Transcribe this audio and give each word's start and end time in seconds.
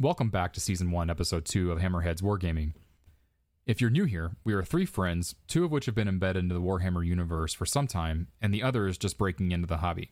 Welcome 0.00 0.28
back 0.28 0.52
to 0.54 0.60
Season 0.60 0.90
1, 0.90 1.08
Episode 1.08 1.44
2 1.44 1.70
of 1.70 1.78
Hammerhead's 1.78 2.20
Wargaming. 2.20 2.72
If 3.64 3.80
you're 3.80 3.90
new 3.90 4.06
here, 4.06 4.32
we 4.42 4.52
are 4.52 4.64
three 4.64 4.86
friends, 4.86 5.36
two 5.46 5.64
of 5.64 5.70
which 5.70 5.86
have 5.86 5.94
been 5.94 6.08
embedded 6.08 6.42
into 6.42 6.54
the 6.56 6.60
Warhammer 6.60 7.06
universe 7.06 7.54
for 7.54 7.64
some 7.64 7.86
time, 7.86 8.26
and 8.42 8.52
the 8.52 8.64
other 8.64 8.88
is 8.88 8.98
just 8.98 9.18
breaking 9.18 9.52
into 9.52 9.68
the 9.68 9.76
hobby. 9.76 10.10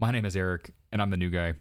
My 0.00 0.10
name 0.10 0.24
is 0.24 0.34
Erik, 0.34 0.74
and 0.90 1.00
I'm 1.00 1.10
the 1.10 1.16
new 1.16 1.30
guy. 1.30 1.54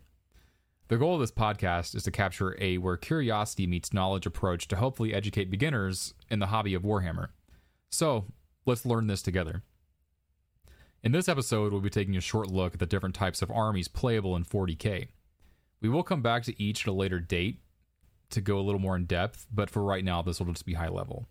The 0.87 0.97
goal 0.97 1.13
of 1.13 1.19
this 1.19 1.31
podcast 1.31 1.93
is 1.93 2.01
to 2.05 2.11
capture 2.11 2.57
a 2.59 2.79
where 2.79 2.97
curiosity 2.97 3.67
meets 3.67 3.93
knowledge 3.93 4.25
approach 4.25 4.67
to 4.69 4.77
hopefully 4.77 5.13
educate 5.13 5.51
beginners 5.51 6.15
in 6.31 6.39
the 6.39 6.47
hobby 6.47 6.73
of 6.73 6.81
Warhammer. 6.81 7.27
So, 7.91 8.25
let's 8.65 8.87
learn 8.87 9.05
this 9.05 9.21
together. 9.21 9.61
In 11.03 11.11
this 11.11 11.29
episode, 11.29 11.71
we'll 11.71 11.81
be 11.81 11.91
taking 11.91 12.17
a 12.17 12.21
short 12.21 12.49
look 12.49 12.73
at 12.73 12.79
the 12.79 12.87
different 12.87 13.13
types 13.13 13.43
of 13.43 13.51
armies 13.51 13.87
playable 13.87 14.35
in 14.35 14.45
40k. 14.45 15.09
We 15.85 15.89
will 15.89 16.01
come 16.01 16.23
back 16.23 16.41
to 16.45 16.59
each 16.59 16.81
at 16.81 16.87
a 16.87 16.93
later 16.93 17.19
date 17.19 17.59
to 18.31 18.41
go 18.41 18.57
a 18.57 18.65
little 18.65 18.81
more 18.81 18.95
in 18.95 19.05
depth, 19.05 19.45
but 19.53 19.69
for 19.69 19.83
right 19.83 20.03
now, 20.03 20.23
this 20.23 20.39
will 20.39 20.47
just 20.47 20.65
be 20.65 20.73
high 20.73 20.89
level. 20.89 21.27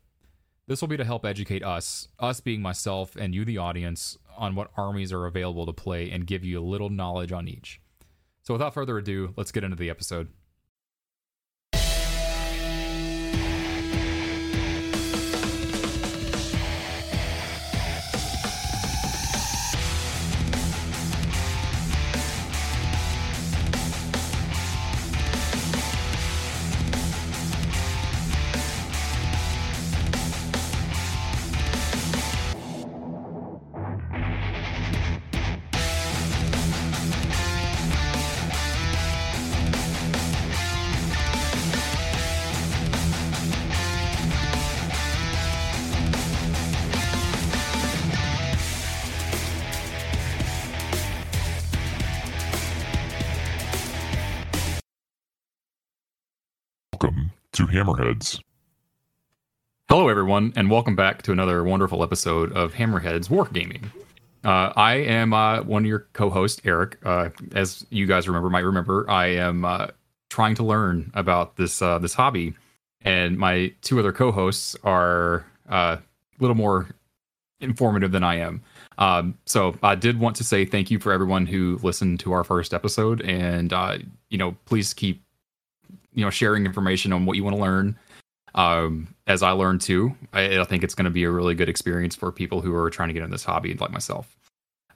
This 0.69 0.81
will 0.81 0.87
be 0.87 0.97
to 0.97 1.05
help 1.05 1.27
educate 1.27 1.65
us, 1.65 2.07
us 2.21 2.39
being 2.39 2.63
myself 2.63 3.17
and 3.17 3.35
you, 3.35 3.45
the 3.45 3.59
audience, 3.59 4.17
on 4.37 4.55
what 4.55 4.71
armies 4.77 5.13
are 5.13 5.27
available 5.27 5.67
to 5.67 5.73
play 5.73 6.09
and 6.09 6.25
give 6.25 6.45
you 6.45 6.61
a 6.61 6.63
little 6.63 6.89
knowledge 6.89 7.33
on 7.33 7.49
each. 7.49 7.81
So, 8.45 8.55
without 8.55 8.75
further 8.75 8.97
ado, 8.97 9.35
let's 9.37 9.51
get 9.51 9.65
into 9.65 9.75
the 9.75 9.91
episode. 9.91 10.29
Everyone, 60.35 60.53
and 60.57 60.69
welcome 60.69 60.97
back 60.97 61.23
to 61.23 61.31
another 61.31 61.63
wonderful 61.63 62.03
episode 62.03 62.51
of 62.55 62.75
Hammerhead's 62.75 63.29
Wargaming. 63.29 63.85
Uh, 64.43 64.73
I 64.75 64.95
am 64.95 65.33
uh, 65.33 65.63
one 65.63 65.85
of 65.85 65.87
your 65.87 66.09
co-hosts, 66.13 66.61
Erik. 66.65 66.99
Uh, 67.05 67.29
as 67.55 67.87
you 67.91 68.07
guys 68.07 68.27
remember, 68.27 68.51
might 68.51 68.65
remember, 68.65 69.09
I 69.09 69.27
am 69.27 69.65
uh, 69.65 69.87
trying 70.31 70.57
to 70.57 70.65
learn 70.65 71.13
about 71.15 71.55
this 71.55 71.81
uh, 71.81 72.01
this 72.01 72.15
hobby, 72.15 72.53
and 73.03 73.39
my 73.39 73.73
two 73.83 74.01
other 74.01 74.11
co-hosts 74.11 74.75
are 74.83 75.47
uh, 75.71 75.99
a 75.99 76.03
little 76.41 76.57
more 76.57 76.89
informative 77.61 78.11
than 78.11 78.25
I 78.25 78.35
am. 78.41 78.61
Um, 78.99 79.39
so 79.47 79.77
I 79.85 79.95
did 79.95 80.19
want 80.19 80.35
to 80.39 80.43
say 80.43 80.65
thank 80.65 80.91
you 80.91 80.99
for 80.99 81.13
everyone 81.13 81.47
who 81.47 81.79
listened 81.85 82.19
to 82.21 82.33
our 82.33 82.43
first 82.43 82.75
episode, 82.75 83.23
and 83.23 83.73
you 84.31 84.39
know, 84.39 84.57
please 84.65 84.95
keep 84.95 85.23
you 86.13 86.25
know 86.25 86.31
sharing 86.31 86.67
information 86.67 87.13
on 87.13 87.25
what 87.25 87.37
you 87.37 87.45
want 87.45 87.55
to 87.55 87.63
learn 87.63 87.97
um, 88.55 89.15
as 89.27 89.43
I 89.43 89.51
learn 89.51 89.79
too. 89.79 90.17
I, 90.33 90.61
I 90.61 90.65
think 90.65 90.85
it's 90.85 90.95
going 90.95 91.05
to 91.05 91.11
be 91.11 91.25
a 91.25 91.31
really 91.31 91.55
good 91.55 91.69
experience 91.69 92.15
for 92.15 92.31
people 92.33 92.61
who 92.61 92.75
are 92.75 92.91
trying 92.91 93.09
to 93.09 93.15
get 93.15 93.23
in 93.23 93.31
this 93.31 93.45
hobby 93.45 93.75
like 93.75 93.91
myself. 93.91 94.37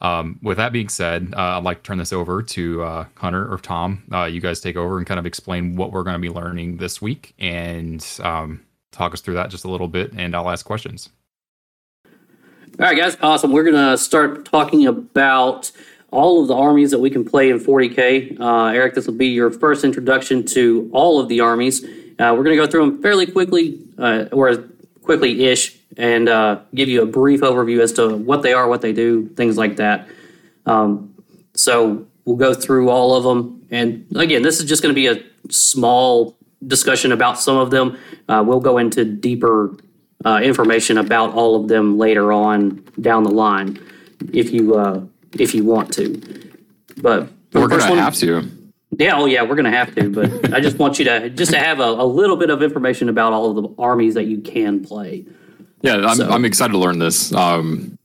Um, 0.00 0.38
with 0.42 0.58
that 0.58 0.72
being 0.72 0.88
said, 0.88 1.34
uh, 1.36 1.58
I'd 1.58 1.64
like 1.64 1.78
to 1.78 1.88
turn 1.88 1.98
this 1.98 2.12
over 2.12 2.40
to 2.40 2.82
uh, 2.82 3.04
Hunter 3.16 3.52
or 3.52 3.58
Tom. 3.58 4.04
Uh, 4.12 4.24
you 4.24 4.40
guys 4.40 4.60
take 4.60 4.76
over 4.76 4.96
and 4.96 5.06
kind 5.06 5.18
of 5.18 5.26
explain 5.26 5.74
what 5.74 5.90
we're 5.90 6.04
going 6.04 6.14
to 6.14 6.20
be 6.20 6.30
learning 6.30 6.76
this 6.76 7.02
week 7.02 7.34
and 7.38 8.06
um, 8.22 8.64
talk 8.92 9.12
us 9.12 9.20
through 9.20 9.34
that 9.34 9.50
just 9.50 9.64
a 9.64 9.70
little 9.70 9.88
bit, 9.88 10.12
and 10.12 10.36
I'll 10.36 10.50
ask 10.50 10.64
questions. 10.64 11.10
All 12.78 12.86
right, 12.86 12.96
guys, 12.96 13.16
awesome. 13.20 13.50
We're 13.52 13.64
gonna 13.64 13.98
start 13.98 14.44
talking 14.44 14.86
about 14.86 15.72
all 16.12 16.40
of 16.40 16.48
the 16.48 16.54
armies 16.54 16.92
that 16.92 17.00
we 17.00 17.10
can 17.10 17.24
play 17.24 17.50
in 17.50 17.58
40k. 17.58 18.38
Uh, 18.38 18.66
Erik, 18.66 18.94
this 18.94 19.06
will 19.06 19.14
be 19.14 19.26
your 19.26 19.50
first 19.50 19.84
introduction 19.84 20.44
to 20.46 20.88
all 20.92 21.18
of 21.18 21.28
the 21.28 21.40
armies. 21.40 21.84
Uh, 22.18 22.34
we're 22.36 22.44
gonna 22.44 22.56
go 22.56 22.66
through 22.66 22.90
them 22.90 23.02
fairly 23.02 23.26
quickly, 23.26 23.80
uh, 23.98 24.24
or 24.32 24.64
quickly-ish, 25.02 25.76
and 25.96 26.28
uh, 26.28 26.60
give 26.74 26.88
you 26.88 27.02
a 27.02 27.06
brief 27.06 27.40
overview 27.40 27.80
as 27.80 27.92
to 27.92 28.16
what 28.16 28.42
they 28.42 28.52
are, 28.52 28.68
what 28.68 28.80
they 28.82 28.92
do, 28.92 29.26
things 29.28 29.56
like 29.56 29.76
that. 29.76 30.08
Um, 30.66 31.14
so 31.54 32.06
we'll 32.24 32.36
go 32.36 32.52
through 32.54 32.90
all 32.90 33.14
of 33.14 33.24
them, 33.24 33.66
and 33.70 34.06
again, 34.16 34.42
this 34.42 34.60
is 34.60 34.68
just 34.68 34.82
going 34.82 34.94
to 34.94 35.00
be 35.00 35.06
a 35.06 35.22
small 35.50 36.36
discussion 36.66 37.12
about 37.12 37.38
some 37.38 37.56
of 37.56 37.70
them. 37.70 37.96
Uh, 38.28 38.42
we'll 38.46 38.60
go 38.60 38.78
into 38.78 39.04
deeper 39.04 39.76
uh, 40.24 40.40
information 40.42 40.98
about 40.98 41.32
all 41.34 41.54
of 41.60 41.68
them 41.68 41.96
later 41.98 42.32
on 42.32 42.84
down 43.00 43.22
the 43.22 43.30
line, 43.30 43.78
if 44.32 44.50
you 44.50 44.74
uh, 44.74 45.00
if 45.38 45.54
you 45.54 45.64
want 45.64 45.92
to. 45.94 46.20
But 47.00 47.28
We're 47.52 47.68
gonna 47.68 48.02
have 48.02 48.14
to. 48.16 48.50
Yeah, 48.96 49.16
oh 49.16 49.26
yeah, 49.26 49.42
we're 49.42 49.56
gonna 49.56 49.70
have 49.70 49.94
to. 49.96 50.10
But 50.10 50.52
I 50.54 50.60
just 50.60 50.78
want 50.78 50.98
you 50.98 51.04
to 51.06 51.30
just 51.30 51.52
to 51.52 51.58
have 51.58 51.80
a, 51.80 51.84
a 51.84 52.04
little 52.06 52.36
bit 52.36 52.50
of 52.50 52.62
information 52.62 53.08
about 53.08 53.32
all 53.32 53.50
of 53.56 53.62
the 53.62 53.74
armies 53.82 54.14
that 54.14 54.24
you 54.24 54.40
can 54.40 54.82
play. 54.84 55.24
Yeah, 55.82 55.96
I'm, 55.96 56.16
So- 56.16 56.28
I'm 56.28 56.44
excited 56.44 56.72
to 56.72 56.78
learn 56.78 56.98
this. 56.98 57.32
Um, 57.32 57.98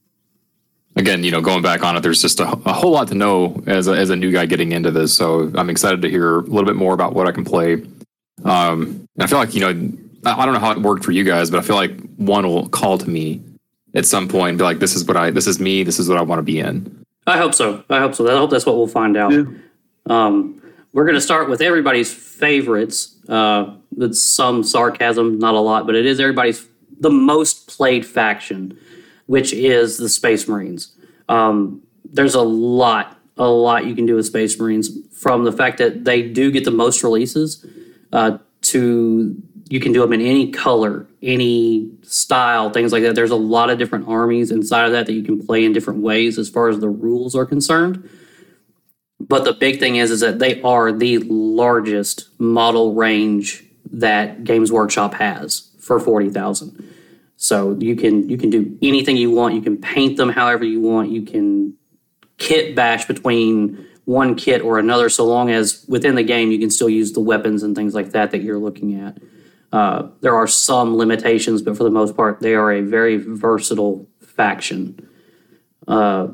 again, 0.96 1.24
you 1.24 1.32
know, 1.32 1.42
going 1.42 1.62
back 1.62 1.84
on 1.84 1.96
it, 1.98 2.02
there's 2.02 2.22
just 2.22 2.40
a, 2.40 2.52
a 2.66 2.74
whole 2.74 2.92
lot 2.92 3.08
to 3.08 3.16
know 3.16 3.64
as 3.66 3.88
a, 3.88 3.92
as 3.94 4.10
a 4.10 4.16
new 4.16 4.32
guy 4.32 4.46
getting 4.46 4.72
into 4.74 4.92
this. 4.92 5.14
So 5.14 5.52
I'm 5.56 5.70
excited 5.70 6.02
to 6.04 6.10
hear 6.10 6.40
a 6.40 6.42
little 6.42 6.66
bit 6.66 6.76
more 6.76 6.94
about 6.94 7.14
what 7.14 7.28
I 7.28 7.32
can 7.32 7.44
play. 7.46 7.84
Um, 8.44 9.08
and 9.16 9.24
I 9.24 9.28
feel 9.28 9.38
like 9.40 9.54
you 9.56 9.62
know, 9.62 9.98
I, 10.26 10.42
I 10.42 10.46
don't 10.46 10.54
know 10.54 10.60
how 10.60 10.72
it 10.72 10.80
worked 10.80 11.04
for 11.04 11.12
you 11.12 11.24
guys, 11.24 11.50
but 11.50 11.60
I 11.60 11.62
feel 11.62 11.76
like 11.76 11.98
one 12.18 12.46
will 12.48 12.68
call 12.70 12.98
to 12.98 13.10
me 13.10 13.42
at 13.96 14.06
some 14.06 14.28
point 14.28 14.50
and 14.50 14.58
be 14.58 14.64
like, 14.64 14.80
"This 14.80 14.96
is 14.96 15.06
what 15.06 15.16
I, 15.18 15.30
this 15.32 15.48
is 15.48 15.60
me, 15.60 15.84
this 15.84 16.00
is 16.00 16.10
what 16.10 16.18
I 16.18 16.22
want 16.22 16.40
to 16.40 16.44
be 16.44 16.60
in." 16.60 17.06
I 17.26 17.38
hope 17.38 17.54
so. 17.54 17.84
I 17.90 18.00
hope 18.00 18.16
so. 18.16 18.28
I 18.28 18.38
hope 18.38 18.50
that's 18.50 18.66
what 18.66 18.76
we'll 18.76 18.88
find 18.88 19.16
out. 19.16 19.32
Um, 20.08 20.62
we're 20.94 21.06
going 21.06 21.16
to 21.16 21.22
start 21.22 21.50
with 21.50 21.62
everybody's 21.62 22.14
favorites. 22.14 23.16
Uh, 23.28 23.76
with 23.96 24.16
some 24.16 24.64
sarcasm, 24.64 25.40
not 25.40 25.54
a 25.54 25.60
lot, 25.60 25.86
but 25.86 25.96
it 25.96 26.06
is 26.06 26.20
everybody's 26.20 26.68
the 27.00 27.10
most 27.10 27.68
played 27.68 28.06
faction, 28.06 28.78
which 29.26 29.54
is 29.54 29.98
the 29.98 30.10
Space 30.10 30.48
Marines. 30.48 30.94
Um, 31.30 31.82
there's 32.06 32.36
a 32.36 32.42
lot, 32.42 33.18
a 33.38 33.48
lot 33.48 33.86
you 33.86 33.96
can 33.96 34.06
do 34.06 34.16
with 34.16 34.26
Space 34.26 34.60
Marines 34.60 34.90
from 35.12 35.44
the 35.44 35.52
fact 35.52 35.78
that 35.78 36.06
they 36.06 36.22
do 36.22 36.52
get 36.52 36.66
the 36.66 36.72
most 36.72 37.04
releases 37.04 37.66
uh, 38.12 38.38
to 38.62 39.42
you 39.70 39.80
can 39.80 39.94
do 39.94 40.02
them 40.02 40.14
in 40.14 40.22
any 40.22 40.52
color, 40.52 41.08
any 41.22 41.90
style, 42.04 42.70
things 42.70 42.92
like 42.92 43.02
that. 43.04 43.16
There's 43.16 43.32
a 43.32 43.36
lot 43.36 43.70
of 43.70 43.80
different 43.80 44.08
armies 44.08 44.52
inside 44.52 44.86
of 44.86 44.92
that 44.92 45.06
that 45.08 45.14
you 45.14 45.24
can 45.24 45.44
play 45.44 45.64
in 45.64 45.74
different 45.74 46.02
ways 46.02 46.38
as 46.38 46.50
far 46.50 46.68
as 46.68 46.80
the 46.80 46.90
rules 46.90 47.34
are 47.34 47.46
concerned. 47.46 48.08
But 49.28 49.46
the 49.46 49.54
big 49.54 49.80
thing 49.80 49.96
is, 49.96 50.12
is 50.12 50.20
that 50.20 50.40
they 50.40 50.62
are 50.62 50.92
the 50.92 51.20
largest 51.20 52.30
model 52.40 52.94
range 52.94 53.64
that 53.92 54.44
Games 54.44 54.72
Workshop 54.72 55.14
has 55.16 55.72
for 55.80 56.00
forty 56.00 56.30
thousand. 56.30 56.94
So 57.38 57.78
you 57.80 57.96
can 57.96 58.30
you 58.30 58.38
can 58.38 58.50
do 58.50 58.78
anything 58.82 59.18
you 59.18 59.32
want. 59.32 59.56
You 59.56 59.62
can 59.62 59.78
paint 59.78 60.18
them 60.18 60.30
however 60.30 60.64
you 60.64 60.82
want. 60.82 61.12
You 61.12 61.24
can 61.24 61.76
kit 62.38 62.76
bash 62.76 63.06
between 63.06 63.86
one 64.06 64.36
kit 64.36 64.62
or 64.62 64.80
another, 64.80 65.10
so 65.10 65.26
long 65.26 65.50
as 65.50 65.86
within 65.88 66.16
the 66.16 66.24
game 66.24 66.52
you 66.52 66.60
can 66.60 66.70
still 66.70 66.90
use 66.90 67.14
the 67.14 67.22
weapons 67.22 67.64
and 67.64 67.76
things 67.76 67.94
like 67.94 68.12
that 68.12 68.32
that 68.32 68.42
you're 68.42 68.60
looking 68.60 69.00
at. 69.00 69.18
Uh, 69.72 70.10
there 70.22 70.36
are 70.36 70.48
some 70.48 70.96
limitations, 70.98 71.62
but 71.62 71.76
for 71.78 71.84
the 71.84 71.90
most 71.90 72.16
part, 72.16 72.42
they 72.42 72.54
are 72.54 72.72
a 72.72 72.82
very 72.82 73.18
versatile 73.18 74.08
faction. 74.22 75.10
Uh, 75.88 76.28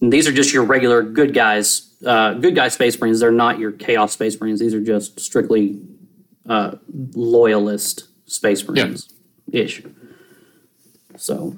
and 0.00 0.12
these 0.12 0.28
are 0.28 0.32
just 0.32 0.52
your 0.52 0.64
regular 0.64 1.02
good 1.02 1.34
guys, 1.34 1.89
uh, 2.04 2.34
good 2.34 2.54
guy 2.54 2.68
Space 2.68 2.98
Marines. 3.00 3.20
They're 3.20 3.30
not 3.30 3.58
your 3.58 3.72
Chaos 3.72 4.12
Space 4.12 4.40
Marines. 4.40 4.60
These 4.60 4.74
are 4.74 4.80
just 4.80 5.20
strictly 5.20 5.80
uh, 6.48 6.76
loyalist 7.14 8.08
Space 8.26 8.66
Marines 8.66 9.12
ish. 9.52 9.82
So, 11.16 11.56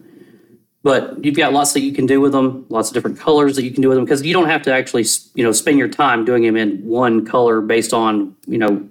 but 0.83 1.25
you've 1.25 1.37
got 1.37 1.53
lots 1.53 1.73
that 1.75 1.81
you 1.81 1.93
can 1.93 2.06
do 2.06 2.21
with 2.21 2.33
them, 2.33 2.67
lots 2.69 2.89
of 2.89 2.94
different 2.94 3.19
colors 3.19 3.55
that 3.56 3.62
you 3.62 3.71
can 3.71 3.83
do 3.83 3.89
with 3.89 3.97
them 3.97 4.05
because 4.05 4.25
you 4.25 4.33
don't 4.33 4.49
have 4.49 4.62
to 4.62 4.75
actually, 4.75 5.05
you 5.35 5.44
know, 5.44 5.53
spend 5.53 5.79
your 5.79 5.89
time 5.89 6.25
doing 6.25 6.43
them 6.43 6.56
in 6.56 6.85
one 6.85 7.25
color 7.25 7.61
based 7.61 7.93
on, 7.93 8.35
you 8.47 8.59
know, 8.59 8.89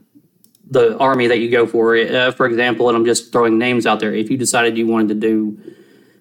the 0.70 0.98
army 1.00 1.28
that 1.28 1.40
you 1.40 1.52
go 1.52 1.68
for. 1.68 1.98
Uh, 1.98 2.32
for 2.32 2.46
example, 2.46 2.88
and 2.88 2.96
I'm 2.96 3.04
just 3.04 3.34
throwing 3.34 3.58
names 3.58 3.86
out 3.86 4.00
there. 4.00 4.14
If 4.14 4.30
you 4.30 4.38
decided 4.38 4.78
you 4.78 4.88
wanted 4.88 5.10
to 5.10 5.16
do 5.16 5.60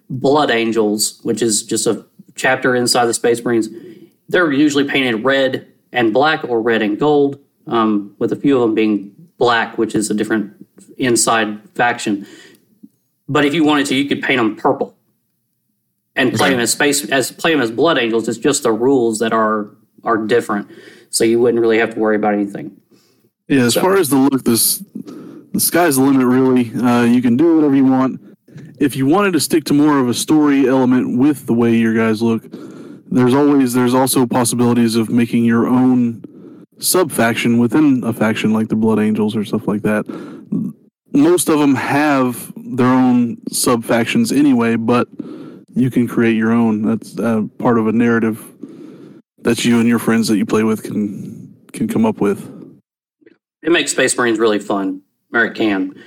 Blood 0.09 0.51
Angels, 0.51 1.21
which 1.23 1.41
is 1.41 1.63
just 1.63 1.87
a 1.87 2.05
chapter 2.35 2.75
inside 2.75 3.05
the 3.05 3.13
Space 3.13 3.41
Marines, 3.43 3.69
they're 4.31 4.51
usually 4.51 4.85
painted 4.85 5.23
red 5.23 5.67
and 5.91 6.13
black 6.13 6.43
or 6.47 6.61
red 6.61 6.81
and 6.81 6.97
gold, 6.99 7.37
um, 7.67 8.15
with 8.17 8.31
a 8.31 8.35
few 8.35 8.55
of 8.55 8.61
them 8.61 8.73
being 8.75 9.13
black, 9.37 9.77
which 9.77 9.93
is 9.93 10.09
a 10.09 10.13
different 10.13 10.53
inside 10.97 11.59
faction. 11.75 12.25
But 13.27 13.45
if 13.45 13.53
you 13.53 13.63
wanted 13.63 13.85
to, 13.87 13.95
you 13.95 14.05
could 14.07 14.21
paint 14.21 14.37
them 14.37 14.55
purple 14.55 14.95
and 16.15 16.33
play 16.33 16.47
Okay. 16.47 16.53
them 16.55 16.61
as 16.61 16.71
space 16.71 17.09
as 17.09 17.31
play 17.31 17.51
them 17.51 17.61
as 17.61 17.71
Blood 17.71 17.97
Angels. 17.97 18.27
It's 18.27 18.37
just 18.37 18.63
the 18.63 18.71
rules 18.71 19.19
that 19.19 19.33
are 19.33 19.69
are 20.03 20.17
different, 20.17 20.67
so 21.09 21.23
you 21.23 21.39
wouldn't 21.39 21.61
really 21.61 21.77
have 21.77 21.93
to 21.93 21.99
worry 21.99 22.15
about 22.15 22.33
anything. 22.33 22.71
Yeah, 23.47 23.65
as 23.65 23.73
So- 23.73 23.81
far 23.81 23.97
as 23.97 24.09
the 24.09 24.17
look, 24.17 24.43
this 24.43 24.83
the 25.53 25.59
sky's 25.59 25.97
the 25.97 26.03
limit. 26.03 26.25
Really, 26.25 26.71
uh, 26.73 27.03
you 27.03 27.21
can 27.21 27.35
do 27.37 27.55
whatever 27.55 27.75
you 27.75 27.85
want. 27.85 28.19
If 28.79 28.95
you 28.95 29.05
wanted 29.05 29.33
to 29.33 29.39
stick 29.39 29.65
to 29.65 29.73
more 29.73 29.99
of 29.99 30.07
a 30.09 30.13
story 30.13 30.67
element 30.67 31.17
with 31.17 31.45
the 31.45 31.53
way 31.53 31.75
your 31.75 31.93
guys 31.93 32.21
look, 32.21 32.43
there's 33.11 33.33
always 33.33 33.73
there's 33.73 33.93
also 33.93 34.25
possibilities 34.25 34.95
of 34.95 35.09
making 35.09 35.43
your 35.43 35.67
own 35.67 36.23
sub 36.79 37.11
faction 37.11 37.59
within 37.59 38.03
a 38.03 38.13
faction 38.13 38.53
like 38.53 38.69
the 38.69 38.75
Blood 38.75 38.99
Angels 38.99 39.35
or 39.35 39.43
stuff 39.43 39.67
like 39.67 39.81
that. 39.83 40.05
Most 41.13 41.49
of 41.49 41.59
them 41.59 41.75
have 41.75 42.53
their 42.55 42.87
own 42.87 43.37
sub 43.51 43.83
factions 43.83 44.31
anyway, 44.31 44.77
but 44.77 45.09
you 45.75 45.91
can 45.91 46.07
create 46.07 46.37
your 46.37 46.51
own. 46.51 46.83
That's 46.83 47.19
uh, 47.19 47.43
part 47.59 47.77
of 47.77 47.87
a 47.87 47.91
narrative 47.91 48.45
that 49.39 49.65
you 49.65 49.79
and 49.79 49.87
your 49.87 49.99
friends 49.99 50.27
that 50.29 50.37
you 50.37 50.45
play 50.45 50.63
with 50.63 50.83
can 50.83 51.55
can 51.73 51.87
come 51.87 52.05
up 52.05 52.21
with. 52.21 52.49
It 53.61 53.71
makes 53.71 53.91
Space 53.91 54.17
Marines 54.17 54.39
really 54.39 54.59
fun, 54.59 55.01
or 55.33 55.45
it 55.45 55.55
can. 55.55 56.01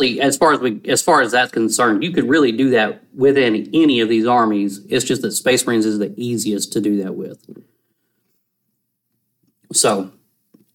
Honestly, 0.00 0.20
as 0.20 0.36
far 0.36 0.52
as 0.52 0.60
we 0.60 0.80
as 0.86 1.02
far 1.02 1.22
as 1.22 1.32
that's 1.32 1.50
concerned, 1.50 2.04
you 2.04 2.12
could 2.12 2.28
really 2.28 2.52
do 2.52 2.70
that 2.70 3.02
within 3.14 3.68
any 3.74 4.00
of 4.00 4.08
these 4.08 4.26
armies. 4.26 4.80
It's 4.88 5.04
just 5.04 5.22
that 5.22 5.32
Space 5.32 5.66
Marines 5.66 5.84
is 5.84 5.98
the 5.98 6.14
easiest 6.16 6.72
to 6.74 6.80
do 6.80 7.02
that 7.02 7.16
with. 7.16 7.44
So, 9.72 10.12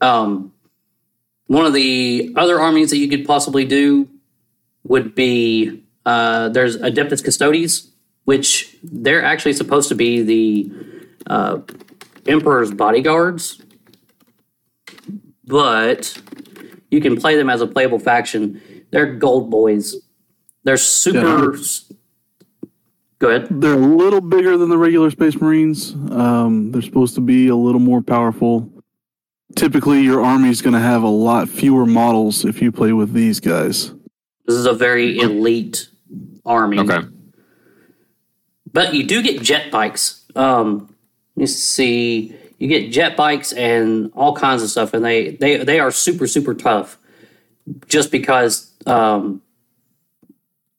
um, 0.01 0.51
one 1.47 1.65
of 1.65 1.73
the 1.73 2.33
other 2.35 2.59
armies 2.59 2.89
that 2.89 2.97
you 2.97 3.07
could 3.07 3.25
possibly 3.25 3.63
do 3.63 4.09
would 4.83 5.15
be 5.15 5.85
uh, 6.05 6.49
there's 6.49 6.77
Adeptus 6.77 7.23
Custodes, 7.23 7.91
which 8.25 8.75
they're 8.83 9.23
actually 9.23 9.53
supposed 9.53 9.87
to 9.87 9.95
be 9.95 10.21
the 10.21 10.71
uh, 11.27 11.59
Emperor's 12.27 12.71
bodyguards, 12.71 13.61
but 15.45 16.21
you 16.91 16.99
can 16.99 17.15
play 17.15 17.37
them 17.37 17.49
as 17.49 17.61
a 17.61 17.67
playable 17.67 17.99
faction. 17.99 18.61
They're 18.93 19.15
gold 19.15 19.49
boys. 19.49 19.95
They're 20.63 20.77
super. 20.77 21.57
Go 23.17 23.29
ahead. 23.29 23.47
They're 23.49 23.73
a 23.73 23.77
little 23.77 24.21
bigger 24.21 24.55
than 24.55 24.69
the 24.69 24.77
regular 24.77 25.09
Space 25.09 25.41
Marines. 25.41 25.93
Um, 26.11 26.71
they're 26.71 26.83
supposed 26.83 27.15
to 27.15 27.21
be 27.21 27.47
a 27.47 27.55
little 27.55 27.79
more 27.79 28.03
powerful. 28.03 28.71
Typically, 29.55 30.01
your 30.01 30.23
army's 30.23 30.61
going 30.61 30.75
to 30.75 30.79
have 30.79 31.01
a 31.01 31.09
lot 31.09 31.49
fewer 31.49 31.87
models 31.87 32.45
if 32.45 32.61
you 32.61 32.71
play 32.71 32.93
with 32.93 33.13
these 33.13 33.39
guys. 33.39 33.91
This 34.45 34.57
is 34.57 34.67
a 34.67 34.73
very 34.73 35.17
elite 35.17 35.89
army. 36.45 36.77
Okay. 36.77 37.07
But 38.71 38.93
you 38.93 39.05
do 39.05 39.23
get 39.23 39.41
jet 39.41 39.71
bikes. 39.71 40.23
Um, 40.35 40.95
let 41.35 41.41
me 41.41 41.47
see. 41.47 42.35
You 42.59 42.67
get 42.67 42.91
jet 42.91 43.17
bikes 43.17 43.53
and 43.53 44.11
all 44.13 44.35
kinds 44.35 44.61
of 44.61 44.69
stuff, 44.69 44.93
and 44.93 45.03
they 45.03 45.31
they 45.31 45.63
they 45.63 45.79
are 45.79 45.89
super 45.89 46.27
super 46.27 46.53
tough. 46.53 46.99
Just 47.87 48.11
because, 48.11 48.72
um, 48.87 49.41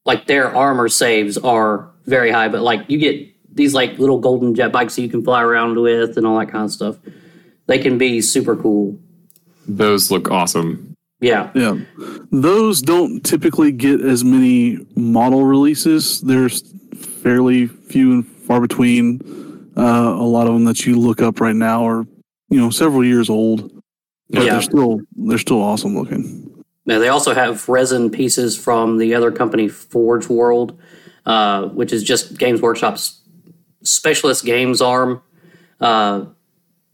like 0.05 0.27
their 0.27 0.55
armor 0.55 0.89
saves 0.89 1.39
are 1.39 1.91
very 2.07 2.31
high, 2.31 2.49
but 2.49 2.63
like 2.63 2.85
you 2.89 2.99
get 2.99 3.29
these 3.55 3.73
like 3.75 3.99
little 3.99 4.19
golden 4.19 4.55
jet 4.55 4.73
bikes 4.73 4.97
that 4.97 5.03
you 5.03 5.09
can 5.09 5.23
fly 5.23 5.43
around 5.43 5.79
with 5.79 6.17
and 6.17 6.27
all 6.27 6.39
that 6.39 6.51
kind 6.51 6.65
of 6.65 6.73
stuff. 6.73 6.97
They 7.67 7.79
can 7.79 7.97
be 7.99 8.21
super 8.21 8.57
cool. 8.57 8.99
Those 9.67 10.11
look 10.11 10.31
awesome. 10.31 10.95
Yeah, 11.21 11.51
Yeah. 11.55 11.79
Those 12.31 12.83
don't 12.83 13.25
typically 13.25 13.73
get 13.73 14.01
as 14.03 14.23
many 14.25 14.85
model 14.95 15.45
releases. 15.47 16.21
There's 16.21 16.63
fairly 17.23 17.67
few 17.67 18.13
and 18.13 18.27
far 18.27 18.61
between. 18.61 19.23
Uh, 19.77 20.15
a 20.19 20.23
lot 20.27 20.47
of 20.47 20.53
them 20.53 20.65
that 20.65 20.85
you 20.85 20.97
look 20.99 21.23
up 21.23 21.41
right 21.41 21.57
now 21.57 21.87
are, 21.87 22.05
you 22.51 22.61
know, 22.61 22.69
several 22.69 23.05
years 23.05 23.31
old. 23.31 23.71
But 24.29 24.45
Yeah. 24.45 24.53
they're 24.55 24.63
still 24.63 25.01
they're 25.17 25.39
still 25.39 25.63
awesome 25.63 25.97
looking. 25.97 26.44
Now, 26.87 26.99
they 26.99 27.09
also 27.09 27.35
have 27.35 27.69
resin 27.69 28.11
pieces 28.11 28.57
from 28.57 28.99
the 28.99 29.15
other 29.15 29.33
company, 29.33 29.69
Forge 29.69 30.29
World, 30.29 30.79
uh, 31.25 31.69
which 31.69 31.93
is 31.93 32.03
just 32.03 32.39
Games 32.39 32.61
Workshop's 32.61 33.21
specialist 33.83 34.45
games 34.45 34.83
arm. 34.83 35.23
Uh, 35.81 36.27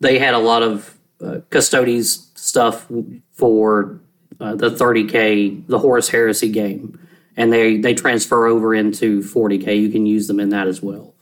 they 0.00 0.18
had 0.18 0.34
a 0.34 0.38
lot 0.38 0.62
of 0.62 0.98
uh, 1.20 1.40
Custodes 1.50 2.30
stuff 2.34 2.86
for 3.32 4.00
uh, 4.40 4.54
the 4.54 4.70
30K, 4.70 5.66
the 5.66 5.78
Horus 5.78 6.08
Heresy 6.08 6.50
game. 6.50 6.98
And 7.36 7.52
they, 7.52 7.78
they 7.78 7.94
transfer 7.94 8.46
over 8.46 8.74
into 8.74 9.20
40K. 9.20 9.80
You 9.80 9.88
can 9.90 10.06
use 10.06 10.26
them 10.26 10.40
in 10.40 10.50
that 10.50 10.66
as 10.66 10.82
well. 10.82 11.14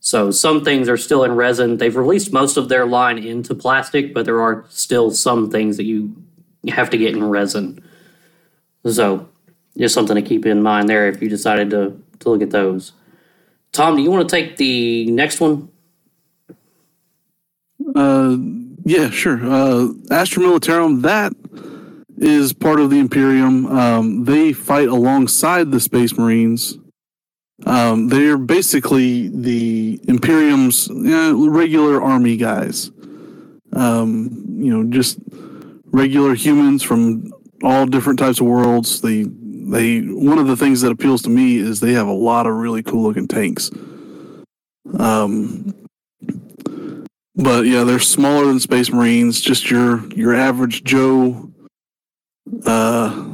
So 0.00 0.32
some 0.32 0.64
things 0.64 0.88
are 0.88 0.96
still 0.96 1.22
in 1.22 1.32
resin. 1.36 1.76
They've 1.76 1.94
released 1.94 2.32
most 2.32 2.56
of 2.56 2.68
their 2.68 2.86
line 2.86 3.18
into 3.18 3.54
plastic, 3.54 4.12
but 4.12 4.24
there 4.24 4.40
are 4.40 4.64
still 4.68 5.12
some 5.12 5.50
things 5.50 5.76
that 5.76 5.84
you 5.84 6.16
have 6.68 6.90
to 6.90 6.98
get 6.98 7.14
in 7.14 7.22
resin. 7.22 7.82
So, 8.84 9.28
just 9.76 9.94
something 9.94 10.16
to 10.16 10.22
keep 10.22 10.44
in 10.46 10.62
mind 10.62 10.88
there 10.88 11.08
if 11.08 11.22
you 11.22 11.28
decided 11.28 11.70
to, 11.70 12.02
to 12.20 12.30
look 12.30 12.42
at 12.42 12.50
those. 12.50 12.92
Tom, 13.72 13.96
do 13.96 14.02
you 14.02 14.10
want 14.10 14.28
to 14.28 14.36
take 14.36 14.56
the 14.56 15.10
next 15.10 15.40
one? 15.40 15.70
Uh, 17.94 18.36
yeah, 18.84 19.10
sure. 19.10 19.40
Uh, 19.44 19.88
Astra 20.10 20.42
Militarum, 20.42 21.02
that 21.02 21.32
is 22.18 22.52
part 22.52 22.80
of 22.80 22.90
the 22.90 22.98
Imperium. 22.98 23.66
Um, 23.66 24.24
they 24.24 24.52
fight 24.52 24.88
alongside 24.88 25.70
the 25.70 25.80
Space 25.80 26.16
Marines. 26.16 26.78
Um, 27.64 28.08
they're 28.08 28.38
basically 28.38 29.28
the 29.28 30.00
Imperium's 30.08 30.90
uh, 30.90 31.34
regular 31.36 32.02
army 32.02 32.36
guys. 32.36 32.90
Um, 33.72 34.58
you 34.58 34.72
know, 34.76 34.90
just 34.90 35.18
regular 35.86 36.34
humans 36.34 36.82
from 36.82 37.32
all 37.62 37.86
different 37.86 38.18
types 38.18 38.40
of 38.40 38.46
worlds. 38.46 39.00
They 39.00 39.24
they 39.24 40.00
one 40.00 40.38
of 40.38 40.46
the 40.46 40.56
things 40.56 40.80
that 40.80 40.92
appeals 40.92 41.22
to 41.22 41.30
me 41.30 41.56
is 41.56 41.80
they 41.80 41.92
have 41.92 42.08
a 42.08 42.12
lot 42.12 42.46
of 42.46 42.54
really 42.54 42.82
cool 42.82 43.02
looking 43.02 43.28
tanks. 43.28 43.70
Um, 44.98 45.74
but 47.34 47.66
yeah, 47.66 47.84
they're 47.84 47.98
smaller 47.98 48.46
than 48.46 48.60
Space 48.60 48.90
Marines. 48.90 49.40
Just 49.40 49.70
your 49.70 50.06
your 50.12 50.34
average 50.34 50.84
Joe, 50.84 51.50
uh, 52.66 53.24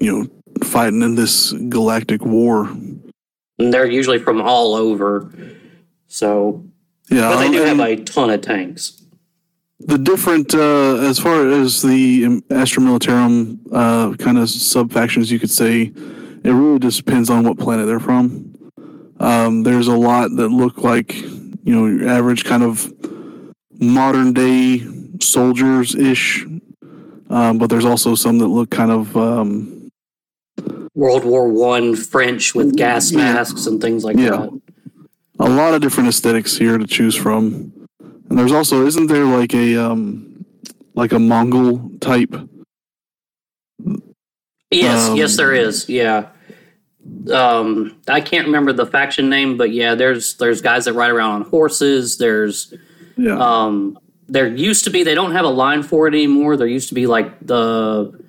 you 0.00 0.12
know, 0.12 0.28
fighting 0.64 1.02
in 1.02 1.14
this 1.14 1.52
galactic 1.52 2.24
war. 2.24 2.68
And 3.58 3.74
they're 3.74 3.86
usually 3.86 4.18
from 4.18 4.40
all 4.40 4.74
over. 4.74 5.32
So, 6.06 6.64
Yeah, 7.10 7.28
but 7.28 7.40
they 7.40 7.50
do 7.50 7.62
have 7.62 7.80
a 7.80 7.96
ton 7.96 8.30
of 8.30 8.40
tanks. 8.40 9.02
The 9.80 9.98
different 9.98 10.54
uh, 10.54 10.96
as 10.96 11.18
far 11.18 11.48
as 11.48 11.82
the 11.82 12.42
Astra 12.50 12.82
Militarum 12.82 13.58
uh, 13.72 14.16
kind 14.16 14.38
of 14.38 14.50
sub 14.50 14.92
factions, 14.92 15.30
you 15.30 15.38
could 15.38 15.50
say, 15.50 15.82
it 16.44 16.50
really 16.50 16.78
just 16.78 16.98
depends 17.04 17.30
on 17.30 17.44
what 17.44 17.58
planet 17.58 17.86
they're 17.86 18.00
from. 18.00 18.54
Um, 19.20 19.62
there's 19.62 19.88
a 19.88 19.96
lot 19.96 20.30
that 20.36 20.48
look 20.48 20.78
like 20.78 21.14
you 21.14 21.74
know 21.74 21.86
your 21.86 22.08
average 22.08 22.44
kind 22.44 22.62
of 22.62 22.92
modern 23.72 24.32
day 24.32 24.84
soldiers 25.20 25.94
ish, 25.94 26.44
um, 27.30 27.58
but 27.58 27.68
there's 27.70 27.84
also 27.84 28.14
some 28.14 28.38
that 28.38 28.46
look 28.48 28.70
kind 28.70 28.90
of 28.90 29.16
um, 29.16 29.90
World 30.94 31.24
War 31.24 31.48
One 31.52 31.94
French 31.96 32.54
with 32.54 32.76
gas 32.76 33.10
Yeah. 33.12 33.18
masks 33.34 33.66
and 33.66 33.80
things 33.80 34.04
like 34.04 34.16
Yeah. 34.16 34.30
that. 34.30 34.60
a 35.40 35.48
lot 35.48 35.72
of 35.74 35.80
different 35.80 36.08
aesthetics 36.08 36.56
here 36.56 36.78
to 36.78 36.86
choose 36.86 37.14
from. 37.14 37.72
And 38.28 38.38
there's 38.38 38.52
also 38.52 38.86
isn't 38.86 39.06
there 39.06 39.24
like 39.24 39.54
a 39.54 39.76
um, 39.76 40.44
like 40.94 41.12
a 41.12 41.18
Mongol 41.18 41.90
type 42.00 42.34
Yes, 44.70 45.08
Um, 45.08 45.16
yes, 45.16 45.36
there 45.36 45.54
is. 45.54 45.88
Yeah. 45.88 46.28
Um, 47.32 47.96
I 48.06 48.20
can't 48.20 48.46
remember 48.46 48.72
the 48.72 48.84
faction 48.84 49.30
name, 49.30 49.56
but 49.56 49.70
yeah, 49.72 49.94
there's 49.94 50.34
there's 50.34 50.60
guys 50.60 50.84
that 50.84 50.92
ride 50.92 51.10
around 51.10 51.30
on 51.32 51.42
horses. 51.42 52.18
There's 52.18 52.74
yeah 53.16 53.38
um, 53.38 53.98
there 54.28 54.46
used 54.46 54.84
to 54.84 54.90
be 54.90 55.04
they 55.04 55.14
don't 55.14 55.32
have 55.32 55.46
a 55.46 55.50
line 55.50 55.82
for 55.82 56.06
it 56.06 56.14
anymore. 56.14 56.56
There 56.56 56.66
used 56.66 56.88
to 56.90 56.94
be 56.94 57.06
like 57.06 57.38
the 57.40 58.22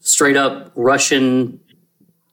straight 0.00 0.36
up 0.36 0.72
Russian 0.74 1.58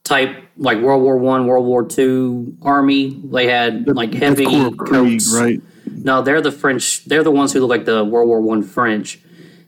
type, 0.04 0.36
like 0.58 0.80
World 0.80 1.02
War 1.02 1.18
One, 1.18 1.48
World 1.48 1.66
War 1.66 1.86
Two 1.86 2.58
army. 2.62 3.18
They 3.24 3.48
had 3.48 3.88
like 3.88 4.14
heavy 4.14 4.44
That's 4.44 4.56
Korps 4.56 4.78
Krieg, 4.78 4.92
coats. 4.92 5.34
right? 5.34 5.62
No, 6.06 6.22
they're 6.22 6.40
the 6.40 6.52
French. 6.52 7.04
They're 7.06 7.24
the 7.24 7.32
ones 7.32 7.52
who 7.52 7.60
look 7.62 7.70
like 7.72 7.86
the 7.86 8.06
World 8.06 8.28
War 8.28 8.40
One 8.40 8.62
French. 8.62 9.20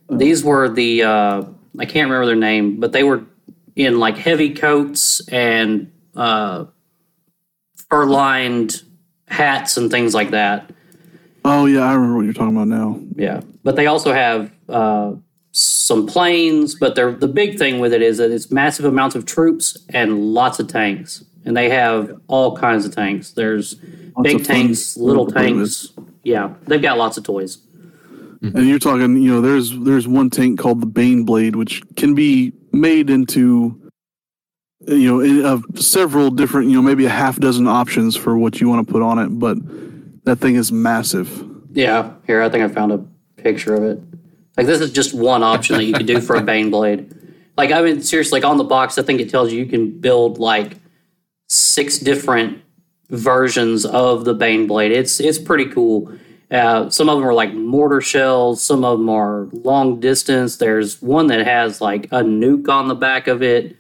These 0.08 0.44
were 0.44 0.70
the 0.70 1.02
uh, 1.02 1.44
I 1.80 1.86
can't 1.86 2.10
remember 2.10 2.28
their 2.28 2.36
name, 2.36 2.80
but 2.80 2.92
they 2.92 3.04
were 3.04 3.24
in 3.76 3.98
like 4.00 4.18
heavy 4.18 4.54
coats 4.54 5.28
and 5.30 5.92
uh, 6.16 6.66
fur 7.90 8.06
lined 8.06 8.84
hats 9.28 9.78
and 9.78 9.90
things 9.90 10.14
like 10.14 10.30
that. 10.30 10.72
Oh 11.44 11.66
yeah, 11.66 11.82
I 11.82 11.94
remember 11.94 12.18
what 12.18 12.26
you're 12.26 12.34
talking 12.34 12.56
about 12.56 12.68
now. 12.68 13.00
Yeah, 13.16 13.42
but 13.64 13.76
they 13.76 13.88
also 13.88 14.14
have 14.14 14.52
uh, 14.70 15.14
some 15.52 16.06
planes, 16.06 16.76
but 16.76 16.94
they're, 16.94 17.14
the 17.14 17.28
big 17.28 17.58
thing 17.58 17.80
with 17.80 17.94
it 17.94 18.04
is 18.04 18.20
that 18.20 18.30
it's 18.30 18.52
massive 18.52 18.86
amounts 18.86 19.16
of 19.16 19.26
troops 19.26 19.76
and 19.90 20.34
lots 20.36 20.60
of 20.60 20.68
tanks. 20.68 21.26
And 21.46 21.58
they 21.58 21.70
have 21.70 22.12
all 22.28 22.56
kinds 22.56 22.86
of 22.86 22.94
tanks. 22.94 23.32
There's 23.32 23.82
Lots 24.16 24.22
big 24.22 24.46
tanks, 24.46 24.98
little 24.98 25.26
tanks. 25.26 25.94
Yeah, 26.28 26.56
they've 26.66 26.82
got 26.82 26.98
lots 26.98 27.18
of 27.18 27.24
toys. 27.24 27.60
And 28.42 28.68
you're 28.68 28.80
talking, 28.80 29.16
you 29.16 29.32
know, 29.32 29.40
there's 29.40 29.72
there's 29.80 30.10
one 30.10 30.30
tank 30.30 30.60
called 30.60 30.82
the 30.82 30.86
Baneblade, 30.86 31.56
which 31.56 31.82
can 31.96 32.16
be 32.16 32.52
made 32.74 33.10
into, 33.10 33.82
you 34.86 35.08
know, 35.08 35.22
in, 35.22 35.46
of 35.46 35.64
several 35.76 36.30
different, 36.30 36.70
you 36.70 36.76
know, 36.76 36.82
maybe 36.82 37.06
a 37.06 37.10
half 37.10 37.40
dozen 37.40 37.66
options 37.66 38.18
for 38.18 38.38
what 38.38 38.60
you 38.60 38.68
want 38.68 38.86
to 38.86 38.92
put 38.92 39.02
on 39.02 39.20
it. 39.20 39.40
But 39.40 39.58
that 40.26 40.40
thing 40.40 40.56
is 40.56 40.70
massive. 40.70 41.46
Yeah, 41.72 42.12
here 42.26 42.42
I 42.42 42.50
think 42.50 42.66
I 42.66 42.68
found 42.68 42.92
a 42.92 43.06
picture 43.42 43.74
of 43.74 43.84
it. 43.84 44.00
Like 44.58 44.66
this 44.66 44.82
is 44.82 44.92
just 44.92 45.14
one 45.14 45.44
option 45.44 45.78
that 45.78 45.86
you 45.86 45.94
could 45.94 46.08
do 46.08 46.20
for 46.20 46.36
a 46.36 46.42
Baneblade. 46.42 47.38
Like 47.56 47.72
I 47.72 47.82
mean, 47.82 48.02
seriously, 48.02 48.42
like 48.42 48.50
on 48.50 48.58
the 48.58 48.66
box, 48.66 48.98
I 48.98 49.02
think 49.02 49.22
it 49.22 49.30
tells 49.30 49.54
you 49.54 49.60
you 49.60 49.66
can 49.66 49.98
build 50.02 50.40
like 50.40 50.76
six 51.48 51.98
different 52.00 52.64
versions 53.10 53.86
of 53.86 54.26
the 54.26 54.36
Baneblade. 54.36 54.92
It's 54.92 55.20
it's 55.20 55.40
pretty 55.40 55.66
cool. 55.66 56.12
Uh, 56.50 56.90
some 56.90 57.10
of 57.10 57.18
them 57.18 57.28
are 57.28 57.34
like 57.34 57.54
mortar 57.54 58.00
shells. 58.02 58.62
Some 58.64 58.86
of 58.86 59.00
them 59.00 59.10
are 59.10 59.48
long 59.52 60.00
distance. 60.00 60.58
There's 60.58 61.02
one 61.02 61.28
that 61.28 61.46
has 61.46 61.82
like 61.82 62.06
a 62.06 62.22
nuke 62.24 62.70
on 62.70 62.88
the 62.88 62.96
back 62.96 63.28
of 63.28 63.42
it. 63.44 63.76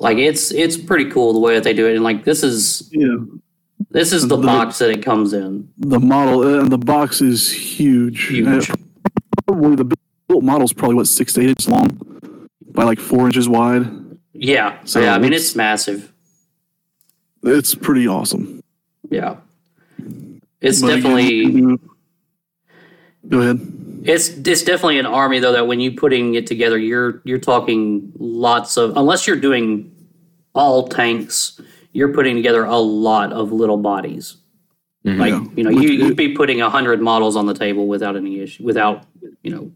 Like 0.00 0.18
it's 0.18 0.50
it's 0.52 0.76
pretty 0.76 1.10
cool 1.10 1.32
the 1.32 1.38
way 1.38 1.54
that 1.54 1.64
they 1.64 1.74
do 1.74 1.86
it. 1.86 1.94
And 1.94 2.04
like 2.04 2.24
this 2.24 2.42
is 2.42 2.88
Yeah. 2.92 3.16
this 3.90 4.12
is 4.12 4.26
the 4.28 4.36
The- 4.36 4.46
box 4.46 4.78
that 4.78 4.90
it 4.90 5.02
comes 5.02 5.32
in. 5.32 5.68
The 5.78 6.00
model 6.00 6.60
and 6.60 6.70
the 6.72 6.78
box 6.78 7.20
is 7.20 7.52
huge. 7.52 8.24
Huge. 8.24 8.70
Uh, 8.70 8.74
Probably 9.46 9.76
the 9.76 9.96
built 10.28 10.42
model's 10.42 10.72
probably 10.72 10.94
what 10.96 11.06
six 11.06 11.34
to 11.34 11.42
eight 11.42 11.50
inches 11.50 11.68
long 11.68 12.00
by 12.72 12.84
like 12.84 12.98
four 12.98 13.26
inches 13.26 13.48
wide. 13.48 13.86
Yeah. 14.32 14.78
So 14.84 15.00
yeah, 15.00 15.14
I 15.14 15.18
mean 15.18 15.34
it's 15.34 15.54
massive. 15.54 16.10
It's 17.44 17.74
pretty 17.74 18.06
awesome. 18.08 18.62
Yeah. 19.10 19.36
It's 20.60 20.80
But 20.80 20.94
again, 20.94 21.02
definitely 21.02 21.44
mm-hmm. 21.46 21.74
Go 23.28 23.40
ahead. 23.40 23.60
it's 24.04 24.28
it's 24.28 24.62
definitely 24.62 24.98
an 24.98 25.06
army 25.06 25.38
though 25.38 25.52
that 25.52 25.66
when 25.66 25.80
you're 25.80 25.92
putting 25.92 26.34
it 26.34 26.46
together 26.46 26.76
you're 26.76 27.22
you're 27.24 27.38
talking 27.38 28.12
lots 28.18 28.76
of 28.76 28.96
unless 28.96 29.26
you're 29.26 29.36
doing 29.40 29.90
all 30.54 30.88
tanks, 30.88 31.60
you're 31.92 32.12
putting 32.12 32.36
together 32.36 32.64
a 32.64 32.76
lot 32.78 33.32
of 33.32 33.52
little 33.52 33.76
bodies. 33.76 34.36
Mm-hmm. 35.06 35.20
Like 35.20 35.30
Yeah. 35.30 35.44
you 35.56 35.64
know, 35.64 35.70
you, 35.70 35.88
you'd 35.90 36.16
be 36.16 36.34
putting 36.34 36.60
a 36.62 36.70
hundred 36.70 37.00
models 37.00 37.36
on 37.36 37.46
the 37.46 37.54
table 37.54 37.86
without 37.86 38.16
any 38.16 38.40
issue, 38.40 38.64
without 38.64 39.04
you 39.42 39.50
know. 39.50 39.72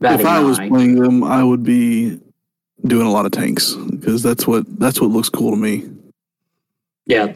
batting 0.00 0.20
if 0.20 0.26
I 0.26 0.40
was 0.40 0.58
eye. 0.58 0.68
playing 0.68 0.96
them, 0.96 1.24
I 1.24 1.42
would 1.42 1.62
be 1.62 2.20
doing 2.86 3.06
a 3.06 3.10
lot 3.10 3.24
of 3.26 3.32
tanks 3.32 3.74
because 3.74 4.22
that's 4.22 4.46
what 4.46 4.64
that's 4.78 5.00
what 5.00 5.10
looks 5.10 5.28
cool 5.28 5.52
to 5.52 5.56
me. 5.56 5.88
Yeah. 7.06 7.34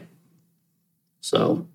So, 1.21 1.67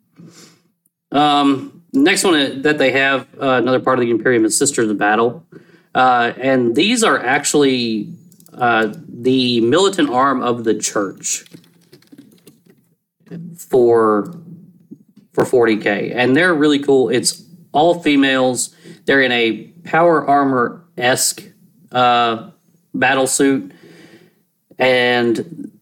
um, 1.10 1.82
next 1.92 2.24
one 2.24 2.62
that 2.62 2.78
they 2.78 2.92
have, 2.92 3.26
uh, 3.40 3.52
another 3.52 3.80
part 3.80 3.98
of 3.98 4.04
the 4.04 4.10
Imperium 4.10 4.44
is 4.44 4.56
Sisters 4.56 4.90
of 4.90 4.98
Battle. 4.98 5.46
Uh, 5.94 6.32
and 6.36 6.76
these 6.76 7.02
are 7.02 7.18
actually 7.18 8.12
uh, 8.52 8.92
the 9.08 9.60
militant 9.62 10.10
arm 10.10 10.42
of 10.42 10.64
the 10.64 10.74
church 10.74 11.44
for 13.56 14.34
for 15.32 15.44
40k 15.44 16.14
and 16.14 16.36
they're 16.36 16.54
really 16.54 16.78
cool 16.78 17.08
it's 17.08 17.44
all 17.72 18.00
females 18.00 18.74
they're 19.04 19.20
in 19.20 19.32
a 19.32 19.64
power 19.84 20.26
armor 20.26 20.84
esque 20.96 21.42
uh, 21.92 22.50
battle 22.94 23.26
suit 23.26 23.72
and 24.78 25.72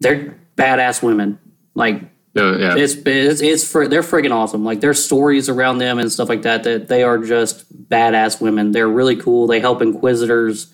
they're 0.00 0.38
badass 0.56 1.02
women 1.02 1.38
like 1.74 2.02
Yeah, 2.34 2.56
yeah. 2.56 2.76
it's 2.76 2.94
it's 2.94 3.40
it's 3.40 3.70
fr- 3.70 3.86
they're 3.86 4.02
friggin' 4.02 4.30
awesome. 4.32 4.64
Like 4.64 4.80
there's 4.80 5.02
stories 5.02 5.48
around 5.48 5.78
them 5.78 5.98
and 5.98 6.10
stuff 6.10 6.28
like 6.28 6.42
that 6.42 6.64
that 6.64 6.88
they 6.88 7.02
are 7.02 7.18
just 7.18 7.64
badass 7.88 8.40
women. 8.40 8.72
They're 8.72 8.88
really 8.88 9.16
cool. 9.16 9.46
They 9.46 9.60
help 9.60 9.82
inquisitors, 9.82 10.72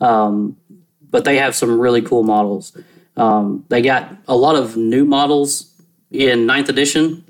um, 0.00 0.56
but 1.10 1.24
they 1.24 1.36
have 1.38 1.54
some 1.54 1.78
really 1.78 2.02
cool 2.02 2.22
models. 2.22 2.76
Um, 3.16 3.64
they 3.68 3.80
got 3.82 4.14
a 4.28 4.36
lot 4.36 4.56
of 4.56 4.76
new 4.76 5.04
models 5.04 5.72
in 6.10 6.46
ninth 6.46 6.68
edition 6.68 7.24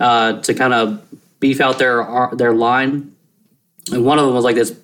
uh, 0.00 0.40
to 0.42 0.54
kind 0.54 0.74
of 0.74 1.02
beef 1.40 1.60
out 1.60 1.78
their 1.78 2.28
their 2.32 2.52
line. 2.52 3.14
And 3.92 4.04
one 4.04 4.18
of 4.18 4.26
them 4.26 4.34
was 4.34 4.44
like 4.44 4.56
this 4.56 4.76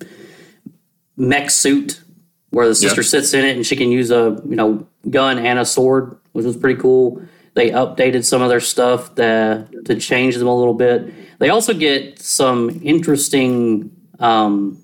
mech 1.17 1.49
suit 1.49 2.01
where 2.49 2.67
the 2.67 2.75
sister 2.75 3.03
sits 3.03 3.33
in 3.33 3.43
it 3.45 3.55
and 3.55 3.65
she 3.65 3.75
can 3.75 3.91
use 3.91 4.11
a 4.11 4.41
you 4.47 4.55
know 4.55 4.87
gun 5.09 5.37
and 5.37 5.59
a 5.59 5.65
sword, 5.65 6.17
which 6.35 6.45
was 6.45 6.57
pretty 6.57 6.79
cool. 6.79 7.21
They 7.53 7.69
updated 7.71 8.25
some 8.25 8.41
of 8.41 8.49
their 8.49 8.59
stuff 8.59 9.15
to, 9.15 9.65
to 9.85 9.95
change 9.95 10.35
them 10.35 10.47
a 10.47 10.55
little 10.55 10.73
bit. 10.73 11.39
They 11.39 11.47
also 11.49 11.73
get 11.73 12.19
some 12.19 12.81
interesting. 12.83 13.91
Um, 14.19 14.83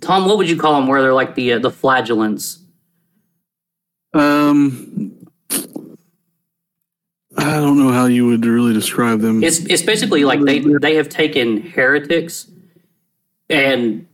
Tom, 0.00 0.26
what 0.26 0.38
would 0.38 0.48
you 0.48 0.56
call 0.56 0.74
them? 0.74 0.86
Where 0.86 1.02
they're 1.02 1.12
like 1.12 1.34
the 1.34 1.54
uh, 1.54 1.58
the 1.58 1.70
flagellants? 1.70 2.60
Um, 4.14 5.26
I 7.36 7.54
don't 7.56 7.78
know 7.78 7.90
how 7.90 8.06
you 8.06 8.26
would 8.26 8.46
really 8.46 8.72
describe 8.72 9.20
them. 9.20 9.42
It's 9.42 9.58
it's 9.58 9.82
basically 9.82 10.24
like 10.24 10.40
they 10.40 10.60
they 10.60 10.94
have 10.94 11.08
taken 11.08 11.60
heretics 11.60 12.48
and 13.50 14.06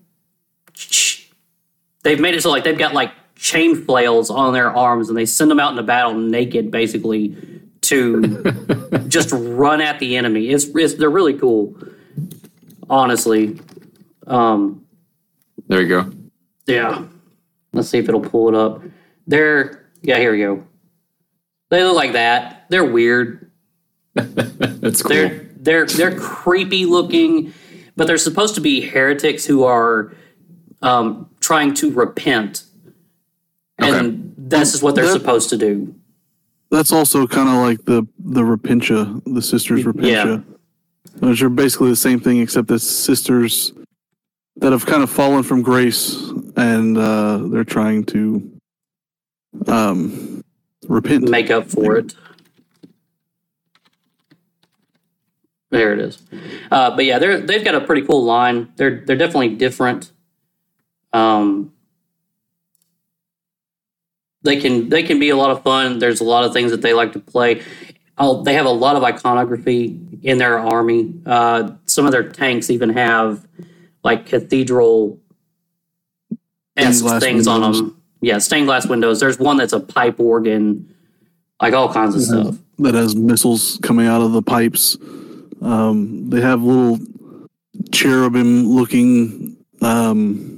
they've 2.02 2.20
made 2.20 2.34
it 2.34 2.42
so 2.42 2.50
like 2.50 2.64
they've 2.64 2.78
got 2.78 2.94
like 2.94 3.12
chain 3.42 3.74
flails 3.74 4.30
on 4.30 4.52
their 4.54 4.70
arms 4.70 5.08
and 5.08 5.18
they 5.18 5.26
send 5.26 5.50
them 5.50 5.58
out 5.58 5.72
into 5.72 5.82
battle 5.82 6.14
naked 6.14 6.70
basically 6.70 7.36
to 7.80 8.22
just 9.08 9.30
run 9.32 9.80
at 9.80 9.98
the 9.98 10.16
enemy. 10.16 10.50
It's, 10.50 10.66
it's 10.66 10.94
they're 10.94 11.10
really 11.10 11.36
cool, 11.36 11.76
honestly. 12.88 13.58
Um, 14.28 14.86
there 15.66 15.82
you 15.82 15.88
go. 15.88 16.12
yeah. 16.66 17.04
Let's 17.72 17.88
see 17.88 17.98
if 17.98 18.08
it'll 18.08 18.20
pull 18.20 18.48
it 18.48 18.54
up. 18.54 18.82
They're 19.26 19.90
yeah, 20.02 20.18
here 20.18 20.30
we 20.30 20.38
go. 20.38 20.64
They 21.70 21.82
look 21.82 21.96
like 21.96 22.12
that. 22.12 22.66
They're 22.68 22.84
weird. 22.84 23.50
That's 24.14 25.02
cool. 25.02 25.10
They're 25.10 25.48
they're 25.56 25.86
they're 25.86 26.16
creepy 26.16 26.84
looking, 26.84 27.52
but 27.96 28.06
they're 28.06 28.18
supposed 28.18 28.54
to 28.54 28.60
be 28.60 28.82
heretics 28.82 29.46
who 29.46 29.64
are 29.64 30.12
um, 30.82 31.28
trying 31.40 31.74
to 31.74 31.90
repent, 31.90 32.64
and 33.78 34.34
this 34.36 34.74
is 34.74 34.82
what 34.82 34.94
they're 34.94 35.06
That- 35.06 35.12
supposed 35.12 35.50
to 35.50 35.56
do. 35.56 35.94
That's 36.70 36.90
also 36.92 37.26
kind 37.26 37.48
of 37.50 37.56
like 37.56 37.84
the 37.84 38.06
the 38.18 38.40
Repentia, 38.40 39.22
the 39.26 39.42
sisters 39.42 39.84
Repentia, 39.84 40.42
which 41.20 41.42
are 41.42 41.50
basically 41.50 41.90
the 41.90 41.96
same 41.96 42.18
thing 42.18 42.40
except 42.40 42.70
it's 42.70 42.84
sisters 42.84 43.72
that 44.56 44.72
have 44.72 44.86
kind 44.86 45.02
of 45.02 45.10
fallen 45.10 45.42
from 45.42 45.60
grace 45.60 46.16
and 46.56 46.96
uh, 46.96 47.38
they're 47.48 47.64
trying 47.64 48.04
to 48.04 48.50
um, 49.66 50.42
repent. 50.88 51.28
Make 51.28 51.50
up 51.50 51.68
for 51.70 51.96
it. 51.96 52.14
There 55.70 55.92
it 55.94 56.00
is. 56.00 56.22
Uh, 56.70 56.94
but 56.94 57.04
yeah, 57.04 57.18
they're 57.18 57.40
they've 57.40 57.64
got 57.64 57.74
a 57.74 57.80
pretty 57.80 58.02
cool 58.02 58.24
line. 58.24 58.72
They're 58.76 59.02
they're 59.06 59.16
definitely 59.16 59.56
different. 59.56 60.12
Um, 61.12 61.71
they 64.42 64.60
can 64.60 64.88
they 64.88 65.02
can 65.02 65.18
be 65.18 65.30
a 65.30 65.36
lot 65.36 65.50
of 65.50 65.62
fun. 65.62 65.98
There's 65.98 66.20
a 66.20 66.24
lot 66.24 66.44
of 66.44 66.52
things 66.52 66.70
that 66.70 66.82
they 66.82 66.94
like 66.94 67.12
to 67.12 67.20
play. 67.20 67.62
Oh, 68.18 68.42
they 68.42 68.54
have 68.54 68.66
a 68.66 68.70
lot 68.70 68.96
of 68.96 69.02
iconography 69.02 69.98
in 70.22 70.38
their 70.38 70.58
army. 70.58 71.14
Uh, 71.24 71.72
some 71.86 72.06
of 72.06 72.12
their 72.12 72.28
tanks 72.28 72.70
even 72.70 72.90
have 72.90 73.46
like 74.04 74.26
cathedral 74.26 75.18
esque 76.76 76.98
Stained 76.98 77.08
glass 77.08 77.22
things 77.22 77.46
on 77.46 77.60
them. 77.60 78.02
Yeah, 78.20 78.38
stained 78.38 78.66
glass 78.66 78.86
windows. 78.86 79.20
There's 79.20 79.38
one 79.38 79.56
that's 79.56 79.72
a 79.72 79.80
pipe 79.80 80.20
organ, 80.20 80.94
like 81.60 81.74
all 81.74 81.92
kinds 81.92 82.14
of 82.14 82.22
stuff. 82.22 82.56
that 82.78 82.94
has 82.94 83.16
missiles 83.16 83.78
coming 83.82 84.06
out 84.06 84.20
of 84.20 84.32
the 84.32 84.42
pipes. 84.42 84.96
Um, 85.60 86.30
they 86.30 86.40
have 86.40 86.62
little 86.62 86.98
cherubim 87.92 88.68
looking 88.68 89.56
um, 89.80 90.51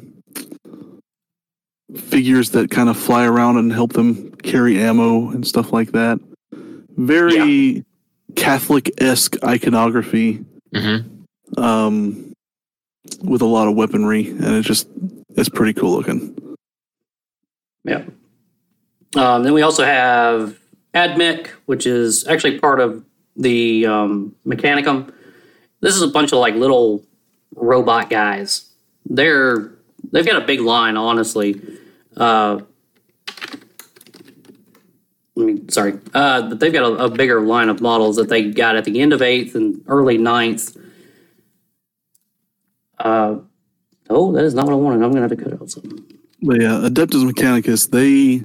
figures 1.97 2.51
that 2.51 2.71
kind 2.71 2.89
of 2.89 2.97
fly 2.97 3.25
around 3.25 3.57
and 3.57 3.73
help 3.73 3.93
them 3.93 4.31
carry 4.43 4.79
ammo 4.81 5.31
and 5.31 5.47
stuff 5.47 5.73
like 5.73 5.93
that. 5.93 6.19
Very 6.97 7.85
Catholic 8.37 8.91
esque 9.01 9.37
iconography 9.45 10.45
Mhm. 10.75 11.05
um, 11.57 12.33
with 13.23 13.43
a 13.43 13.47
lot 13.47 13.69
of 13.69 13.75
weaponry, 13.75 14.29
and 14.29 14.45
it 14.57 14.63
just 14.63 14.89
it's 15.37 15.49
pretty 15.49 15.73
cool 15.73 15.93
looking. 15.97 16.37
Yeah. 17.85 18.05
Um, 19.17 19.45
then 19.45 19.53
we 19.53 19.63
also 19.63 19.85
have 19.85 20.59
AdMech, 20.95 21.49
which 21.67 21.87
is 21.87 22.27
actually 22.27 22.59
part 22.59 22.81
of 22.81 23.05
the 23.37 23.87
um, 23.87 24.35
Mechanicum. 24.47 25.13
This 25.81 25.95
is 25.95 26.03
a 26.03 26.09
bunch 26.09 26.33
of 26.33 26.39
like 26.39 26.55
little 26.55 27.05
robot 27.57 28.11
guys 28.11 28.71
they're 29.07 29.71
they've 30.13 30.27
got 30.27 30.43
a 30.43 30.47
big 30.47 30.61
line, 30.61 30.97
honestly. 30.97 31.61
Uh, 32.17 32.61
I 35.37 35.41
mean, 35.41 35.69
sorry, 35.69 35.99
uh, 36.15 36.49
but 36.49 36.61
they've 36.61 36.73
got 36.73 36.85
a, 36.85 37.05
a 37.07 37.11
bigger 37.11 37.41
line 37.41 37.69
of 37.69 37.81
models 37.81 38.17
that 38.17 38.29
they 38.29 38.51
got 38.51 38.77
at 38.77 38.85
the 38.85 39.01
end 39.01 39.13
of 39.13 39.21
eighth 39.21 39.57
and 39.57 39.83
early 39.89 40.17
ninth. 40.17 40.77
Uh, 42.99 43.39
oh, 44.09 44.33
that 44.33 44.45
is 44.45 44.55
not 44.55 44.67
what 44.67 44.73
I 44.73 44.77
wanted. 44.77 45.05
I'm 45.05 45.11
gonna 45.11 45.23
have 45.23 45.31
to 45.31 45.37
cut 45.37 45.53
out 45.53 45.71
something. 45.71 46.05
But 46.41 46.61
yeah, 46.61 46.87
Adeptus 46.89 47.29
Mechanicus, 47.29 47.91
they 47.91 48.45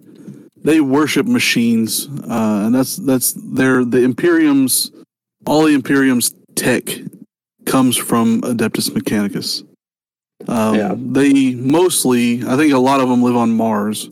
they 0.64 0.82
worship 0.82 1.28
machines, 1.28 2.08
uh, 2.08 2.64
and 2.66 2.74
that's 2.74 2.96
that's 2.96 3.34
their 3.34 3.86
the 3.86 4.04
Imperium's 4.04 4.92
all 5.46 5.64
the 5.64 5.74
Imperium's 5.74 6.34
tech 6.56 6.84
comes 7.66 7.96
from 7.98 8.42
Adeptus 8.42 8.90
Mechanicus. 8.90 9.64
Um, 10.48 10.75
Yeah. 10.75 10.96
They 10.98 11.53
mostly, 11.55 12.43
I 12.48 12.55
think, 12.55 12.74
a 12.74 12.77
lot 12.77 13.01
of 13.01 13.10
them 13.10 13.22
live 13.22 13.36
on 13.36 13.51
Mars, 13.51 14.10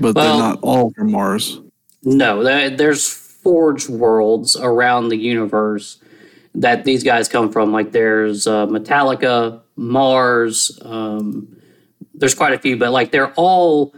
but 0.00 0.14
Well- 0.14 0.24
they're 0.38 0.48
not 0.48 0.58
all 0.62 0.92
from 0.96 1.10
Mars. 1.10 1.60
No, 2.04 2.42
there's 2.70 3.08
forge 3.08 3.88
worlds 3.88 4.56
around 4.56 5.08
the 5.08 5.16
universe 5.16 5.98
that 6.54 6.84
these 6.84 7.02
guys 7.02 7.28
come 7.28 7.50
from. 7.50 7.72
Like 7.72 7.92
there's 7.92 8.46
uh, 8.46 8.66
Metalica, 8.66 9.60
Mars. 9.76 10.78
Um, 10.82 11.48
there's 12.14 12.34
quite 12.34 12.52
a 12.54 12.58
few, 12.58 12.76
but 12.76 12.92
like 12.92 13.10
they're 13.10 13.32
all 13.32 13.92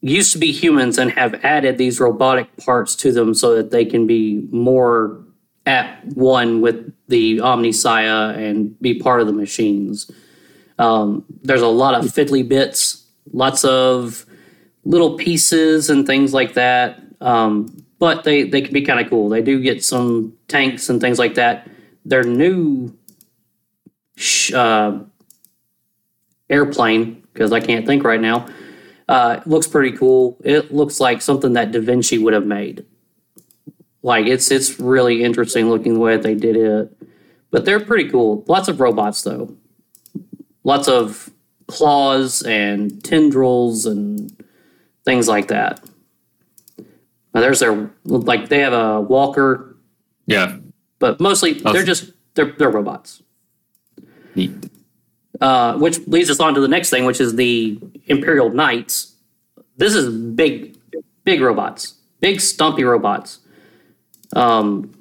used 0.00 0.32
to 0.32 0.38
be 0.38 0.52
humans 0.52 0.96
and 0.98 1.10
have 1.12 1.34
added 1.44 1.76
these 1.78 2.00
robotic 2.00 2.56
parts 2.56 2.94
to 2.96 3.12
them 3.12 3.34
so 3.34 3.54
that 3.56 3.70
they 3.70 3.84
can 3.84 4.06
be 4.06 4.46
more 4.50 5.20
at 5.66 6.04
one 6.14 6.60
with 6.60 6.92
the 7.08 7.38
Omnissiah 7.38 8.36
and 8.36 8.78
be 8.80 8.94
part 8.94 9.20
of 9.20 9.26
the 9.26 9.32
machines. 9.32 10.10
Um, 10.78 11.24
there's 11.42 11.62
a 11.62 11.68
lot 11.68 11.94
of 11.94 12.10
fiddly 12.10 12.46
bits, 12.46 13.06
lots 13.32 13.64
of 13.64 14.26
little 14.84 15.16
pieces 15.16 15.90
and 15.90 16.06
things 16.06 16.34
like 16.34 16.54
that. 16.54 17.00
Um, 17.20 17.84
but 17.98 18.24
they, 18.24 18.42
they 18.42 18.62
can 18.62 18.72
be 18.72 18.82
kind 18.82 18.98
of 18.98 19.08
cool. 19.08 19.28
They 19.28 19.42
do 19.42 19.60
get 19.60 19.84
some 19.84 20.36
tanks 20.48 20.88
and 20.88 21.00
things 21.00 21.18
like 21.18 21.34
that. 21.34 21.68
Their 22.04 22.24
new 22.24 22.96
uh, 24.52 24.98
airplane, 26.50 27.22
because 27.32 27.52
I 27.52 27.60
can't 27.60 27.86
think 27.86 28.02
right 28.02 28.20
now, 28.20 28.48
uh, 29.08 29.40
looks 29.46 29.68
pretty 29.68 29.96
cool. 29.96 30.36
It 30.42 30.72
looks 30.72 30.98
like 30.98 31.22
something 31.22 31.52
that 31.52 31.70
Da 31.70 31.80
Vinci 31.80 32.18
would 32.18 32.34
have 32.34 32.46
made. 32.46 32.84
Like 34.02 34.26
it's 34.26 34.50
it's 34.50 34.80
really 34.80 35.22
interesting 35.22 35.68
looking 35.68 35.94
the 35.94 36.00
way 36.00 36.16
they 36.16 36.34
did 36.34 36.56
it. 36.56 36.96
But 37.50 37.64
they're 37.64 37.80
pretty 37.80 38.10
cool. 38.10 38.44
Lots 38.48 38.68
of 38.68 38.80
robots 38.80 39.22
though. 39.22 39.56
Lots 40.64 40.88
of 40.88 41.30
claws 41.66 42.42
and 42.42 43.02
tendrils 43.04 43.86
and 43.86 44.30
things 45.04 45.28
like 45.28 45.48
that. 45.48 45.80
Now 47.34 47.40
there's 47.40 47.60
their 47.60 47.90
like 48.04 48.48
they 48.48 48.58
have 48.60 48.72
a 48.72 49.00
walker, 49.00 49.76
Yeah. 50.26 50.58
but 50.98 51.18
mostly 51.20 51.54
they're 51.54 51.84
just 51.84 52.12
they're 52.34 52.52
they're 52.58 52.70
robots. 52.70 53.22
Neat. 54.34 54.52
Uh, 55.40 55.76
which 55.78 56.06
leads 56.06 56.30
us 56.30 56.38
on 56.40 56.54
to 56.54 56.60
the 56.60 56.68
next 56.68 56.90
thing, 56.90 57.04
which 57.04 57.20
is 57.20 57.34
the 57.36 57.80
Imperial 58.06 58.50
Knights. 58.50 59.14
This 59.76 59.94
is 59.94 60.14
big, 60.34 60.76
big 61.24 61.40
robots, 61.40 61.94
big 62.20 62.40
stumpy 62.40 62.84
robots. 62.84 63.40
Um, 64.36 64.92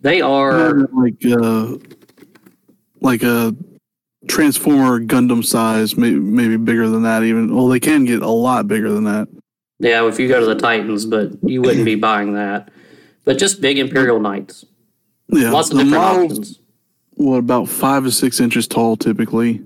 they 0.00 0.20
are 0.22 0.72
They're 0.72 0.88
like 0.94 1.24
uh, 1.26 1.76
like 3.00 3.22
a 3.22 3.54
Transformer 4.28 5.00
Gundam 5.00 5.44
size, 5.44 5.96
maybe, 5.96 6.16
maybe 6.18 6.56
bigger 6.56 6.88
than 6.88 7.02
that. 7.04 7.22
Even 7.22 7.54
well, 7.54 7.68
they 7.68 7.80
can 7.80 8.04
get 8.04 8.22
a 8.22 8.28
lot 8.28 8.68
bigger 8.68 8.90
than 8.92 9.04
that. 9.04 9.28
yeah. 9.78 10.06
If 10.06 10.18
you 10.20 10.28
go 10.28 10.40
to 10.40 10.46
the 10.46 10.54
Titans, 10.54 11.06
but 11.06 11.32
you 11.42 11.62
wouldn't 11.62 11.84
be 11.84 11.94
buying 11.96 12.34
that. 12.34 12.70
But 13.24 13.38
just 13.38 13.60
big 13.60 13.78
Imperial 13.78 14.18
Knights, 14.20 14.64
Yeah, 15.28 15.50
lots 15.50 15.70
of 15.70 15.76
the 15.78 15.84
different 15.84 16.02
models, 16.04 16.32
options. 16.38 16.60
what 17.14 17.36
about 17.36 17.68
five 17.68 18.04
to 18.04 18.10
six 18.10 18.40
inches 18.40 18.66
tall 18.66 18.96
typically. 18.96 19.62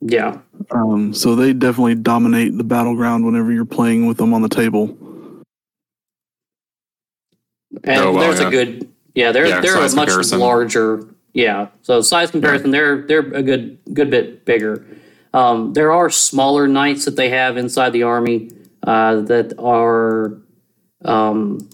Yeah, 0.00 0.38
Um, 0.70 1.12
so 1.12 1.34
they 1.34 1.52
definitely 1.52 1.96
dominate 1.96 2.56
the 2.56 2.62
battleground 2.64 3.24
whenever 3.26 3.50
you're 3.52 3.64
playing 3.64 4.06
with 4.06 4.16
them 4.16 4.32
on 4.32 4.42
the 4.42 4.48
table. 4.48 4.96
and 7.84 8.02
Oh, 8.02 8.12
wow, 8.12 8.20
there's 8.20 8.40
yeah. 8.40 8.46
a 8.48 8.50
good 8.50 8.88
yeah. 9.14 9.32
They're 9.32 9.46
Yeah, 9.46 9.60
they're 9.60 9.76
a 9.76 9.80
much 9.80 9.94
comparison. 9.94 10.38
larger 10.38 11.08
yeah. 11.38 11.68
So 11.82 12.00
size 12.00 12.32
comparison, 12.32 12.72
they're 12.72 13.02
they're 13.02 13.20
a 13.32 13.44
good 13.44 13.78
good 13.94 14.10
bit 14.10 14.44
bigger. 14.44 14.84
Um, 15.32 15.72
there 15.72 15.92
are 15.92 16.10
smaller 16.10 16.66
knights 16.66 17.04
that 17.04 17.14
they 17.14 17.28
have 17.28 17.56
inside 17.56 17.90
the 17.90 18.02
army 18.02 18.50
uh, 18.82 19.20
that 19.20 19.56
are 19.56 20.36
um, 21.04 21.70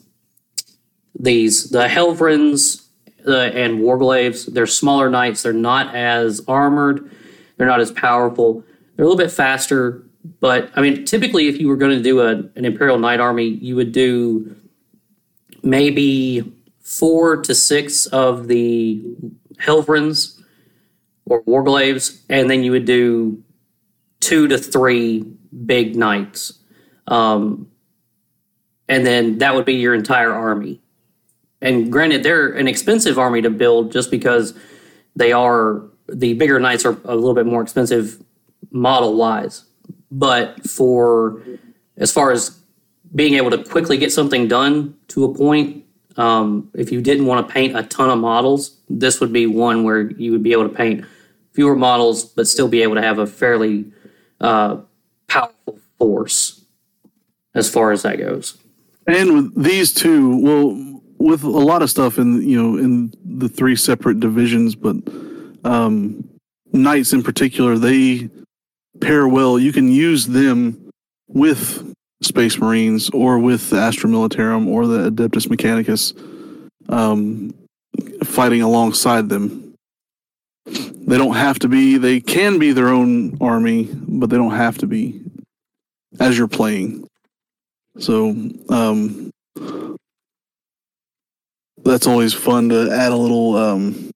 these 1.19 1.71
the 1.71 1.87
Helverins 1.87 2.85
uh, 3.27 3.33
and 3.33 3.81
Warglaives. 3.81 4.53
They're 4.53 4.67
smaller 4.67 5.09
knights. 5.09 5.43
They're 5.43 5.55
not 5.55 5.95
as 5.95 6.43
armored. 6.47 7.11
They're 7.57 7.67
not 7.67 7.81
as 7.81 7.91
powerful. 7.91 8.65
They're 8.97 9.07
a 9.07 9.09
little 9.09 9.17
bit 9.17 9.33
faster. 9.33 10.05
But 10.41 10.73
I 10.75 10.83
mean, 10.83 11.07
typically, 11.07 11.49
if 11.49 11.59
you 11.59 11.69
were 11.69 11.79
going 11.79 11.97
to 11.97 12.03
do 12.03 12.21
a, 12.21 12.33
an 12.55 12.67
Imperial 12.67 12.99
Knight 12.99 13.21
army, 13.21 13.47
you 13.47 13.77
would 13.77 13.93
do 13.93 14.55
maybe 15.63 16.53
four 16.83 17.39
to 17.39 17.55
six 17.55 18.05
of 18.07 18.47
the 18.49 19.03
Helverins 19.59 20.41
or 21.27 21.43
Warglaives, 21.45 22.23
and 22.29 22.51
then 22.51 22.63
you 22.63 22.73
would 22.73 22.85
do 22.85 23.43
two 24.21 24.49
to 24.49 24.59
three 24.59 25.25
big 25.67 25.97
knights. 25.97 26.59
Um, 27.07 27.71
and 28.89 29.07
then 29.07 29.39
that 29.39 29.55
would 29.55 29.65
be 29.65 29.75
your 29.75 29.95
entire 29.95 30.33
army. 30.33 30.81
And 31.61 31.91
granted, 31.91 32.23
they're 32.23 32.49
an 32.53 32.69
expensive 32.69 33.19
army 33.19 33.41
to 33.43 33.51
build 33.51 33.93
just 33.93 34.11
because 34.11 34.55
they 35.17 35.33
are 35.33 35.83
the 36.09 36.35
bigger 36.35 36.61
knights 36.61 36.85
are 36.85 36.99
a 37.05 37.15
little 37.15 37.35
bit 37.35 37.47
more 37.47 37.63
expensive 37.63 38.23
model 38.71 39.17
wise. 39.17 39.65
But 40.11 40.69
for 40.69 41.43
as 41.97 42.13
far 42.13 42.31
as 42.31 42.61
being 43.15 43.35
able 43.35 43.51
to 43.51 43.65
quickly 43.65 43.97
get 43.97 44.13
something 44.13 44.49
done 44.49 44.97
to 45.09 45.25
a 45.25 45.35
point, 45.35 45.84
um, 46.17 46.71
if 46.75 46.93
you 46.93 47.01
didn't 47.01 47.27
want 47.27 47.47
to 47.47 47.53
paint 47.53 47.77
a 47.77 47.83
ton 47.83 48.11
of 48.11 48.19
models, 48.19 48.77
this 48.89 49.21
would 49.21 49.33
be 49.33 49.47
one 49.47 49.85
where 49.85 50.11
you 50.13 50.33
would 50.33 50.43
be 50.43 50.53
able 50.53 50.69
to 50.69 50.75
paint 50.75 51.05
fewer 51.53 51.77
models, 51.77 52.25
but 52.25 52.47
still 52.47 52.69
be 52.69 52.83
able 52.83 52.95
to 52.95 53.03
have 53.03 53.19
a 53.19 53.27
fairly 53.27 53.87
uh, 54.41 54.79
powerful 55.29 55.79
force 55.99 56.65
as 57.55 57.71
far 57.71 57.93
as 57.93 58.03
that 58.03 58.19
goes. 58.19 58.59
And 59.07 59.35
with 59.35 59.63
these 59.63 59.93
two, 59.93 60.39
well, 60.39 61.01
with 61.19 61.43
a 61.43 61.49
lot 61.49 61.83
of 61.83 61.91
stuff 61.91 62.19
in 62.19 62.43
you 62.47 62.61
know 62.61 62.79
in 62.79 63.13
the 63.25 63.49
three 63.49 63.77
separate 63.77 64.21
divisions, 64.21 64.75
but 64.75 64.97
um, 65.65 66.29
knights 66.73 67.13
in 67.13 67.23
particular, 67.23 67.79
they 67.79 68.29
pair 69.01 69.27
well. 69.29 69.59
You 69.59 69.73
can 69.73 69.91
use 69.91 70.27
them 70.27 70.91
with 71.29 71.95
Space 72.25 72.59
Marines 72.59 73.11
or 73.11 73.39
with 73.39 73.71
the 73.71 73.77
Astra 73.77 74.09
Militarum 74.09 74.67
or 74.67 74.87
the 74.87 75.11
Adeptus 75.11 75.47
Mechanicus, 75.49 76.13
um, 76.89 77.55
fighting 78.25 78.63
alongside 78.63 79.29
them. 79.29 79.75
They 80.67 81.19
don't 81.19 81.35
have 81.35 81.59
to 81.61 81.69
be. 81.69 81.99
They 81.99 82.21
can 82.21 82.59
be 82.59 82.73
their 82.73 82.89
own 82.89 83.37
army, 83.41 83.91
but 83.93 84.31
they 84.31 84.37
don't 84.37 84.55
have 84.55 84.79
to 84.79 84.87
be 84.87 85.21
as 86.19 86.39
you're 86.39 86.49
playing. 86.49 87.07
So 87.99 88.35
um, 88.71 89.31
that's 91.85 92.07
always 92.07 92.33
fun 92.33 92.71
to 92.71 92.91
add 92.91 93.13
a 93.13 93.17
little 93.17 93.57
um, 93.57 94.11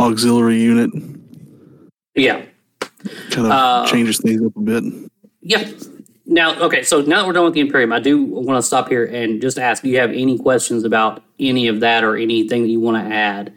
auxiliary 0.00 0.60
unit. 0.60 0.90
Yeah. 2.16 2.44
Kind 3.30 3.46
of 3.46 3.52
Uh, 3.52 3.86
changes 3.86 4.18
things 4.18 4.44
up 4.44 4.56
a 4.56 4.60
bit. 4.60 4.84
Yeah. 5.40 5.70
Now, 6.32 6.58
okay, 6.62 6.82
so 6.82 7.02
now 7.02 7.16
that 7.18 7.26
we're 7.26 7.34
done 7.34 7.44
with 7.44 7.52
the 7.52 7.60
Imperium, 7.60 7.92
I 7.92 8.00
do 8.00 8.24
want 8.24 8.56
to 8.56 8.62
stop 8.62 8.88
here 8.88 9.04
and 9.04 9.38
just 9.42 9.58
ask 9.58 9.82
do 9.82 9.90
you 9.90 9.98
have 9.98 10.10
any 10.12 10.38
questions 10.38 10.82
about 10.82 11.22
any 11.38 11.68
of 11.68 11.80
that 11.80 12.04
or 12.04 12.16
anything 12.16 12.62
that 12.62 12.70
you 12.70 12.80
want 12.80 13.06
to 13.06 13.14
add 13.14 13.52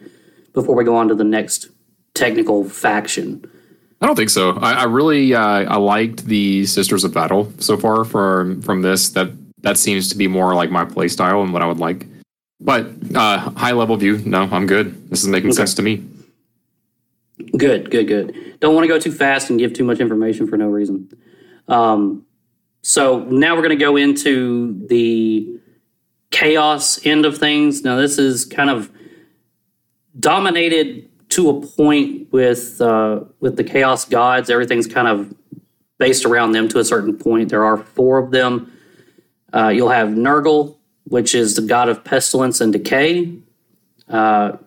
before 0.53 0.75
we 0.75 0.83
go 0.83 0.93
on 0.97 1.07
to 1.07 1.15
the 1.15 1.23
next 1.23 1.69
technical 2.15 2.67
faction? 2.67 3.49
I 4.01 4.05
don't 4.07 4.17
think 4.17 4.29
so. 4.29 4.51
I, 4.57 4.73
I 4.73 4.83
really 4.83 5.33
uh, 5.33 5.39
I 5.39 5.77
liked 5.77 6.25
the 6.25 6.65
Sisters 6.65 7.05
of 7.05 7.13
Battle 7.13 7.49
so 7.59 7.77
far 7.77 8.03
from 8.03 8.61
from 8.61 8.81
this. 8.81 9.07
That 9.11 9.29
that 9.61 9.77
seems 9.77 10.09
to 10.09 10.17
be 10.17 10.27
more 10.27 10.53
like 10.53 10.69
my 10.69 10.83
play 10.83 11.07
style 11.07 11.41
and 11.43 11.53
what 11.53 11.61
I 11.61 11.67
would 11.67 11.79
like. 11.79 12.05
But 12.59 12.87
uh, 13.15 13.37
high 13.51 13.71
level 13.71 13.95
view, 13.95 14.17
no, 14.25 14.49
I'm 14.51 14.67
good. 14.67 15.09
This 15.09 15.21
is 15.23 15.29
making 15.29 15.51
Okay. 15.51 15.55
sense 15.55 15.75
to 15.75 15.81
me. 15.81 16.03
Good, 17.57 17.89
good, 17.89 18.07
good. 18.07 18.57
Don't 18.59 18.75
want 18.75 18.83
to 18.83 18.89
go 18.89 18.99
too 18.99 19.13
fast 19.13 19.49
and 19.49 19.57
give 19.57 19.71
too 19.71 19.85
much 19.85 20.01
information 20.01 20.45
for 20.45 20.57
no 20.57 20.67
reason. 20.67 21.09
Um, 21.69 22.25
so 22.87 23.21
now 23.31 23.55
we're 23.55 23.63
going 23.63 23.75
to 23.75 23.83
go 23.83 23.95
into 23.95 24.79
the 24.85 25.59
chaos 26.29 27.03
end 27.03 27.25
of 27.25 27.35
things. 27.35 27.83
Now, 27.83 27.95
this 27.95 28.19
is 28.19 28.45
kind 28.45 28.69
of 28.69 28.91
dominated 30.19 31.09
to 31.29 31.49
a 31.49 31.61
point 31.61 32.31
with 32.31 32.79
uh, 32.79 33.21
with 33.39 33.55
the 33.55 33.63
chaos 33.63 34.05
gods. 34.05 34.51
Everything's 34.51 34.85
kind 34.85 35.07
of 35.07 35.33
based 35.97 36.25
around 36.25 36.51
them 36.51 36.67
to 36.67 36.77
a 36.77 36.85
certain 36.85 37.17
point. 37.17 37.49
There 37.49 37.65
are 37.65 37.77
four 37.77 38.19
of 38.19 38.29
them. 38.29 38.71
Uh, 39.51 39.69
you'll 39.69 39.89
have 39.89 40.09
Nurgle, 40.09 40.77
which 41.05 41.33
is 41.33 41.55
the 41.55 41.63
god 41.63 41.89
of 41.89 42.03
pestilence 42.03 42.61
and 42.61 42.71
decay. 42.71 43.35
Uh, 44.07 44.57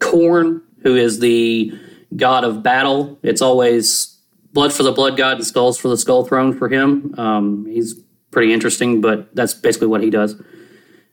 who 0.00 0.96
is 0.96 1.20
the 1.20 1.72
god 2.16 2.42
of 2.42 2.64
battle. 2.64 3.16
It's 3.22 3.40
always 3.40 4.11
blood 4.52 4.72
for 4.72 4.82
the 4.82 4.92
blood 4.92 5.16
god 5.16 5.38
and 5.38 5.46
skulls 5.46 5.78
for 5.78 5.88
the 5.88 5.96
skull 5.96 6.24
throne 6.24 6.56
for 6.56 6.68
him. 6.68 7.14
Um, 7.18 7.66
he's 7.66 7.94
pretty 8.30 8.52
interesting, 8.52 9.00
but 9.00 9.34
that's 9.34 9.54
basically 9.54 9.88
what 9.88 10.02
he 10.02 10.10
does. 10.10 10.40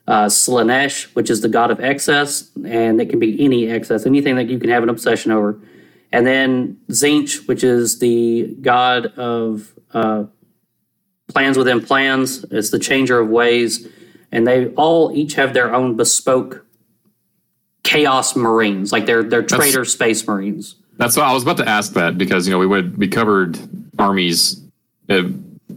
Uh, 0.08 0.26
Slaanesh, 0.26 1.14
which 1.16 1.30
is 1.30 1.42
the 1.42 1.50
god 1.50 1.70
of 1.70 1.80
excess, 1.80 2.50
and 2.66 3.00
it 3.00 3.10
can 3.10 3.20
be 3.20 3.44
any 3.44 3.70
excess, 3.70 4.06
anything 4.06 4.36
that 4.38 4.48
you 4.50 4.58
can 4.58 4.70
have 4.70 4.84
an 4.84 4.90
obsession 4.90 5.32
over. 5.32 5.60
And 6.12 6.26
then 6.26 6.78
Tzeentch, 6.90 7.48
which 7.48 7.64
is 7.64 8.00
the 8.00 8.56
god 8.62 9.08
of 9.18 9.72
uh, 9.94 10.24
plans 11.28 11.58
within 11.58 11.82
plans. 11.82 12.44
It's 12.50 12.72
the 12.72 12.80
changer 12.80 13.20
of 13.20 13.30
ways. 13.30 13.88
And 14.32 14.48
they 14.48 14.68
all 14.70 15.12
each 15.16 15.36
have 15.36 15.54
their 15.54 15.74
own 15.74 15.96
bespoke 15.96 16.66
chaos 17.84 18.36
marines, 18.36 18.92
like 18.92 19.06
they're 19.06 19.24
they're 19.24 19.44
traitor 19.44 19.86
space 19.86 20.28
marines. 20.28 20.76
That's 21.00 21.16
why 21.16 21.24
I 21.24 21.34
was 21.34 21.44
about 21.44 21.56
to 21.58 21.68
ask 21.68 21.94
that 21.94 22.18
because 22.18 22.46
you 22.46 22.54
know 22.54 22.60
we 22.60 22.68
would 22.68 22.98
we 22.98 23.08
covered 23.08 23.58
armies, 23.98 24.62
uh, 25.08 25.24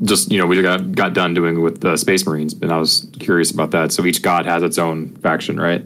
just 0.02 0.32
you 0.32 0.38
know 0.38 0.46
we 0.46 0.60
got 0.60 0.92
got 0.92 1.14
done 1.14 1.32
doing 1.32 1.62
with 1.62 1.80
the 1.80 1.96
Space 1.96 2.26
Marines, 2.26 2.54
and 2.54 2.72
I 2.72 2.76
was 2.76 3.08
curious 3.20 3.52
about 3.52 3.70
that. 3.70 3.92
So 3.92 4.04
each 4.04 4.20
god 4.20 4.46
has 4.46 4.64
its 4.64 4.78
own 4.78 5.14
faction, 5.18 5.60
right? 5.60 5.84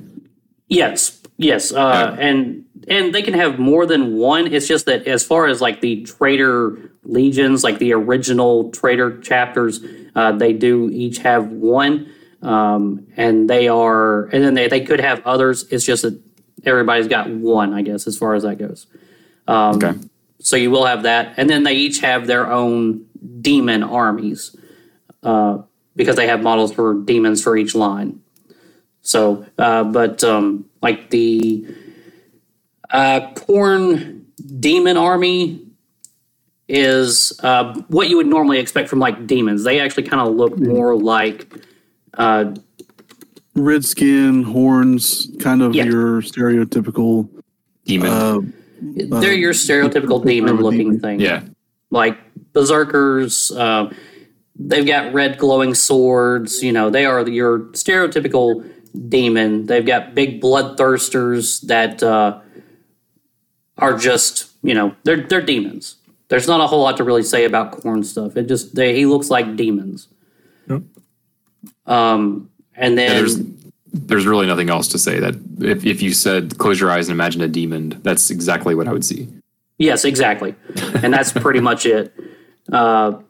Yes, 0.68 1.20
yes, 1.36 1.70
uh, 1.70 2.16
and 2.18 2.64
and 2.88 3.14
they 3.14 3.20
can 3.20 3.34
have 3.34 3.58
more 3.58 3.84
than 3.84 4.16
one. 4.16 4.46
It's 4.46 4.66
just 4.66 4.86
that 4.86 5.06
as 5.06 5.22
far 5.22 5.46
as 5.46 5.60
like 5.60 5.82
the 5.82 6.02
traitor 6.04 6.90
legions, 7.04 7.62
like 7.62 7.78
the 7.78 7.92
original 7.92 8.70
traitor 8.70 9.20
chapters, 9.20 9.84
uh, 10.14 10.32
they 10.32 10.54
do 10.54 10.88
each 10.90 11.18
have 11.18 11.48
one, 11.48 12.10
um, 12.40 13.06
and 13.18 13.50
they 13.50 13.68
are, 13.68 14.24
and 14.28 14.42
then 14.42 14.54
they 14.54 14.66
they 14.66 14.80
could 14.80 15.00
have 15.00 15.20
others. 15.26 15.70
It's 15.70 15.84
just 15.84 16.04
that 16.04 16.18
everybody's 16.64 17.06
got 17.06 17.28
one, 17.28 17.74
I 17.74 17.82
guess, 17.82 18.06
as 18.06 18.16
far 18.16 18.34
as 18.34 18.42
that 18.42 18.56
goes. 18.56 18.86
Um, 19.48 19.76
Okay. 19.76 19.98
So 20.38 20.54
you 20.56 20.70
will 20.70 20.84
have 20.84 21.02
that, 21.04 21.34
and 21.38 21.50
then 21.50 21.64
they 21.64 21.72
each 21.74 22.00
have 22.00 22.26
their 22.28 22.52
own 22.52 23.06
demon 23.40 23.82
armies 23.82 24.54
uh, 25.24 25.58
because 25.96 26.14
they 26.14 26.26
have 26.28 26.40
models 26.42 26.72
for 26.72 26.94
demons 26.94 27.42
for 27.42 27.56
each 27.56 27.74
line. 27.74 28.20
So, 29.00 29.44
uh, 29.58 29.82
but 29.84 30.22
um, 30.22 30.66
like 30.82 31.10
the 31.10 31.66
uh, 32.90 33.32
Khorne 33.34 34.22
demon 34.60 34.96
army 34.96 35.62
is 36.68 37.32
uh, 37.42 37.74
what 37.88 38.08
you 38.08 38.16
would 38.18 38.26
normally 38.26 38.58
expect 38.58 38.88
from 38.88 38.98
like 39.00 39.26
demons. 39.26 39.64
They 39.64 39.80
actually 39.80 40.04
kind 40.04 40.28
of 40.28 40.34
look 40.34 40.58
more 40.58 40.94
like 40.96 41.48
uh, 42.14 42.54
Red 43.54 43.84
skin, 43.84 44.42
horns, 44.42 45.28
kind 45.40 45.62
of 45.62 45.74
Yeah. 45.74 45.86
your 45.86 46.20
stereotypical. 46.20 47.28
Demon. 47.86 48.52
Uh, 48.78 49.20
they're 49.20 49.34
your 49.34 49.52
stereotypical 49.52 50.24
demon 50.26 50.56
looking 50.56 51.00
thing. 51.00 51.20
yeah. 51.20 51.42
like 51.90 52.18
berserkers. 52.52 53.50
Uh, 53.52 53.92
they've 54.58 54.86
got 54.86 55.12
red 55.12 55.38
glowing 55.38 55.74
swords. 55.74 56.62
You 56.62 56.72
know, 56.72 56.90
they 56.90 57.04
are 57.04 57.28
your 57.28 57.60
stereotypical 57.72 58.68
demon. 59.08 59.66
They've 59.66 59.84
got 59.84 60.14
big 60.14 60.40
bloodthirsters 60.40 61.62
that 61.66 62.02
uh, 62.02 62.40
are 63.78 63.96
just 63.96 64.52
you 64.62 64.74
know 64.74 64.94
they're 65.04 65.22
they're 65.26 65.42
demons. 65.42 65.96
There's 66.28 66.48
not 66.48 66.60
a 66.60 66.66
whole 66.66 66.82
lot 66.82 66.96
to 66.96 67.04
really 67.04 67.22
say 67.22 67.44
about 67.44 67.72
Khorne 67.72 68.04
stuff. 68.04 68.36
It 68.36 68.48
just 68.48 68.74
they, 68.74 68.96
he 68.96 69.06
looks 69.06 69.30
like 69.30 69.56
demons. 69.56 70.08
Yep. 70.68 70.82
Um, 71.86 72.50
and 72.74 72.98
then 72.98 73.10
there's 73.10 73.38
there's 74.06 74.26
really 74.26 74.46
nothing 74.46 74.70
else 74.70 74.88
to 74.88 74.98
say. 74.98 75.18
That 75.18 75.34
if 75.60 75.84
if 75.84 76.02
you 76.02 76.12
said 76.12 76.58
close 76.58 76.80
your 76.80 76.90
eyes 76.90 77.08
and 77.08 77.14
imagine 77.14 77.42
a 77.42 77.48
demon, 77.48 78.00
that's 78.02 78.30
exactly 78.30 78.74
what 78.74 78.88
I 78.88 78.92
would 78.92 79.04
see. 79.04 79.28
Yes, 79.78 80.04
exactly. 80.04 80.54
And 81.02 81.12
that's 81.12 81.32
pretty 81.32 81.60
much 81.60 81.84
it. 81.86 82.12
Uh, 82.72 83.20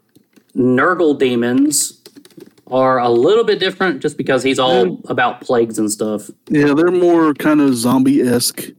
Nurgle 0.55 1.19
demons 1.19 2.01
are 2.69 2.99
a 2.99 3.09
little 3.09 3.45
bit 3.45 3.59
different 3.61 4.01
just 4.01 4.17
because 4.17 4.43
he's 4.43 4.59
all 4.59 5.01
about 5.09 5.41
plagues 5.41 5.79
and 5.79 5.91
stuff. 5.91 6.31
yeah, 6.49 6.75
they're 6.75 6.91
more 6.91 7.35
kind 7.35 7.61
of 7.61 7.75
zombie 7.75 8.23
esque, 8.23 8.71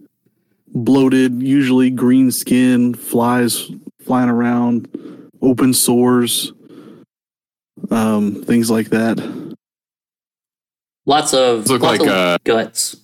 bloated, 0.67 1.41
usually 1.41 1.89
green 1.89 2.31
skin, 2.31 2.93
flies 2.93 3.69
flying 4.07 4.29
around, 4.29 4.87
open 5.41 5.73
sores, 5.73 6.53
um, 7.91 8.41
things 8.43 8.71
like 8.71 8.89
that. 8.89 9.17
Lots 11.07 11.33
of, 11.33 11.67
Look 11.67 11.81
lots 11.81 11.99
like, 11.99 12.09
of 12.09 12.15
uh, 12.15 12.37
guts. 12.43 12.97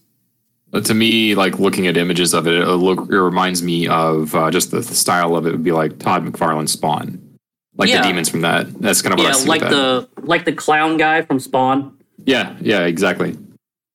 To 0.74 0.94
me, 0.94 1.36
like 1.36 1.58
looking 1.60 1.88
at 1.88 1.98
images 1.98 2.34
of 2.34 2.48
it, 2.48 2.54
it 2.56 2.66
look 2.68 3.10
it 3.12 3.20
reminds 3.20 3.63
me 3.63 3.88
of 3.88 4.36
uh, 4.36 4.52
just 4.52 4.72
the, 4.72 4.80
the 4.82 4.94
style 4.96 5.36
of 5.36 5.48
it 5.48 5.52
would 5.52 5.63
be 5.63 5.72
like 5.72 6.00
Todd 6.00 6.26
McFarlane's 6.26 6.72
Spawn, 6.74 7.38
like 7.78 7.89
Yeah. 7.89 8.02
the 8.02 8.08
demons 8.10 8.28
from 8.28 8.42
that. 8.42 8.74
That's 8.82 9.02
kind 9.02 9.13
of 9.13 9.20
what 9.20 9.28
I 9.28 9.30
Yeah, 9.30 9.36
see 9.36 9.50
like 9.50 9.62
the 9.62 10.10
like 10.24 10.46
the 10.46 10.52
clown 10.54 10.98
guy 10.98 11.22
from 11.22 11.39
Spawn. 11.39 11.98
yeah, 12.26 12.58
yeah, 12.60 12.82
exactly. 12.86 13.38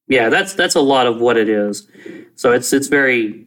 Yeah, 0.07 0.31
that's 0.31 0.55
that's 0.55 0.75
a 0.77 0.81
lot 0.81 1.07
of 1.07 1.21
what 1.21 1.37
it 1.37 1.49
is. 1.49 1.87
So 2.37 2.53
it's 2.53 2.73
it's 2.73 2.87
very 2.88 3.44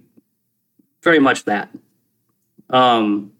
very 1.01 1.19
much 1.19 1.45
that. 1.45 1.69
Um 2.69 3.31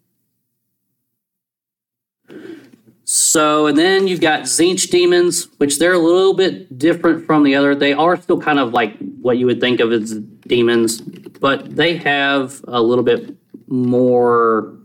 so 3.14 3.68
and 3.68 3.78
then 3.78 4.08
you've 4.08 4.22
got 4.22 4.44
Tzeentch 4.44 4.90
demons, 4.90 5.50
which 5.58 5.80
they're 5.80 5.92
a 5.92 6.00
little 6.00 6.34
bit 6.34 6.78
different 6.78 7.26
from 7.26 7.44
the 7.44 7.56
other. 7.56 7.76
They 7.76 7.92
are 7.92 8.16
still 8.16 8.40
kind 8.40 8.58
of 8.58 8.72
like 8.72 8.98
what 9.20 9.38
you 9.38 9.46
would 9.48 9.60
think 9.60 9.82
of 9.82 9.92
as 9.92 10.14
demons, 10.48 11.02
but 11.02 11.76
they 11.76 11.98
have 11.98 12.64
a 12.70 12.82
little 12.82 13.04
bit 13.04 13.36
more 13.68 14.78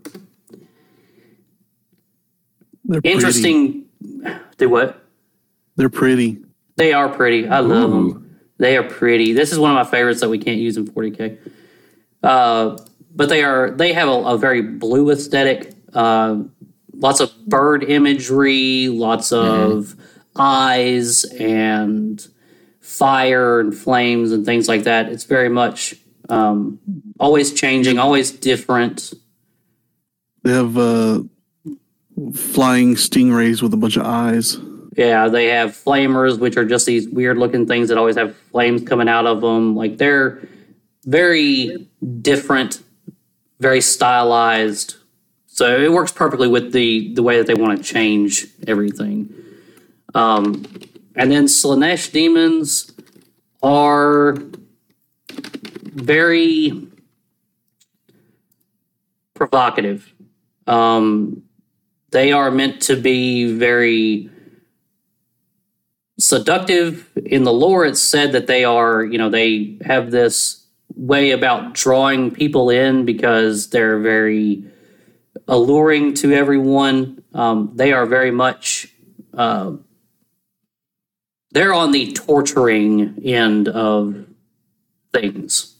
They're 2.84 3.00
pretty. 3.00 3.14
interesting 3.14 3.84
do 4.58 4.70
what? 4.70 5.04
They're 5.76 5.88
pretty. 5.88 6.38
They 6.74 6.92
are 6.92 7.08
pretty. 7.08 7.46
I 7.46 7.60
love 7.60 7.90
them. 7.92 8.40
They 8.58 8.76
are 8.76 8.82
pretty. 8.82 9.34
This 9.34 9.52
is 9.52 9.58
one 9.60 9.70
of 9.70 9.76
my 9.76 9.88
favorites 9.88 10.20
that 10.20 10.30
we 10.30 10.38
can't 10.38 10.58
use 10.58 10.76
in 10.76 10.88
40k. 10.88 11.38
Uh, 12.24 12.76
but 13.14 13.28
they 13.28 13.44
are. 13.44 13.70
They 13.70 13.92
have 13.92 14.08
a, 14.08 14.12
a 14.12 14.36
very 14.36 14.62
blue 14.62 15.10
aesthetic. 15.10 15.74
Uh, 15.94 16.42
lots 16.98 17.20
of 17.20 17.32
bird 17.46 17.84
imagery. 17.84 18.88
Lots 18.88 19.32
of 19.32 19.94
eyes 20.36 21.24
and 21.24 22.26
fire 22.80 23.60
and 23.60 23.76
flames 23.76 24.32
and 24.32 24.44
things 24.44 24.68
like 24.68 24.84
that. 24.84 25.08
It's 25.08 25.24
very 25.24 25.48
much 25.48 25.94
um, 26.28 26.78
always 27.18 27.52
changing, 27.52 27.98
always 27.98 28.30
different. 28.30 29.12
They 30.42 30.52
have 30.52 30.76
uh, 30.78 31.22
flying 32.34 32.94
stingrays 32.94 33.62
with 33.62 33.74
a 33.74 33.76
bunch 33.76 33.96
of 33.96 34.06
eyes. 34.06 34.58
Yeah, 34.96 35.28
they 35.28 35.46
have 35.46 35.72
flamers, 35.72 36.38
which 36.38 36.56
are 36.56 36.64
just 36.64 36.86
these 36.86 37.08
weird 37.08 37.36
looking 37.36 37.66
things 37.66 37.88
that 37.88 37.98
always 37.98 38.16
have 38.16 38.36
flames 38.50 38.82
coming 38.82 39.08
out 39.08 39.26
of 39.26 39.42
them. 39.42 39.76
Like 39.76 39.98
they're 39.98 40.40
very 41.04 41.88
different, 42.22 42.82
very 43.60 43.80
stylized. 43.80 44.96
So 45.56 45.80
it 45.80 45.90
works 45.90 46.12
perfectly 46.12 46.48
with 46.48 46.72
the 46.72 47.14
the 47.14 47.22
way 47.22 47.38
that 47.38 47.46
they 47.46 47.54
want 47.54 47.78
to 47.78 47.82
change 47.82 48.46
everything. 48.66 49.32
Um, 50.14 50.66
and 51.14 51.32
then 51.32 51.46
Slaanesh 51.46 52.12
demons 52.12 52.92
are 53.62 54.36
very 55.30 56.86
provocative. 59.32 60.12
Um, 60.66 61.42
they 62.10 62.32
are 62.32 62.50
meant 62.50 62.82
to 62.82 63.00
be 63.00 63.50
very 63.56 64.28
seductive 66.18 67.10
in 67.24 67.44
the 67.44 67.52
lore 67.52 67.84
it's 67.84 68.00
said 68.00 68.32
that 68.32 68.46
they 68.46 68.64
are 68.64 69.04
you 69.04 69.18
know 69.18 69.28
they 69.28 69.76
have 69.84 70.10
this 70.10 70.66
way 70.94 71.30
about 71.30 71.74
drawing 71.74 72.30
people 72.30 72.70
in 72.70 73.04
because 73.04 73.68
they're 73.68 73.98
very 73.98 74.64
alluring 75.48 76.14
to 76.14 76.32
everyone. 76.32 77.22
Um, 77.34 77.72
they 77.74 77.92
are 77.92 78.06
very 78.06 78.30
much 78.30 78.92
uh, 79.36 79.72
they're 81.56 81.72
on 81.72 81.90
the 81.90 82.12
torturing 82.12 83.18
end 83.24 83.68
of 83.68 84.26
things. 85.12 85.76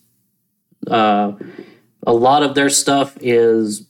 Uh, 0.86 1.32
a 2.06 2.12
lot 2.14 2.42
of 2.42 2.54
their 2.54 2.70
stuff 2.70 3.16
is 3.20 3.86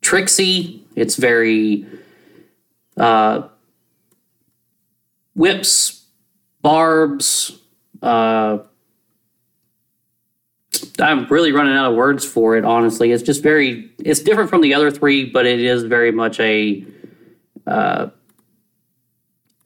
tricksy. 0.00 0.84
It's 0.96 1.14
very 1.14 1.86
uh, 2.96 3.42
whips, 5.36 6.06
barbs, 6.62 7.60
uh, 8.02 8.58
I'm 11.00 11.26
really 11.28 11.52
running 11.52 11.74
out 11.74 11.90
of 11.90 11.96
words 11.96 12.24
for 12.24 12.56
it. 12.56 12.64
Honestly, 12.64 13.12
it's 13.12 13.22
just 13.22 13.42
very. 13.42 13.90
It's 13.98 14.20
different 14.20 14.50
from 14.50 14.60
the 14.62 14.74
other 14.74 14.90
three, 14.90 15.24
but 15.24 15.46
it 15.46 15.60
is 15.60 15.84
very 15.84 16.12
much 16.12 16.40
a. 16.40 16.84
Uh, 17.66 18.08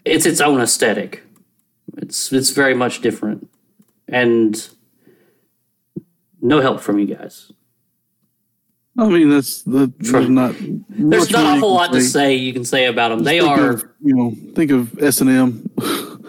it's 0.04 0.26
its 0.26 0.40
own 0.40 0.60
aesthetic. 0.60 1.22
It's 1.98 2.32
it's 2.32 2.50
very 2.50 2.74
much 2.74 3.00
different, 3.00 3.48
and 4.08 4.68
no 6.40 6.60
help 6.60 6.80
from 6.80 6.98
you 6.98 7.06
guys. 7.14 7.52
I 8.98 9.08
mean, 9.08 9.30
that's 9.30 9.62
the 9.62 9.92
there's 9.98 10.28
not. 10.28 10.54
There's 10.88 11.30
much 11.30 11.32
not 11.32 11.56
a 11.56 11.60
whole 11.60 11.76
can 11.78 11.86
lot 11.88 11.92
to 11.92 12.00
say. 12.00 12.08
say 12.08 12.34
you 12.36 12.52
can 12.52 12.64
say 12.64 12.86
about 12.86 13.10
them. 13.10 13.24
They 13.24 13.40
are. 13.40 13.70
of, 13.70 13.84
you 14.02 14.14
know, 14.14 14.34
think 14.54 14.70
of 14.70 14.98
S 15.02 15.20
and 15.20 15.30
M. 15.30 15.70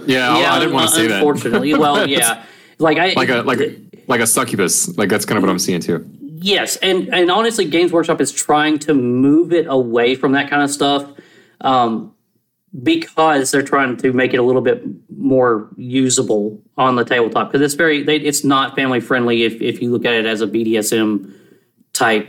Yeah, 0.06 0.32
I- 0.36 0.56
I 0.56 0.60
didn't 0.60 0.74
want 0.74 0.90
to 0.90 0.96
say 0.96 1.08
that. 1.08 1.16
Unfortunately, 1.18 1.74
well, 1.74 2.08
yeah, 2.10 2.44
like 2.80 2.98
I 2.98 3.14
Like 3.14 3.30
a 3.30 3.42
like 3.42 3.60
a 3.60 3.76
like 4.12 4.22
a 4.22 4.28
succubus. 4.28 4.96
Like 4.98 5.10
that's 5.10 5.26
kind 5.26 5.38
of 5.38 5.44
what 5.44 5.50
I'm 5.50 5.58
seeing 5.58 5.82
too. 5.82 6.08
Yes, 6.22 6.76
and 6.78 7.12
and 7.14 7.32
honestly, 7.32 7.66
Games 7.66 7.92
Workshop 7.92 8.22
is 8.22 8.32
trying 8.32 8.78
to 8.80 8.94
move 8.94 9.54
it 9.54 9.66
away 9.68 10.16
from 10.16 10.34
that 10.34 10.50
kind 10.50 10.62
of 10.62 10.70
stuff, 10.70 11.10
um, 11.62 12.14
because 12.84 13.52
they're 13.52 13.62
trying 13.64 13.98
to 13.98 14.12
make 14.12 14.34
it 14.34 14.38
a 14.38 14.44
little 14.44 14.62
bit 14.62 14.84
more 15.16 15.70
usable 15.78 16.62
on 16.78 16.96
the 16.96 17.06
tabletop. 17.06 17.52
Because 17.52 17.64
it's 17.64 17.76
very, 17.76 18.04
they, 18.04 18.18
it's 18.18 18.44
not 18.44 18.76
family 18.76 19.00
friendly 19.00 19.44
if 19.44 19.62
if 19.62 19.82
you 19.82 19.92
look 19.92 20.06
at 20.06 20.14
it 20.14 20.26
as 20.26 20.42
a 20.42 20.48
BDSM 20.48 21.34
type 21.94 22.28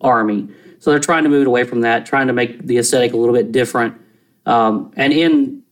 army. 0.00 0.48
So 0.78 0.90
they're 0.90 1.00
trying 1.00 1.24
to 1.24 1.30
move 1.30 1.42
it 1.42 1.46
away 1.46 1.64
from 1.64 1.80
that, 1.80 2.06
trying 2.06 2.26
to 2.26 2.32
make 2.32 2.66
the 2.66 2.78
aesthetic 2.78 3.12
a 3.12 3.16
little 3.16 3.34
bit 3.34 3.50
different. 3.50 3.98
Um, 4.46 4.92
and 4.96 5.12
in 5.12 5.63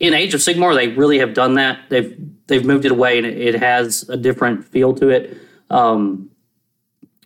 in 0.00 0.14
Age 0.14 0.34
of 0.34 0.40
Sigmar, 0.40 0.74
they 0.74 0.88
really 0.88 1.18
have 1.18 1.34
done 1.34 1.54
that. 1.54 1.80
They've 1.88 2.16
they've 2.46 2.64
moved 2.64 2.84
it 2.84 2.92
away, 2.92 3.18
and 3.18 3.26
it, 3.26 3.56
has 3.56 4.08
a 4.08 4.16
different 4.16 4.64
feel 4.64 4.94
to 4.94 5.08
it. 5.08 5.36
Um, 5.70 6.30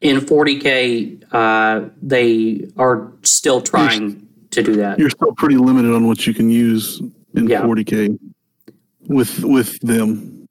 in 0.00 0.18
40k, 0.18 1.22
uh, 1.32 1.88
they 2.02 2.68
are 2.76 3.12
still 3.22 3.60
trying 3.60 4.26
to 4.50 4.62
do 4.62 4.76
that. 4.76 4.98
You're 4.98 5.10
still 5.10 5.32
pretty 5.34 5.56
limited 5.56 5.94
on 5.94 6.06
what 6.06 6.26
you 6.26 6.34
can 6.34 6.50
use 6.50 7.00
in 7.34 7.48
Yeah. 7.48 7.62
40k 7.62 8.18
with 9.08 9.44
with 9.44 9.78
them. 9.80 10.46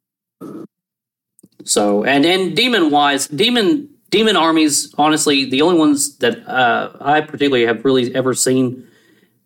So, 1.63 2.03
and 2.03 2.25
and 2.25 2.55
demon 2.55 2.91
wise, 2.91 3.27
demon 3.27 3.89
demon 4.09 4.35
armies, 4.35 4.93
honestly, 4.97 5.45
the 5.45 5.61
only 5.61 5.79
ones 5.79 6.17
that 6.17 6.47
uh, 6.47 6.91
I 6.99 7.21
particularly 7.21 7.65
have 7.65 7.83
really 7.83 8.13
ever 8.13 8.33
seen 8.33 8.87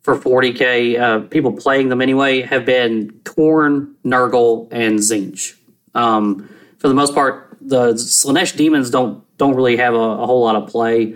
for 0.05 0.15
40k 0.15 0.99
uh, 0.99 1.19
people 1.29 1.51
playing 1.51 1.89
them 1.89 1.99
anyway 1.99 2.41
have 2.41 2.63
been 2.63 3.09
Khorne, 3.23 3.95
Nurgle, 4.05 4.67
and 4.69 4.99
Tzeentch. 4.99 5.55
Um, 5.95 6.47
for 6.77 6.87
the 6.87 6.93
most 6.93 7.15
part, 7.15 7.57
the 7.59 7.93
Slaanesh 7.93 8.55
demons 8.55 8.91
don't 8.91 9.23
don't 9.37 9.55
really 9.55 9.77
have 9.77 9.95
a, 9.95 9.97
a 9.97 10.27
whole 10.27 10.43
lot 10.43 10.55
of 10.55 10.69
play. 10.69 11.15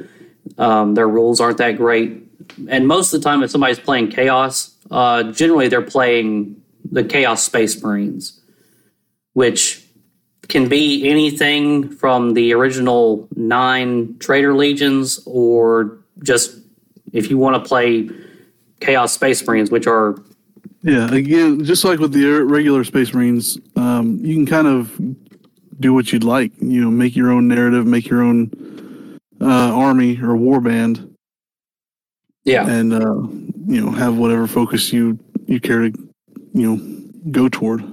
Um, 0.58 0.96
their 0.96 1.08
rules 1.08 1.40
aren't 1.40 1.60
that 1.60 1.78
great, 1.78 2.24
and 2.68 2.88
most 2.88 3.14
of 3.14 3.22
the 3.22 3.30
time, 3.30 3.44
if 3.44 3.52
somebody's 3.52 3.78
playing 3.80 4.10
Chaos, 4.10 4.76
uh, 4.90 5.22
generally 5.34 5.68
they're 5.68 5.84
playing 5.84 6.60
the 6.92 7.04
Chaos 7.04 7.44
Space 7.44 7.84
Marines, 7.84 8.42
which 9.34 9.86
can 10.48 10.68
be 10.68 11.08
anything 11.08 11.92
from 11.92 12.34
the 12.34 12.56
original 12.56 13.28
nine 13.36 14.18
Traitor 14.18 14.56
Legions, 14.56 15.22
or 15.28 16.00
just 16.24 16.58
if 17.14 17.30
you 17.30 17.38
want 17.38 17.64
to 17.64 17.70
play 17.70 18.10
Chaos 18.80 19.14
Space 19.14 19.46
Marines, 19.46 19.72
which 19.72 19.88
are 19.88 20.16
Yeah, 20.82 21.12
again, 21.14 21.64
just 21.64 21.84
like 21.84 22.00
with 22.00 22.14
the 22.14 22.26
regular 22.44 22.84
Space 22.84 23.14
Marines, 23.14 23.58
um, 23.76 24.20
you 24.24 24.36
can 24.36 24.46
kind 24.46 24.68
of 24.68 25.00
do 25.80 25.94
what 25.94 26.12
you'd 26.12 26.24
like. 26.24 26.52
You 26.60 26.82
know, 26.82 26.92
make 26.92 27.16
your 27.16 27.32
own 27.32 27.48
narrative, 27.48 27.86
make 27.86 28.08
your 28.08 28.22
own 28.22 29.20
uh, 29.42 29.46
army 29.74 30.20
or 30.22 30.36
war 30.36 30.60
band, 30.62 31.16
yeah, 32.44 32.68
and 32.70 32.94
uh, 32.94 33.22
you 33.68 33.82
know 33.82 33.92
have 33.92 34.18
whatever 34.18 34.48
focus 34.48 34.92
you 34.92 35.18
you 35.48 35.60
care 35.60 35.90
to 35.90 36.10
you 36.54 36.76
know 36.76 37.32
go 37.32 37.50
toward. 37.50 37.84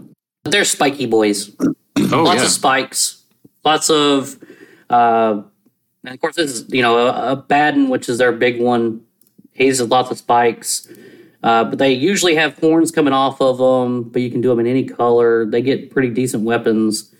but 0.44 0.50
they're 0.52 0.64
spiky 0.64 1.06
boys. 1.06 1.54
Oh 2.12 2.22
lots 2.24 2.40
yeah. 2.40 2.44
of 2.44 2.50
spikes, 2.50 3.24
lots 3.64 3.88
of, 3.88 4.38
uh, 4.90 5.40
and 6.04 6.14
of 6.14 6.20
course 6.20 6.36
this 6.36 6.50
is 6.50 6.72
you 6.72 6.82
know 6.82 7.08
a, 7.08 7.32
Abaddon, 7.32 7.88
which 7.88 8.10
is 8.10 8.18
their 8.18 8.32
big 8.32 8.60
one. 8.60 9.00
He's 9.56 9.80
lots 9.80 10.10
of 10.10 10.18
spikes, 10.18 10.88
uh, 11.42 11.64
but 11.64 11.78
they 11.78 11.92
usually 11.92 12.34
have 12.34 12.58
horns 12.58 12.90
coming 12.92 13.14
off 13.14 13.40
of 13.40 13.58
them. 13.58 14.04
But 14.04 14.22
you 14.22 14.30
can 14.30 14.40
do 14.40 14.48
them 14.48 14.60
in 14.60 14.66
any 14.66 14.84
color. 14.84 15.46
They 15.46 15.62
get 15.62 15.90
pretty 15.90 16.10
decent 16.10 16.44
weapons, 16.44 17.14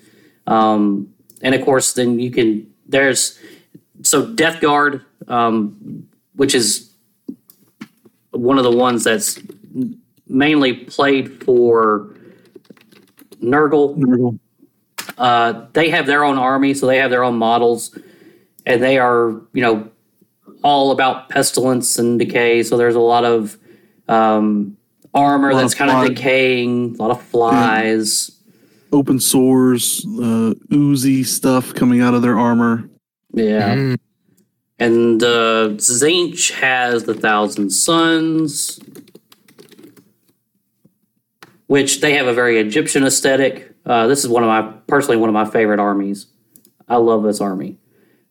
um, 0.47 1.13
and 1.43 1.55
of 1.55 1.65
course 1.65 1.95
then 1.95 2.19
you 2.19 2.31
can 2.31 2.71
there's 2.87 3.39
so 4.03 4.35
Death 4.35 4.61
Guard, 4.61 5.05
um, 5.29 6.07
which 6.35 6.55
is 6.55 6.91
one 8.31 8.59
of 8.59 8.65
the 8.65 8.71
ones 8.71 9.05
that's 9.05 9.41
mainly 10.29 10.75
played 10.75 11.43
for 11.43 12.15
Nurgle. 13.43 13.97
Nurgle. 13.97 14.39
Uh, 15.19 15.67
they 15.73 15.89
have 15.89 16.07
their 16.07 16.25
own 16.25 16.37
army, 16.37 16.75
so 16.75 16.87
they 16.87 16.99
have 16.99 17.11
their 17.11 17.25
own 17.25 17.39
models, 17.39 17.97
and 18.67 18.83
they 18.83 18.99
are, 18.99 19.41
you 19.53 19.63
know, 19.63 19.91
all 20.67 20.91
about 20.91 21.29
pestilence 21.29 21.97
and 21.97 22.19
decay. 22.19 22.65
So 22.65 22.77
there's 22.77 22.97
a 22.97 23.01
lot 23.01 23.25
of 23.25 23.57
um, 24.09 24.77
armor 25.15 25.53
lot 25.53 25.61
that's 25.61 25.75
of 25.75 25.79
kind 25.79 25.91
of 25.93 26.15
decaying, 26.15 26.97
a 26.99 27.03
lot 27.03 27.13
of 27.13 27.23
flies. 27.23 28.33
Open 28.93 29.21
sores, 29.21 30.05
uh, 30.21 30.55
oozy 30.73 31.23
stuff 31.23 31.73
coming 31.73 32.01
out 32.01 32.15
of 32.15 32.23
their 32.23 32.37
armor. 32.37 32.91
Yeah. 33.33 33.77
Mm. 33.77 33.99
And 34.81 35.23
uh, 35.23 35.69
Tzeentch 35.77 36.51
has 36.55 37.05
the 37.05 37.15
Thousand 37.15 37.71
Suns, 37.71 38.81
which 41.69 42.01
they 42.01 42.15
have 42.15 42.27
a 42.27 42.35
very 42.35 42.59
Egyptian 42.59 43.05
aesthetic. 43.05 43.73
Uh, 43.87 44.09
this 44.09 44.25
is 44.25 44.29
one 44.29 44.43
of 44.43 44.49
my 44.49 44.73
personally 44.89 45.17
one 45.17 45.29
of 45.29 45.35
my 45.35 45.45
favorite 45.49 45.79
armies. 45.79 46.27
I 46.89 46.97
love 46.97 47.23
this 47.23 47.41
army. 47.41 47.79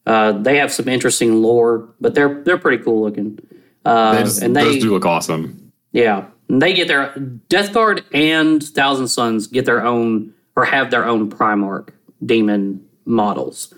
Uh, 0.05 0.33
they 0.33 0.57
have 0.57 0.71
some 0.71 0.87
interesting 0.87 1.41
lore, 1.41 1.89
but 1.99 2.13
they're 2.13 2.43
they're 2.43 2.57
pretty 2.57 2.83
cool 2.83 3.01
looking. 3.03 3.39
Uh, 3.83 4.19
Those, 4.23 4.41
and 4.41 4.55
they 4.55 4.79
do 4.79 4.91
look 4.91 5.05
awesome. 5.05 5.71
yeah, 5.91 6.25
and 6.49 6.61
they 6.61 6.73
get 6.73 6.87
their 6.87 7.15
Death 7.49 7.73
Guard 7.73 8.03
and 8.13 8.61
Thousand 8.61 9.07
Suns 9.07 9.47
get 9.47 9.65
their 9.65 9.85
own 9.85 10.33
or 10.55 10.65
have 10.65 10.91
their 10.91 11.05
own 11.05 11.29
Primarch 11.29 11.89
demon 12.25 12.85
models. 13.05 13.73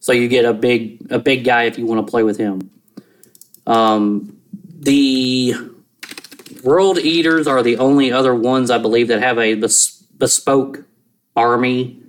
So 0.00 0.12
you 0.12 0.28
get 0.28 0.44
a 0.44 0.52
big 0.52 1.06
a 1.10 1.18
big 1.18 1.44
guy 1.44 1.64
if 1.64 1.78
you 1.78 1.86
want 1.86 2.06
to 2.06 2.10
play 2.10 2.22
with 2.22 2.36
him. 2.36 2.70
Um, 3.66 4.38
the 4.80 5.54
World 6.62 6.98
Eaters 6.98 7.46
are 7.46 7.62
the 7.62 7.78
only 7.78 8.12
other 8.12 8.34
ones 8.34 8.70
I 8.70 8.76
believe 8.78 9.08
that 9.08 9.20
have 9.20 9.38
a 9.38 9.54
bes- 9.54 10.02
bespoke 10.18 10.84
army. 11.36 12.00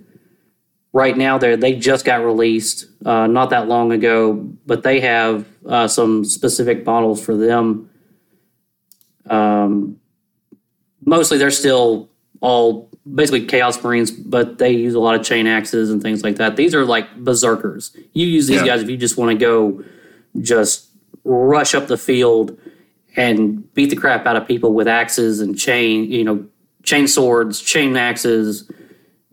Right 0.96 1.14
now, 1.14 1.36
they 1.36 1.56
they 1.56 1.74
just 1.74 2.06
got 2.06 2.24
released 2.24 2.86
uh, 3.04 3.26
not 3.26 3.50
that 3.50 3.68
long 3.68 3.92
ago, 3.92 4.32
but 4.64 4.82
they 4.82 5.00
have 5.00 5.44
uh, 5.68 5.88
some 5.88 6.24
specific 6.24 6.86
models 6.86 7.22
for 7.22 7.36
them. 7.36 7.90
Um, 9.28 10.00
mostly, 11.04 11.36
they're 11.36 11.50
still 11.50 12.08
all 12.40 12.88
basically 13.14 13.44
Chaos 13.44 13.82
Marines, 13.84 14.10
but 14.10 14.56
they 14.56 14.70
use 14.70 14.94
a 14.94 14.98
lot 14.98 15.14
of 15.14 15.22
chain 15.22 15.46
axes 15.46 15.90
and 15.90 16.00
things 16.00 16.22
like 16.22 16.36
that. 16.36 16.56
These 16.56 16.74
are 16.74 16.86
like 16.86 17.14
berserkers. 17.18 17.94
You 18.14 18.26
use 18.26 18.46
these 18.46 18.62
Yeah. 18.62 18.66
guys 18.66 18.80
if 18.82 18.88
you 18.88 18.96
just 18.96 19.18
want 19.18 19.38
to 19.38 19.44
go 19.44 19.84
just 20.40 20.88
rush 21.24 21.74
up 21.74 21.88
the 21.88 21.98
field 21.98 22.58
and 23.16 23.70
beat 23.74 23.90
the 23.90 23.96
crap 23.96 24.24
out 24.24 24.36
of 24.36 24.48
people 24.48 24.72
with 24.72 24.88
axes 24.88 25.40
and 25.40 25.58
chain, 25.58 26.10
you 26.10 26.24
know, 26.24 26.46
chain 26.84 27.06
swords, 27.06 27.60
chain 27.60 27.98
axes. 27.98 28.70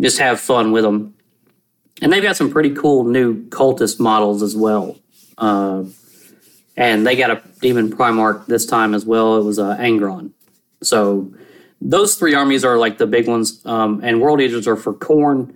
Just 0.02 0.20
have 0.20 0.42
fun 0.42 0.74
with 0.74 0.84
them. 0.84 1.14
And 2.04 2.12
they've 2.12 2.22
got 2.22 2.36
some 2.36 2.52
pretty 2.52 2.72
cool 2.72 3.06
new 3.06 3.46
cultist 3.46 3.98
models 3.98 4.44
as 4.44 4.58
well. 4.58 4.98
Uh, 5.38 5.86
and 6.76 7.08
they 7.08 7.16
got 7.16 7.32
a 7.32 7.42
demon 7.62 7.92
Primarch 7.92 8.46
this 8.46 8.66
time 8.66 8.94
as 8.94 9.06
well. 9.06 9.38
It 9.38 9.44
was 9.46 9.58
uh, 9.58 9.78
Angron. 9.78 10.32
So 10.82 11.34
those 11.80 12.16
three 12.16 12.34
armies 12.34 12.66
are 12.66 12.78
like 12.78 12.98
the 12.98 13.08
big 13.08 13.28
ones. 13.28 13.66
Um, 13.66 14.02
and 14.04 14.20
World 14.20 14.42
Eaters 14.42 14.68
are 14.68 14.76
for 14.76 14.94
Khorne. 14.94 15.56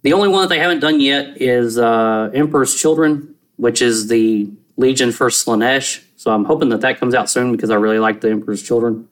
The 0.00 0.14
only 0.14 0.28
one 0.28 0.40
that 0.40 0.48
they 0.48 0.58
haven't 0.58 0.80
done 0.80 0.98
yet 0.98 1.42
is 1.42 1.78
uh, 1.78 2.30
Emperor's 2.32 2.74
Children, 2.74 3.34
which 3.56 3.82
is 3.82 4.08
the 4.08 4.50
Legion 4.78 5.12
for 5.12 5.28
Slaanesh. 5.28 6.02
So 6.16 6.32
I'm 6.32 6.46
hoping 6.46 6.70
that 6.70 6.80
that 6.80 6.98
comes 6.98 7.14
out 7.14 7.28
soon 7.28 7.52
because 7.52 7.68
I 7.68 7.74
really 7.74 7.98
like 7.98 8.22
the 8.22 8.30
Emperor's 8.30 8.62
Children. 8.62 9.08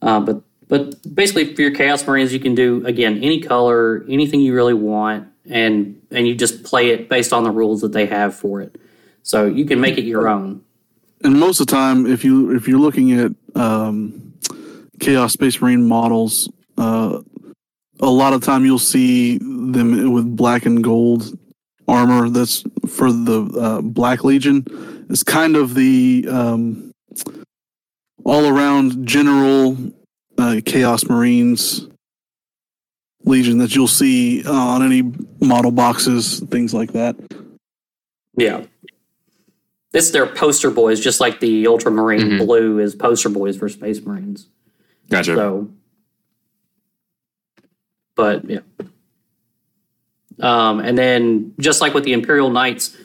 Uh, 0.00 0.20
but 0.20 0.42
but 0.68 1.14
basically 1.14 1.52
for 1.52 1.62
your 1.62 1.74
Chaos 1.74 2.06
Marines, 2.06 2.32
you 2.32 2.38
can 2.38 2.54
do 2.54 2.86
again 2.86 3.18
any 3.24 3.40
color, 3.40 4.04
anything 4.08 4.40
you 4.40 4.54
really 4.54 4.74
want, 4.74 5.26
and 5.50 6.00
and 6.10 6.26
you 6.26 6.34
just 6.34 6.64
play 6.64 6.90
it 6.90 7.08
based 7.08 7.32
on 7.32 7.44
the 7.44 7.50
rules 7.50 7.80
that 7.82 7.92
they 7.92 8.06
have 8.06 8.34
for 8.34 8.60
it. 8.60 8.76
So 9.22 9.46
you 9.46 9.64
can 9.64 9.80
make 9.80 9.98
it 9.98 10.04
your 10.04 10.28
own. 10.28 10.62
and 11.22 11.38
most 11.38 11.60
of 11.60 11.66
the 11.66 11.72
time 11.72 12.06
if 12.06 12.24
you 12.24 12.54
if 12.56 12.66
you're 12.66 12.78
looking 12.78 13.12
at 13.12 13.32
um, 13.54 14.32
chaos 15.00 15.32
space 15.34 15.60
marine 15.60 15.86
models 15.86 16.48
uh, 16.78 17.20
a 18.00 18.10
lot 18.10 18.32
of 18.32 18.42
time 18.42 18.64
you'll 18.64 18.78
see 18.78 19.38
them 19.38 20.12
with 20.12 20.36
black 20.36 20.64
and 20.64 20.82
gold 20.82 21.38
armor. 21.90 22.28
That's 22.30 22.64
for 22.88 23.12
the 23.12 23.42
uh, 23.58 23.80
Black 23.82 24.24
Legion. 24.24 24.64
It's 25.10 25.22
kind 25.22 25.56
of 25.56 25.74
the 25.74 26.26
um, 26.30 26.92
all 28.24 28.46
around 28.46 29.06
general 29.06 29.76
uh, 30.38 30.60
Chaos 30.64 31.04
Marines 31.04 31.88
Legion 33.24 33.58
that 33.58 33.74
you'll 33.74 33.86
see 33.88 34.42
uh, 34.44 34.52
on 34.52 34.82
any 34.82 35.02
model 35.40 35.70
boxes, 35.70 36.40
things 36.50 36.72
like 36.72 36.92
that. 36.92 37.16
Yeah. 38.36 38.64
This 39.92 40.06
is 40.06 40.12
their 40.12 40.26
poster 40.26 40.70
boys, 40.70 41.00
just 41.00 41.20
like 41.20 41.40
the 41.40 41.66
Ultramarine 41.66 42.20
Mhm. 42.20 42.46
blue 42.46 42.78
is 42.78 42.94
poster 42.94 43.28
boys 43.28 43.56
for 43.56 43.68
Space 43.68 44.00
Marines. 44.04 44.46
Gotcha. 45.08 45.34
So, 45.34 45.68
but 48.14 48.48
yeah. 48.48 48.60
Um, 50.40 50.80
and 50.80 50.96
then 50.96 51.54
just 51.60 51.80
like 51.80 51.92
with 51.92 52.04
the 52.04 52.12
Imperial 52.12 52.50
Knights, 52.50 52.96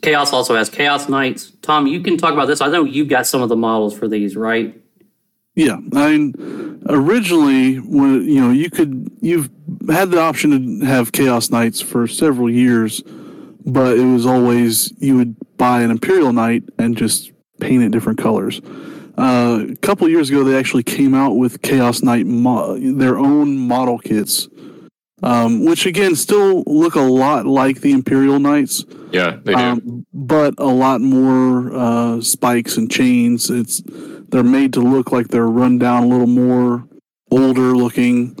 Chaos 0.00 0.32
also 0.32 0.54
has 0.56 0.68
Chaos 0.70 1.08
Knights. 1.08 1.52
Tom, 1.62 1.86
you 1.86 2.00
can 2.00 2.16
talk 2.16 2.32
about 2.32 2.46
this. 2.46 2.60
I 2.60 2.68
know 2.68 2.84
you've 2.84 3.08
got 3.08 3.26
some 3.26 3.42
of 3.42 3.48
the 3.48 3.56
models 3.56 3.96
for 3.96 4.08
these, 4.08 4.36
right? 4.36 4.80
Yeah, 5.54 5.78
I 5.94 6.16
mean, 6.16 6.82
originally, 6.88 7.76
when 7.76 8.26
you 8.26 8.40
know, 8.40 8.50
you 8.50 8.70
could 8.70 9.10
you've 9.20 9.50
had 9.88 10.10
the 10.10 10.20
option 10.20 10.80
to 10.80 10.86
have 10.86 11.12
Chaos 11.12 11.50
Knights 11.50 11.80
for 11.80 12.06
several 12.06 12.50
years, 12.50 13.02
but 13.66 13.98
it 13.98 14.04
was 14.04 14.24
always 14.24 14.92
you 14.98 15.16
would 15.16 15.36
buy 15.58 15.82
an 15.82 15.90
Imperial 15.90 16.32
Knight 16.32 16.64
and 16.78 16.96
just 16.96 17.32
paint 17.60 17.82
it 17.82 17.90
different 17.90 18.18
colors. 18.18 18.60
Uh, 19.18 19.66
a 19.70 19.76
couple 19.76 20.08
years 20.08 20.30
ago, 20.30 20.42
they 20.42 20.58
actually 20.58 20.82
came 20.82 21.14
out 21.14 21.36
with 21.36 21.60
Chaos 21.60 22.02
Knight 22.02 22.24
mo- 22.24 22.78
their 22.78 23.18
own 23.18 23.58
model 23.58 23.98
kits, 23.98 24.48
um, 25.22 25.66
which 25.66 25.84
again 25.84 26.16
still 26.16 26.62
look 26.66 26.94
a 26.94 27.00
lot 27.00 27.44
like 27.44 27.82
the 27.82 27.92
Imperial 27.92 28.38
Knights 28.38 28.86
yeah, 29.12 29.38
they 29.44 29.52
do. 29.52 29.58
um, 29.58 30.06
but 30.12 30.54
a 30.58 30.66
lot 30.66 31.00
more 31.00 31.72
uh, 31.74 32.20
spikes 32.22 32.76
and 32.78 32.90
chains. 32.90 33.50
It's 33.50 33.82
they're 34.32 34.42
made 34.42 34.72
to 34.72 34.80
look 34.80 35.12
like 35.12 35.28
they're 35.28 35.46
run 35.46 35.78
down 35.78 36.02
a 36.04 36.06
little 36.08 36.26
more 36.26 36.84
older 37.30 37.76
looking. 37.76 38.36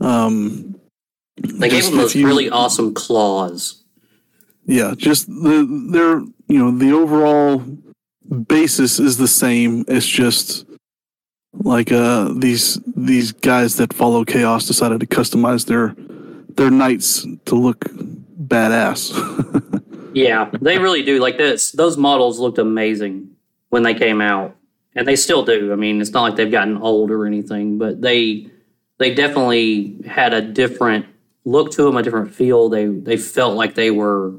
Um, 0.00 0.76
They 1.42 1.68
gave 1.68 1.84
them 1.86 1.96
those 1.96 2.14
you- 2.14 2.26
really 2.26 2.48
awesome 2.50 2.94
claws. 2.94 3.82
yeah, 4.66 4.94
just 4.96 5.26
the 5.26 5.66
they're 5.90 6.20
you 6.48 6.58
know 6.58 6.70
the 6.70 6.92
overall 6.92 7.62
basis 8.48 8.98
is 9.00 9.16
the 9.16 9.28
same. 9.28 9.84
It's 9.88 10.06
just 10.06 10.64
like 11.54 11.90
uh 11.92 12.32
these 12.36 12.78
these 12.96 13.32
guys 13.32 13.76
that 13.76 13.92
follow 13.92 14.24
chaos 14.24 14.66
decided 14.66 15.00
to 15.00 15.06
customize 15.06 15.66
their 15.66 15.94
their 16.56 16.70
knights 16.70 17.26
to 17.46 17.54
look 17.56 17.80
badass. 18.40 19.12
Yeah, 20.16 20.48
they 20.62 20.78
really 20.78 21.02
do. 21.02 21.18
Like 21.18 21.38
this, 21.38 21.72
those 21.72 21.96
models 21.96 22.38
looked 22.38 22.58
amazing 22.58 23.30
when 23.70 23.82
they 23.82 23.94
came 23.94 24.20
out, 24.20 24.54
and 24.94 25.06
they 25.06 25.16
still 25.16 25.44
do. 25.44 25.72
I 25.72 25.76
mean, 25.76 26.00
it's 26.00 26.10
not 26.10 26.22
like 26.22 26.36
they've 26.36 26.50
gotten 26.50 26.76
old 26.78 27.10
or 27.10 27.26
anything, 27.26 27.78
but 27.78 28.00
they 28.00 28.48
they 28.98 29.14
definitely 29.14 29.98
had 30.06 30.32
a 30.32 30.40
different 30.40 31.06
look 31.44 31.72
to 31.72 31.82
them, 31.82 31.96
a 31.96 32.02
different 32.02 32.34
feel. 32.34 32.68
They 32.68 32.86
they 32.86 33.16
felt 33.16 33.56
like 33.56 33.74
they 33.74 33.90
were 33.90 34.34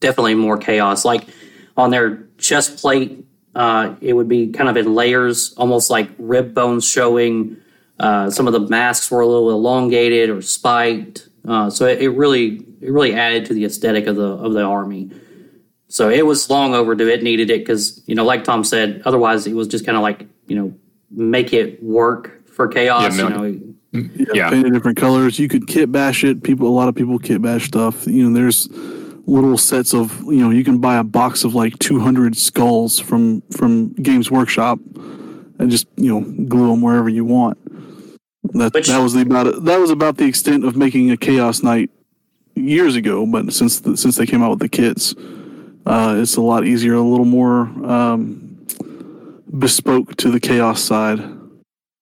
definitely 0.00 0.34
more 0.34 0.58
chaos. 0.58 1.04
Like 1.04 1.26
on 1.76 1.90
their 1.90 2.28
chest 2.38 2.78
plate, 2.78 3.24
uh, 3.54 3.94
it 4.00 4.12
would 4.12 4.28
be 4.28 4.48
kind 4.48 4.68
of 4.68 4.76
in 4.76 4.94
layers, 4.94 5.54
almost 5.54 5.90
like 5.90 6.10
rib 6.18 6.54
bones 6.54 6.86
showing. 6.86 7.56
Uh, 7.98 8.30
some 8.30 8.46
of 8.46 8.52
the 8.52 8.60
masks 8.60 9.10
were 9.10 9.20
a 9.20 9.26
little 9.26 9.50
elongated 9.50 10.28
or 10.28 10.42
spiked, 10.42 11.28
uh, 11.46 11.70
so 11.70 11.86
it, 11.86 12.02
it 12.02 12.10
really 12.10 12.66
it 12.80 12.90
really 12.90 13.14
added 13.14 13.46
to 13.46 13.54
the 13.54 13.64
aesthetic 13.64 14.06
of 14.06 14.16
the 14.16 14.26
of 14.26 14.52
the 14.54 14.62
army. 14.62 15.10
So 15.92 16.08
it 16.08 16.24
was 16.24 16.48
long 16.48 16.74
overdue. 16.74 17.06
It 17.06 17.22
needed 17.22 17.50
it 17.50 17.60
because 17.60 18.02
you 18.06 18.14
know, 18.14 18.24
like 18.24 18.44
Tom 18.44 18.64
said, 18.64 19.02
otherwise 19.04 19.46
it 19.46 19.52
was 19.52 19.68
just 19.68 19.84
kind 19.84 19.94
of 19.94 20.02
like 20.02 20.26
you 20.46 20.56
know 20.56 20.74
make 21.10 21.52
it 21.52 21.82
work 21.82 22.48
for 22.48 22.66
chaos. 22.66 23.14
Yeah, 23.14 23.24
you 23.24 23.28
no- 23.28 23.36
know, 23.36 23.74
mm, 23.92 24.26
yeah. 24.32 24.48
painted 24.48 24.72
different 24.72 24.96
colors. 24.96 25.38
You 25.38 25.48
could 25.48 25.66
kit 25.66 25.92
bash 25.92 26.24
it. 26.24 26.42
People, 26.42 26.66
a 26.66 26.72
lot 26.72 26.88
of 26.88 26.94
people 26.94 27.18
kit 27.18 27.42
bash 27.42 27.66
stuff. 27.66 28.06
You 28.06 28.26
know, 28.30 28.34
there's 28.34 28.70
little 29.26 29.58
sets 29.58 29.92
of 29.92 30.18
you 30.22 30.38
know 30.40 30.48
you 30.48 30.64
can 30.64 30.78
buy 30.78 30.96
a 30.96 31.04
box 31.04 31.44
of 31.44 31.54
like 31.54 31.78
200 31.78 32.38
skulls 32.38 32.98
from 32.98 33.42
from 33.50 33.92
Games 33.92 34.30
Workshop 34.30 34.78
and 35.58 35.70
just 35.70 35.86
you 35.96 36.08
know 36.08 36.22
glue 36.46 36.70
them 36.70 36.80
wherever 36.80 37.10
you 37.10 37.26
want. 37.26 37.58
That 38.54 38.72
Which- 38.72 38.88
that 38.88 38.98
was 39.02 39.12
the 39.12 39.20
about 39.20 39.62
that 39.66 39.78
was 39.78 39.90
about 39.90 40.16
the 40.16 40.24
extent 40.24 40.64
of 40.64 40.74
making 40.74 41.10
a 41.10 41.18
Chaos 41.18 41.62
Knight 41.62 41.90
years 42.54 42.96
ago. 42.96 43.26
But 43.26 43.52
since 43.52 43.80
the, 43.80 43.94
since 43.94 44.16
they 44.16 44.24
came 44.24 44.42
out 44.42 44.48
with 44.48 44.60
the 44.60 44.70
kits, 44.70 45.14
uh, 45.86 46.16
it's 46.18 46.36
a 46.36 46.40
lot 46.40 46.66
easier, 46.66 46.94
a 46.94 47.00
little 47.02 47.24
more 47.24 47.62
um, 47.84 48.66
bespoke 49.58 50.16
to 50.16 50.30
the 50.30 50.40
Chaos 50.40 50.82
side. 50.82 51.20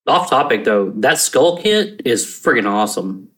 Off 0.07 0.29
topic 0.31 0.65
though, 0.65 0.91
that 0.97 1.19
skull 1.19 1.59
kit 1.63 2.03
is 2.05 2.25
freaking 2.27 2.67
awesome. 2.69 3.29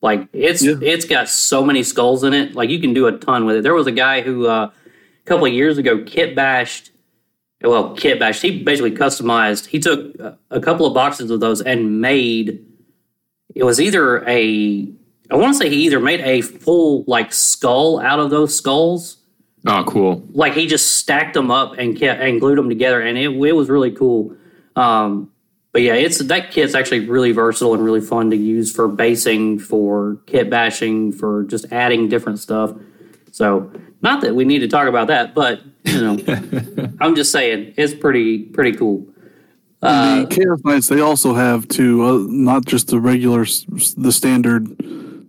Like 0.00 0.28
it's 0.32 0.62
Yeah. 0.62 0.74
it's 0.80 1.04
got 1.04 1.28
so 1.28 1.64
many 1.64 1.82
skulls 1.82 2.22
in 2.24 2.32
it. 2.32 2.54
Like 2.54 2.70
you 2.70 2.78
can 2.80 2.94
do 2.94 3.06
a 3.06 3.12
ton 3.12 3.44
with 3.44 3.56
it. 3.56 3.62
There 3.62 3.74
was 3.74 3.86
a 3.86 3.92
guy 3.92 4.20
who 4.22 4.46
uh, 4.46 4.66
a 4.70 5.24
couple 5.24 5.46
of 5.46 5.52
years 5.52 5.76
ago 5.78 6.02
kit 6.04 6.34
bashed. 6.34 6.90
Well, 7.62 7.94
kit 7.96 8.18
bashed. 8.18 8.42
He 8.42 8.62
basically 8.62 8.92
customized. 8.92 9.66
He 9.66 9.78
took 9.80 10.14
a- 10.20 10.38
a 10.50 10.60
couple 10.60 10.86
of 10.86 10.94
boxes 10.94 11.30
of 11.30 11.40
those 11.40 11.60
and 11.62 12.00
made. 12.00 12.64
It 13.54 13.64
was 13.64 13.80
either 13.80 14.22
a. 14.28 14.88
I 15.30 15.34
want 15.34 15.54
to 15.54 15.58
say 15.58 15.68
he 15.68 15.84
either 15.86 15.98
made 15.98 16.20
a 16.20 16.40
full 16.42 17.02
like 17.06 17.32
skull 17.32 17.98
out 17.98 18.20
of 18.20 18.30
those 18.30 18.56
skulls, 18.56 19.16
Oh, 19.66 19.84
cool. 19.84 20.24
like 20.30 20.52
he 20.52 20.66
just 20.66 20.98
stacked 20.98 21.34
them 21.34 21.50
up 21.50 21.74
and 21.78 21.96
kept 21.96 22.20
and 22.20 22.40
glued 22.40 22.56
them 22.56 22.68
together, 22.68 23.00
and 23.00 23.18
it 23.18 23.30
it 23.30 23.52
was 23.52 23.68
really 23.68 23.90
cool. 23.90 24.36
Um, 24.76 25.32
but 25.72 25.82
yeah, 25.82 25.94
it's 25.94 26.18
that 26.18 26.52
kit's 26.52 26.74
actually 26.74 27.00
really 27.00 27.32
versatile 27.32 27.74
and 27.74 27.84
really 27.84 28.00
fun 28.00 28.30
to 28.30 28.36
use 28.36 28.72
for 28.72 28.88
basing, 28.88 29.58
for 29.58 30.18
kit 30.26 30.48
bashing, 30.48 31.12
for 31.12 31.44
just 31.44 31.70
adding 31.72 32.08
different 32.08 32.38
stuff. 32.38 32.72
So 33.32 33.70
not 34.00 34.22
that 34.22 34.34
we 34.34 34.44
need 34.44 34.60
to 34.60 34.68
talk 34.68 34.88
about 34.88 35.08
that, 35.08 35.34
but 35.34 35.60
you 35.84 36.00
know, 36.00 36.94
I'm 37.00 37.14
just 37.14 37.32
saying 37.32 37.74
it's 37.76 37.92
pretty 37.92 38.44
pretty 38.44 38.72
cool. 38.72 39.06
Uh, 39.82 40.22
the 40.22 40.26
Chaos 40.28 40.60
Knights, 40.64 40.88
they 40.88 41.00
also 41.00 41.34
have 41.34 41.68
too, 41.68 42.02
uh, 42.02 42.24
not 42.28 42.64
just 42.64 42.88
the 42.88 42.98
regular, 42.98 43.44
the 43.96 44.10
standard 44.10 44.74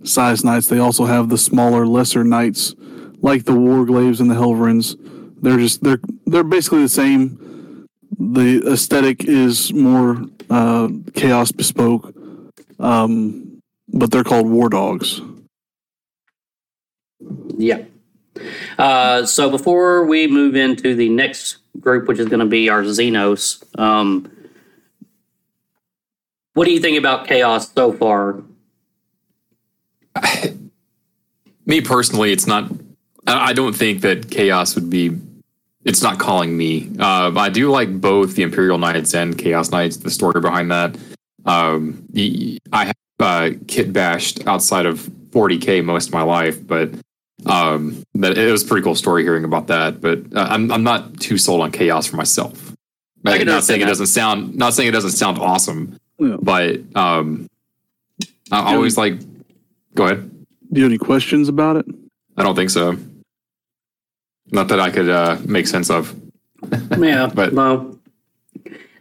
size 0.08 0.44
knights. 0.44 0.68
They 0.68 0.80
also 0.80 1.06
have 1.06 1.30
the 1.30 1.38
smaller, 1.38 1.86
lesser 1.86 2.24
knights, 2.24 2.74
like 3.22 3.46
the 3.46 3.54
Warglaives 3.54 4.20
and 4.20 4.30
the 4.30 4.36
Helverins. 4.36 4.96
They're 5.42 5.58
just 5.58 5.84
they're 5.84 6.00
they're 6.26 6.44
basically 6.44 6.82
the 6.82 6.90
same. 6.90 7.88
The 8.20 8.64
aesthetic 8.72 9.26
is 9.26 9.74
more 9.74 10.26
uh, 10.50 10.90
chaos 11.14 11.52
bespoke, 11.52 12.14
um, 12.80 13.62
but 13.90 14.12
they're 14.12 14.24
called 14.24 14.50
War 14.50 14.70
Dogs. 14.70 15.22
Yeah. 17.58 17.84
Uh, 18.78 19.26
so 19.26 19.50
before 19.50 20.06
we 20.06 20.28
move 20.28 20.56
into 20.56 20.96
the 20.96 21.10
next 21.10 21.58
group, 21.80 22.08
which 22.08 22.20
is 22.20 22.28
going 22.28 22.40
to 22.40 22.46
be 22.46 22.70
our 22.70 22.84
Xenos, 22.84 23.64
um, 23.80 24.32
what 26.54 26.66
do 26.66 26.72
you 26.72 26.80
think 26.80 26.98
about 26.98 27.28
Chaos 27.28 27.72
so 27.72 27.92
far? 27.94 28.42
Me 31.66 31.82
personally, 31.82 32.32
it's 32.32 32.48
not. 32.48 32.72
I 33.28 33.50
I 33.50 33.54
don't 33.54 33.74
think 33.76 34.02
that 34.02 34.30
chaos 34.32 34.76
would 34.76 34.90
be. 34.90 35.12
It's 35.86 36.02
not 36.02 36.20
calling 36.20 36.58
me. 36.58 36.90
Uh, 37.00 37.32
I 37.38 37.50
do 37.50 37.70
like 37.72 38.02
both 38.02 38.36
the 38.36 38.44
Imperial 38.44 38.78
Knights 38.78 39.14
and 39.14 39.38
Chaos 39.38 39.72
Knights. 39.72 39.98
The 39.98 40.10
story 40.10 40.42
behind 40.42 40.70
that. 40.72 40.98
Um, 41.46 42.04
y- 42.14 42.58
I 42.74 42.86
have 42.86 42.96
uh, 43.20 43.50
kit 43.68 43.94
bashed 43.94 44.46
outside 44.48 44.86
of 44.86 45.00
40k 45.32 45.84
most 45.86 46.08
of 46.08 46.14
my 46.14 46.24
life, 46.24 46.66
but 46.68 46.90
um, 47.46 48.04
that 48.16 48.38
it 48.38 48.52
was 48.52 48.64
a 48.64 48.68
pretty 48.68 48.84
cool 48.84 48.96
story 48.96 49.24
hearing 49.24 49.46
about 49.46 49.68
that. 49.68 50.02
But 50.02 50.20
uh, 50.36 50.48
I'm 50.50 50.72
I'm 50.72 50.84
not 50.84 51.20
too 51.22 51.38
sold 51.38 51.62
on 51.62 51.72
chaos 51.72 52.06
for 52.08 52.18
myself. 52.18 52.74
I 53.26 53.38
can 53.38 53.48
not 53.48 53.64
saying 53.64 53.82
understand 53.82 53.82
it 53.82 53.86
doesn't 53.86 54.08
sound. 54.08 54.56
Not 54.56 54.74
saying 54.74 54.90
it 54.90 54.94
doesn't 54.94 55.12
sound 55.12 55.38
awesome, 55.40 55.98
Yeah. 56.20 56.36
but 56.42 56.80
um, 56.96 57.48
I 58.52 58.74
always 58.76 58.98
like. 58.98 59.20
Go 59.96 60.06
ahead. 60.06 60.30
Do 60.72 60.80
you 60.80 60.84
have 60.84 60.92
any 60.92 60.98
questions 60.98 61.48
about 61.50 61.78
it? 61.78 61.86
I 62.36 62.44
don't 62.44 62.56
think 62.56 62.70
so. 62.70 62.98
Not 64.52 64.70
that 64.70 64.80
I 64.80 64.90
could 64.90 65.10
uh, 65.10 65.38
make 65.46 65.68
sense 65.68 65.90
of. 65.90 66.16
Yeah, 66.98 67.30
But- 67.34 67.54
no, 67.54 68.00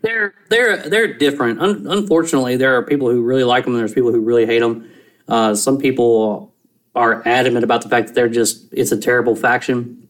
they're 0.03 0.35
they're 0.51 0.77
they're 0.89 1.15
different. 1.15 1.61
Un- 1.61 1.87
unfortunately, 1.89 2.57
there 2.57 2.77
are 2.77 2.83
people 2.83 3.11
who 3.11 3.23
really 3.23 3.45
like 3.45 3.65
them. 3.65 3.75
and 3.75 3.81
There's 3.81 3.95
people 3.95 4.13
who 4.13 4.21
really 4.21 4.47
hate 4.47 4.61
them. 4.61 4.89
Uh, 5.29 5.55
some 5.55 5.79
people 5.79 6.53
are 6.95 7.23
adamant 7.27 7.65
about 7.65 7.83
the 7.83 7.89
fact 7.89 8.09
that 8.09 8.15
they're 8.15 8.29
just 8.29 8.67
it's 8.73 8.93
a 8.93 8.97
terrible 8.99 9.35
faction, 9.37 10.09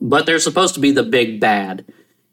but 0.00 0.26
they're 0.26 0.38
supposed 0.38 0.74
to 0.74 0.80
be 0.80 0.90
the 0.90 1.02
big 1.02 1.40
bad 1.40 1.84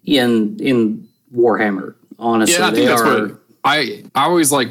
in 0.03 0.57
in 0.59 1.07
Warhammer. 1.36 1.95
Honestly, 2.19 2.55
Yeah, 2.59 2.67
I 2.67 2.71
think 2.71 2.88
that's 2.88 3.01
are. 3.01 3.21
what 3.28 3.39
I 3.63 4.03
I 4.15 4.26
always 4.26 4.51
like. 4.51 4.69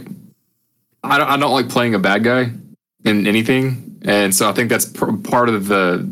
I 1.04 1.18
don't, 1.18 1.28
I 1.28 1.36
don't 1.36 1.52
like 1.52 1.68
playing 1.68 1.94
a 1.94 1.98
bad 1.98 2.22
guy 2.22 2.52
in 3.04 3.26
anything, 3.26 4.00
and 4.02 4.32
so 4.34 4.48
I 4.48 4.52
think 4.52 4.68
that's 4.68 4.84
pr- 4.86 5.16
part 5.16 5.48
of 5.48 5.66
the 5.66 6.08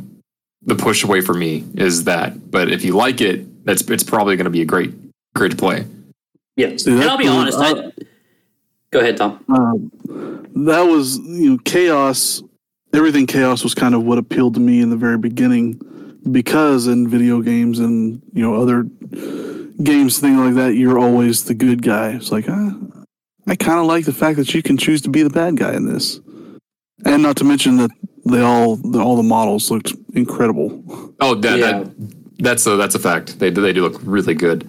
the 0.62 0.74
push 0.74 1.04
away 1.04 1.20
for 1.20 1.34
me 1.34 1.64
is 1.74 2.04
that. 2.04 2.50
But 2.50 2.70
if 2.70 2.84
you 2.84 2.94
like 2.94 3.20
it, 3.20 3.64
that's 3.64 3.82
it's 3.82 4.04
probably 4.04 4.36
going 4.36 4.44
to 4.44 4.50
be 4.50 4.62
a 4.62 4.66
great 4.66 4.92
great 5.34 5.50
to 5.52 5.56
play. 5.56 5.86
Yeah, 6.56 6.76
See, 6.76 6.90
and 6.92 7.02
I'll 7.04 7.16
be 7.16 7.24
was- 7.28 7.54
honest. 7.54 7.58
I, 7.98 8.04
go 8.90 9.00
ahead, 9.00 9.16
Tom. 9.16 9.44
Um, 9.48 10.46
that 10.66 10.82
was 10.82 11.18
you 11.18 11.50
know 11.52 11.58
chaos. 11.64 12.42
Everything 12.92 13.26
chaos 13.26 13.62
was 13.62 13.74
kind 13.74 13.94
of 13.94 14.02
what 14.02 14.18
appealed 14.18 14.54
to 14.54 14.60
me 14.60 14.80
in 14.80 14.90
the 14.90 14.96
very 14.96 15.16
beginning, 15.16 15.80
because 16.30 16.88
in 16.88 17.06
video 17.08 17.40
games 17.40 17.78
and 17.78 18.20
you 18.32 18.42
know 18.42 18.60
other 18.60 18.82
games, 19.82 20.18
things 20.18 20.38
like 20.38 20.54
that, 20.54 20.74
you're 20.74 20.98
always 20.98 21.44
the 21.44 21.54
good 21.54 21.82
guy. 21.82 22.10
It's 22.10 22.32
like 22.32 22.46
ah, 22.48 22.74
I 23.46 23.54
kind 23.54 23.78
of 23.78 23.86
like 23.86 24.04
the 24.06 24.12
fact 24.12 24.36
that 24.38 24.52
you 24.54 24.62
can 24.62 24.76
choose 24.76 25.00
to 25.02 25.08
be 25.08 25.22
the 25.22 25.30
bad 25.30 25.56
guy 25.56 25.74
in 25.74 25.86
this, 25.86 26.20
and 27.06 27.22
not 27.22 27.36
to 27.36 27.44
mention 27.44 27.76
that 27.76 27.90
they 28.24 28.40
all 28.40 28.76
the, 28.76 28.98
all 28.98 29.16
the 29.16 29.22
models 29.22 29.70
looked 29.70 29.92
incredible. 30.14 30.82
Oh, 31.20 31.34
that, 31.36 31.58
Yeah. 31.58 31.82
that 31.82 31.92
that's 32.38 32.66
a 32.66 32.76
that's 32.76 32.94
a 32.94 32.98
fact. 32.98 33.38
They 33.38 33.50
they 33.50 33.72
do 33.72 33.82
look 33.82 34.00
really 34.02 34.34
good. 34.34 34.68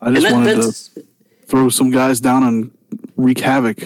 I 0.00 0.10
just 0.10 0.22
that, 0.22 0.32
wanted 0.32 0.62
to 0.62 1.04
throw 1.46 1.68
some 1.68 1.90
guys 1.90 2.20
down 2.20 2.42
and 2.42 2.70
wreak 3.16 3.40
havoc. 3.40 3.82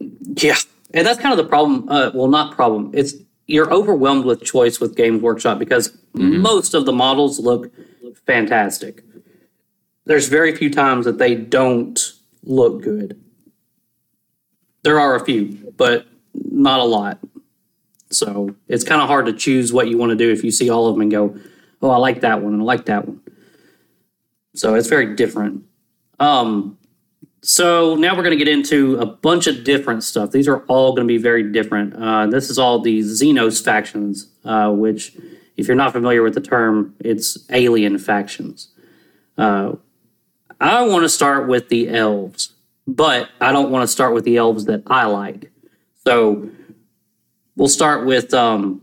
yeah, 0.00 0.56
and 0.92 1.06
that's 1.06 1.20
kind 1.20 1.32
of 1.32 1.36
the 1.36 1.48
problem. 1.48 1.88
Uh, 1.88 2.10
well, 2.14 2.28
not 2.28 2.54
problem. 2.54 2.90
It's 2.94 3.14
you're 3.46 3.72
overwhelmed 3.72 4.24
with 4.24 4.42
choice 4.42 4.80
with 4.80 4.96
Games 4.96 5.22
Workshop 5.22 5.58
because 5.58 5.96
most 6.14 6.74
of 6.74 6.86
the 6.86 6.92
models 6.92 7.38
look 7.38 7.70
fantastic. 8.26 9.02
There's 10.04 10.28
very 10.28 10.54
few 10.56 10.70
times 10.70 11.04
that 11.04 11.18
they 11.18 11.34
don't 11.34 11.98
look 12.44 12.82
good. 12.82 13.20
There 14.82 14.98
are 14.98 15.14
a 15.14 15.24
few, 15.24 15.72
but 15.76 16.06
not 16.34 16.80
a 16.80 16.84
lot. 16.84 17.18
So 18.12 18.54
it's 18.68 18.84
kind 18.84 19.00
of 19.00 19.08
hard 19.08 19.26
to 19.26 19.32
choose 19.32 19.72
what 19.72 19.88
you 19.88 19.98
want 19.98 20.10
to 20.10 20.16
do 20.16 20.30
if 20.30 20.44
you 20.44 20.50
see 20.50 20.70
all 20.70 20.86
of 20.86 20.94
them 20.94 21.02
and 21.02 21.10
go, 21.10 21.36
"Oh, 21.80 21.90
I 21.90 21.96
like 21.96 22.20
that 22.20 22.42
one 22.42 22.52
and 22.52 22.62
I 22.62 22.64
like 22.64 22.86
that 22.86 23.06
one." 23.06 23.20
So 24.54 24.74
it's 24.74 24.88
very 24.88 25.14
different. 25.14 25.64
Um, 26.20 26.78
so 27.42 27.96
now 27.96 28.14
we're 28.14 28.22
going 28.22 28.38
to 28.38 28.44
get 28.44 28.52
into 28.52 28.96
a 28.98 29.06
bunch 29.06 29.48
of 29.48 29.64
different 29.64 30.04
stuff. 30.04 30.30
These 30.30 30.46
are 30.46 30.58
all 30.68 30.92
going 30.94 31.08
to 31.08 31.12
be 31.12 31.18
very 31.18 31.50
different. 31.50 31.94
Uh, 31.94 32.26
this 32.28 32.48
is 32.48 32.58
all 32.58 32.80
the 32.80 33.00
Xenos 33.00 33.64
factions, 33.64 34.28
uh, 34.44 34.70
which, 34.70 35.16
if 35.56 35.66
you're 35.66 35.76
not 35.76 35.92
familiar 35.92 36.22
with 36.22 36.34
the 36.34 36.40
term, 36.40 36.94
it's 37.00 37.38
alien 37.50 37.98
factions. 37.98 38.68
Uh, 39.36 39.72
I 40.60 40.86
want 40.86 41.02
to 41.02 41.08
start 41.08 41.48
with 41.48 41.68
the 41.68 41.88
elves, 41.88 42.52
but 42.86 43.28
I 43.40 43.50
don't 43.50 43.72
want 43.72 43.82
to 43.82 43.88
start 43.88 44.14
with 44.14 44.24
the 44.24 44.36
elves 44.36 44.66
that 44.66 44.84
I 44.86 45.06
like. 45.06 45.50
So 46.06 46.48
we'll 47.56 47.68
start 47.68 48.04
with 48.06 48.32
um, 48.34 48.82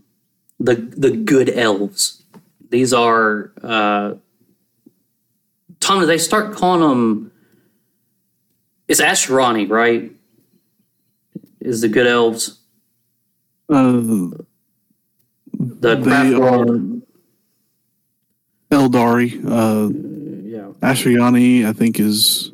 the 0.58 0.74
the 0.74 1.10
good 1.10 1.50
elves. 1.50 2.22
These 2.70 2.92
are 2.92 3.52
uh, 3.62 4.14
Tom. 5.80 6.06
They 6.06 6.18
start 6.18 6.54
calling 6.54 6.80
them? 6.88 7.32
It's 8.88 9.00
Asuryani, 9.00 9.68
right? 9.70 10.12
Is 11.60 11.80
the 11.82 11.88
good 11.88 12.06
elves 12.06 12.58
Uh, 13.68 13.92
the 15.58 15.94
they 15.96 16.34
are? 16.34 16.66
Eldari. 18.70 19.44
Uh, 19.44 19.90
Yeah, 20.44 20.72
Asuryani, 20.80 21.66
I 21.66 21.72
think, 21.72 22.00
is. 22.00 22.52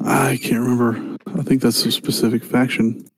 I 0.00 0.36
can't 0.42 0.60
remember. 0.60 1.16
I 1.38 1.42
think 1.42 1.62
that's 1.62 1.84
a 1.86 1.92
specific 1.92 2.44
faction. 2.44 3.08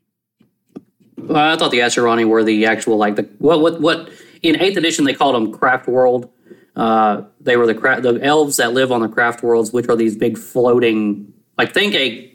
I 1.31 1.57
thought 1.57 1.71
the 1.71 1.81
Asuryani 1.81 2.27
were 2.27 2.45
the 2.45 2.67
actual 2.67 2.97
like 2.97 3.17
the 3.17 3.29
what 3.39 3.61
what 3.61 3.81
what 3.81 4.11
in 4.43 4.61
eighth 4.61 4.77
edition 4.77 5.05
they 5.05 5.15
called 5.15 5.35
them 5.35 5.53
craft 5.53 5.89
world. 5.89 6.31
Uh, 6.77 7.23
they 7.41 7.57
were 7.57 7.67
the 7.67 7.75
cra- 7.75 8.01
the 8.01 8.21
elves 8.23 8.57
that 8.57 8.73
live 8.73 8.93
on 8.93 9.01
the 9.01 9.09
craft 9.09 9.43
worlds, 9.43 9.73
which 9.73 9.89
are 9.89 9.97
these 9.97 10.17
big 10.17 10.39
floating 10.39 11.33
like 11.57 11.73
think 11.73 11.95
a 11.95 12.35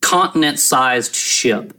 continent 0.00 0.58
sized 0.58 1.14
ship 1.14 1.72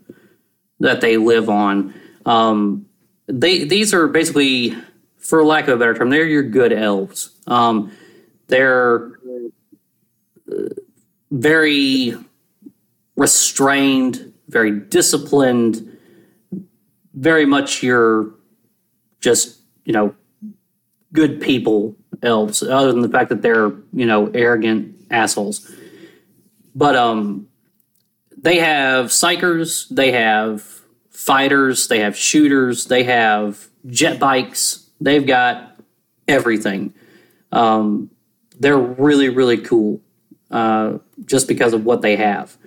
that 0.80 1.02
they 1.02 1.18
live 1.18 1.49
on. 1.49 1.93
Um, 2.26 2.86
they 3.28 3.64
these 3.64 3.93
are 3.93 4.08
basically, 4.08 4.76
for 5.18 5.43
lack 5.43 5.68
of 5.68 5.76
a 5.76 5.78
better 5.78 5.93
term, 5.93 6.10
they're 6.10 6.26
your 6.26 6.43
good 6.43 6.74
elves. 6.74 7.32
Um, 7.47 7.91
they're 8.47 9.12
uh, 10.52 10.70
very 11.32 12.16
restrained, 13.16 14.34
very 14.49 14.72
disciplined, 14.72 15.91
very 17.22 17.46
much 17.46 17.84
your 17.84 18.32
just 19.22 19.62
you 19.86 19.94
know 19.94 20.14
good 21.14 21.40
people 21.40 21.96
elves. 22.24 22.62
Other 22.64 22.92
than 22.92 23.02
the 23.02 23.10
fact 23.10 23.30
that 23.30 23.42
they're 23.42 23.72
you 23.94 24.06
know 24.06 24.28
arrogant 24.34 24.96
assholes, 25.10 25.72
but 26.76 26.96
um, 26.96 27.48
they 28.36 28.58
have 28.58 29.08
psykers, 29.08 29.88
they 29.90 30.12
have 30.12 30.64
fighters, 31.10 31.88
they 31.88 32.00
have 32.00 32.18
shooters, 32.18 32.86
they 32.86 33.04
have 33.04 33.70
jet 33.88 34.20
bikes, 34.20 34.90
they've 35.00 35.26
got 35.26 35.80
everything. 36.28 36.94
Um, 37.52 38.10
they're 38.60 38.78
really, 38.78 39.30
really 39.30 39.58
cool 39.58 40.02
uh, 40.50 40.98
just 41.26 41.48
because 41.48 41.74
of 41.74 41.86
what 41.86 42.02
they 42.02 42.16
have. 42.16 42.58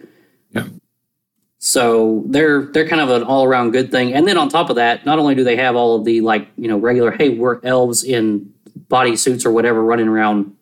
So 1.67 2.25
they're 2.27 2.67
they're 2.67 2.87
kind 2.87 3.01
of 3.01 3.09
an 3.09 3.23
all 3.23 3.43
around 3.43 3.71
good 3.71 3.91
thing. 3.91 4.12
And 4.12 4.29
then 4.29 4.37
on 4.37 4.51
top 4.51 4.69
of 4.69 4.77
that, 4.77 5.07
not 5.07 5.19
only 5.19 5.35
do 5.35 5.45
they 5.45 5.57
have 5.57 5.77
all 5.77 5.97
of 5.97 6.05
the 6.05 6.21
like 6.21 6.47
you 6.59 6.69
know 6.69 6.77
regular 6.77 7.11
hey 7.11 7.31
we're 7.31 7.59
elves 7.65 8.05
in 8.05 8.53
body 8.91 9.17
suits 9.17 9.47
or 9.47 9.51
whatever 9.51 9.83
running 9.83 10.07
around 10.07 10.55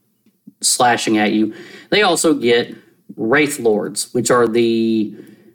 slashing 0.61 1.19
at 1.19 1.33
you, 1.33 1.55
they 1.91 2.03
also 2.03 2.35
get 2.35 2.77
wraith 3.17 3.59
lords, 3.59 4.15
which 4.15 4.31
are 4.31 4.47
the 4.47 5.13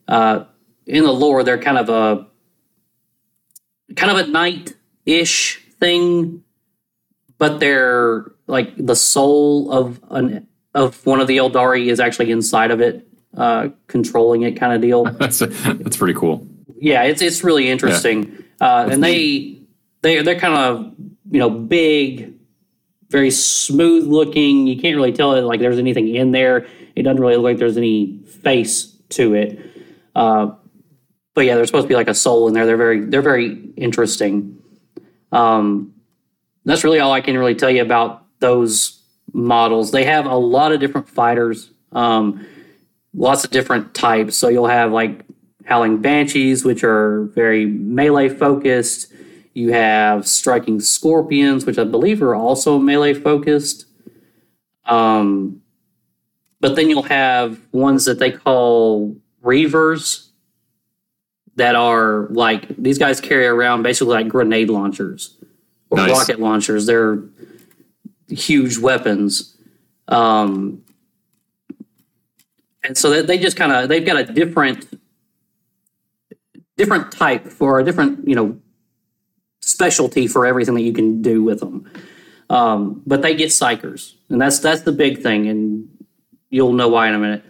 uh, 0.10 0.44
in 0.86 1.06
the 1.06 1.14
lore 1.14 1.44
they're 1.44 1.58
kind 1.58 1.78
of 1.78 1.88
a 1.88 2.28
kind 3.96 4.12
of 4.12 4.28
a 4.28 4.30
knight 4.30 4.76
ish 5.06 5.64
thing, 5.80 6.44
but 7.38 7.62
they're 7.62 8.34
like 8.48 8.74
the 8.76 8.98
soul 8.98 9.72
of 9.72 10.04
an 10.10 10.46
of 10.74 11.06
one 11.06 11.22
of 11.22 11.28
the 11.28 11.38
Eldari 11.38 11.88
is 11.88 12.02
actually 12.02 12.32
inside 12.32 12.70
of 12.70 12.82
it, 12.82 13.07
uh, 13.38 13.70
controlling 13.88 14.42
it, 14.42 14.60
kind 14.60 14.74
of 14.74 14.82
deal. 14.82 15.04
That's 15.20 15.40
that's 15.40 15.98
pretty 15.98 16.16
cool. 16.16 16.46
yeah, 16.80 17.04
it's 17.04 17.22
it's 17.22 17.44
really 17.44 17.70
interesting. 17.70 18.44
Uh, 18.60 18.90
and 18.92 19.04
they 19.04 19.60
they 20.02 20.22
they're 20.22 20.40
kind 20.40 20.56
of 20.56 20.94
you 21.30 21.40
know 21.40 21.50
big, 21.50 22.34
very 23.10 23.32
smooth 23.32 24.08
looking. 24.08 24.68
You 24.68 24.80
can't 24.82 24.96
really 24.96 25.14
tell 25.14 25.34
it 25.36 25.42
like 25.42 25.60
there's 25.60 25.80
anything 25.80 26.14
in 26.14 26.32
there. 26.32 26.66
It 26.96 27.04
doesn't 27.04 27.22
really 27.22 27.36
look 27.36 27.44
like 27.44 27.58
there's 27.58 27.78
any 27.78 28.18
face 28.42 28.86
to 29.10 29.36
it. 29.36 29.60
Uh, 30.16 30.52
but 31.36 31.46
yeah, 31.46 31.56
there's 31.56 31.70
supposed 31.70 31.86
to 31.86 31.90
be 31.90 31.96
like 31.96 32.08
a 32.08 32.16
soul 32.16 32.48
in 32.48 32.56
there. 32.56 32.66
They're 32.66 32.78
very 32.78 33.06
they're 33.06 33.22
very 33.22 33.56
interesting. 33.78 34.60
Um, 35.32 35.94
that's 36.66 36.84
really 36.84 37.00
all 37.00 37.12
I 37.12 37.22
can 37.22 37.38
really 37.38 37.56
tell 37.56 37.70
you 37.70 37.82
about 37.84 38.26
those 38.40 39.02
models. 39.34 39.92
They 39.92 40.06
have 40.06 40.26
a 40.26 40.36
lot 40.36 40.72
of 40.72 40.80
different 40.80 41.08
fighters. 41.08 41.70
Um, 41.92 42.46
lots 43.18 43.44
of 43.44 43.52
different 43.52 43.94
types. 43.94 44.38
So 44.38 44.48
you'll 44.48 44.68
have 44.68 44.92
like 44.94 45.26
Howling 45.66 45.98
Banshees, 46.02 46.64
which 46.64 46.84
are 46.84 47.24
very 47.36 47.66
melee 47.66 48.30
focused. 48.30 49.12
You 49.54 49.74
have 49.74 50.28
Striking 50.28 50.80
Scorpions, 50.80 51.66
which 51.66 51.78
I 51.78 51.84
believe 51.84 52.22
are 52.22 52.36
also 52.36 52.78
melee 52.80 53.14
focused. 53.16 53.86
Um, 54.86 55.62
but 56.62 56.76
then 56.76 56.90
you'll 56.90 57.04
have 57.04 57.60
ones 57.74 58.06
that 58.06 58.20
they 58.20 58.32
call 58.32 59.16
Reavers 59.44 60.28
that 61.56 61.76
are 61.76 62.28
like 62.30 62.68
these 62.78 62.98
guys 63.00 63.20
carry 63.20 63.48
around 63.48 63.82
basically 63.84 64.14
like 64.14 64.28
grenade 64.28 64.70
launchers 64.70 65.36
or 65.90 65.98
Nice. 65.98 66.12
rocket 66.12 66.40
launchers. 66.40 66.86
They're 66.86 67.20
huge 68.30 68.78
weapons. 68.78 69.58
Um, 70.08 70.84
and 72.84 72.98
so 72.98 73.22
they, 73.22 73.38
just 73.38 73.58
kind 73.58 73.72
of 73.72 73.90
they've 73.90 74.06
got 74.06 74.18
a 74.18 74.24
different 74.24 75.00
different 76.76 77.12
type 77.12 77.48
for 77.48 77.80
a 77.80 77.84
different 77.84 78.28
you 78.28 78.36
know 78.36 78.58
specialty 79.62 80.28
for 80.28 80.46
everything 80.46 80.76
that 80.76 80.82
you 80.82 80.94
can 80.94 81.22
do 81.22 81.44
with 81.44 81.60
them. 81.60 81.90
Um, 82.50 83.02
but 83.06 83.22
they 83.22 83.36
get 83.36 83.50
psykers 83.50 84.14
and 84.30 84.40
that's 84.40 84.60
that's 84.60 84.82
the 84.82 84.92
big 84.92 85.22
thing 85.22 85.48
and 85.48 85.90
you'll 86.50 86.74
know 86.74 86.88
why 86.88 87.08
in 87.10 87.16
a 87.16 87.20
minute. 87.20 87.44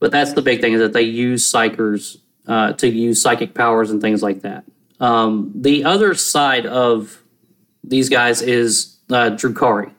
But 0.00 0.10
that's 0.10 0.32
the 0.32 0.42
big 0.42 0.60
thing 0.60 0.72
is 0.72 0.80
that 0.80 0.92
they 0.92 1.02
use 1.02 1.50
psykers 1.50 2.18
uh, 2.46 2.72
to 2.74 2.88
use 2.88 3.22
psychic 3.22 3.54
powers 3.54 3.90
and 3.90 4.00
things 4.00 4.22
like 4.22 4.42
that. 4.42 4.64
Um, 5.00 5.52
the 5.54 5.84
other 5.84 6.14
side 6.14 6.66
of 6.66 7.22
these 7.82 8.08
guys 8.08 8.42
is 8.42 8.98
uh, 9.10 9.30
Drukhari. 9.30 9.92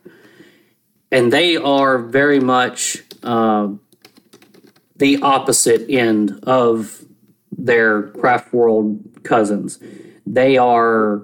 And 1.11 1.31
they 1.31 1.55
are 1.55 1.97
very 1.99 2.39
much 2.39 3.03
uh, 3.23 3.69
the 4.95 5.21
opposite 5.21 5.89
end 5.89 6.39
of 6.43 7.03
their 7.51 8.03
craft 8.09 8.53
world 8.53 8.99
cousins. 9.23 9.79
They 10.25 10.57
are 10.57 11.21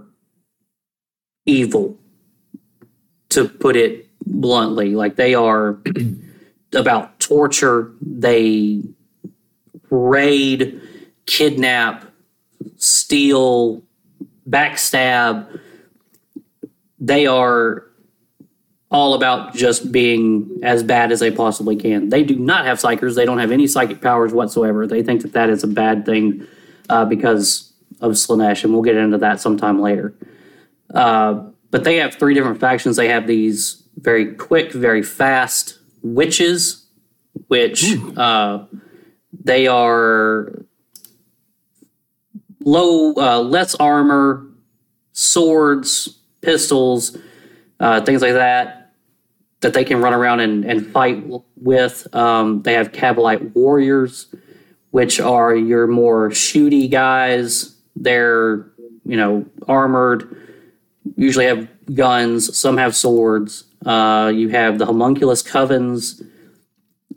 evil, 1.46 1.98
to 3.30 3.48
put 3.48 3.76
it 3.76 4.08
bluntly. 4.26 4.96
Like 4.96 5.16
they 5.16 5.34
are 5.34 5.80
about 6.74 7.20
torture. 7.20 7.92
They 8.02 8.84
raid, 9.90 10.82
kidnap, 11.26 12.06
steal, 12.78 13.84
backstab. 14.48 15.60
They 17.00 17.26
are 17.26 17.91
all 18.92 19.14
about 19.14 19.56
just 19.56 19.92
being 19.92 20.60
as 20.64 20.84
bad 20.84 21.12
as 21.12 21.22
they 21.22 21.32
possibly 21.32 21.78
can. 21.78 22.10
They 22.10 22.24
do 22.24 22.36
not 22.36 22.66
have 22.66 22.78
psykers. 22.78 23.16
They 23.16 23.26
don't 23.26 23.40
have 23.40 23.52
any 23.52 23.66
psychic 23.66 24.02
powers 24.02 24.34
whatsoever. 24.34 24.86
They 24.86 25.02
think 25.02 25.22
that 25.22 25.32
that 25.32 25.50
is 25.50 25.64
a 25.64 25.68
bad 25.68 26.06
thing 26.06 26.46
uh, 26.90 27.06
because 27.06 27.72
of 28.02 28.14
Slaanesh, 28.14 28.66
and 28.66 28.74
we'll 28.74 28.82
get 28.82 28.98
into 28.98 29.18
that 29.20 29.40
sometime 29.40 29.82
later. 29.82 30.14
Uh, 30.94 31.46
but 31.70 31.86
they 31.86 31.98
have 31.98 32.16
three 32.16 32.34
different 32.34 32.60
factions. 32.60 32.98
They 32.98 33.08
have 33.08 33.28
these 33.28 33.82
very 33.96 34.34
quick, 34.36 34.74
very 34.74 35.04
fast 35.04 35.80
Wyches, 36.06 36.84
which 37.48 37.96
uh, 38.18 38.66
they 39.32 39.68
are 39.68 40.66
low, 42.60 43.14
uh, 43.16 43.40
less 43.40 43.74
armor, 43.76 44.48
swords, 45.14 46.20
pistols, 46.42 47.18
uh, 47.80 48.02
things 48.02 48.22
like 48.22 48.34
that 48.34 48.81
that 49.62 49.74
they 49.74 49.84
can 49.84 50.02
run 50.02 50.14
around 50.14 50.40
and, 50.40 50.66
and 50.66 50.86
fight 50.88 51.24
with. 51.56 52.14
Um, 52.14 52.64
they 52.64 52.74
have 52.74 52.92
Kabalite 52.92 53.54
warriors, 53.56 54.34
which 54.90 55.20
are 55.20 55.56
your 55.56 55.88
more 55.88 56.30
shooty 56.30 56.90
guys. 56.90 57.76
They're 57.96 58.68
you 59.06 59.18
know 59.18 59.46
armored, 59.68 60.36
usually 61.16 61.46
have 61.46 61.68
guns. 61.94 62.58
Some 62.58 62.78
have 62.78 62.96
swords. 62.96 63.66
Uh, 63.86 64.32
you 64.34 64.50
have 64.50 64.78
the 64.78 64.86
homunculus 64.86 65.42
covens, 65.44 66.24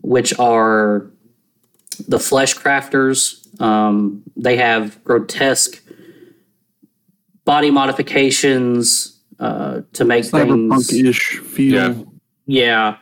which 0.02 0.38
are 0.38 1.10
the 2.08 2.18
flesh 2.18 2.54
crafters. 2.54 3.40
Um, 3.60 4.22
they 4.36 4.56
have 4.56 5.02
grotesque 5.04 5.82
body 7.44 7.70
modifications 7.70 9.20
uh, 9.38 9.82
to 9.92 10.04
make 10.04 10.24
things 10.24 10.32
Cyberpunk-ish 10.32 11.38
feel. 11.38 11.74
Yeah. 11.74 12.04
Yeah. 12.46 12.98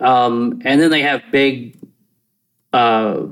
Um, 0.00 0.60
and 0.64 0.80
then 0.80 0.90
they 0.90 1.02
have 1.02 1.22
big, 1.32 1.76
uh, 2.72 3.26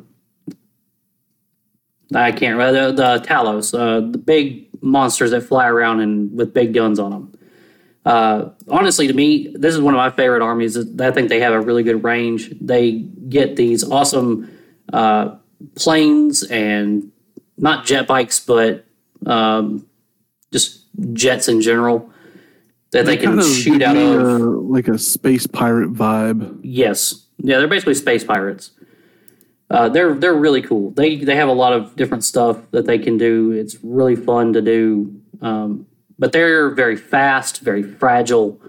I 2.14 2.32
can't 2.32 2.56
remember, 2.56 2.92
the, 2.92 2.92
the 2.92 3.26
Talos, 3.26 3.78
uh, 3.78 4.10
the 4.10 4.18
big 4.18 4.68
monsters 4.82 5.30
that 5.30 5.42
fly 5.42 5.68
around 5.68 6.00
and 6.00 6.36
with 6.36 6.54
big 6.54 6.74
guns 6.74 6.98
on 6.98 7.10
them. 7.10 7.32
Uh, 8.04 8.50
honestly, 8.68 9.08
to 9.08 9.12
me, 9.12 9.52
this 9.54 9.74
is 9.74 9.80
one 9.80 9.94
of 9.94 9.98
my 9.98 10.10
favorite 10.10 10.42
armies. 10.42 10.76
I 11.00 11.10
think 11.10 11.28
they 11.28 11.40
have 11.40 11.52
a 11.52 11.60
really 11.60 11.82
good 11.82 12.04
range. 12.04 12.54
They 12.60 12.92
get 12.92 13.56
these 13.56 13.82
awesome 13.82 14.48
uh, 14.92 15.36
planes 15.74 16.44
and 16.44 17.10
not 17.58 17.84
jet 17.84 18.06
bikes, 18.06 18.38
but 18.38 18.84
um, 19.26 19.86
just 20.52 20.84
jets 21.14 21.48
in 21.48 21.60
general 21.60 22.10
that 22.92 23.06
they, 23.06 23.16
can 23.16 23.42
shoot 23.42 23.82
out 23.82 23.96
of. 23.96 24.20
a- 24.20 24.38
like 24.44 24.88
a 24.88 24.98
space 24.98 25.46
pirate 25.46 25.92
vibe. 25.92 26.60
Yes, 26.62 27.26
yeah, 27.38 27.58
they're 27.58 27.68
basically 27.68 27.94
space 27.94 28.24
pirates. 28.24 28.70
Uh, 29.68 29.88
they're 29.88 30.14
they're 30.14 30.34
really 30.34 30.62
cool. 30.62 30.90
They 30.92 31.16
they 31.16 31.34
have 31.36 31.48
a 31.48 31.52
lot 31.52 31.72
of 31.72 31.96
different 31.96 32.24
stuff 32.24 32.58
that 32.70 32.86
they 32.86 32.98
can 32.98 33.18
do. 33.18 33.50
It's 33.50 33.76
really 33.82 34.14
fun 34.16 34.52
to 34.52 34.62
do. 34.62 35.20
Um, 35.42 35.86
but 36.18 36.32
they're 36.32 36.70
very 36.70 36.96
fast, 36.96 37.60
very 37.60 37.82
fragile, 37.82 38.60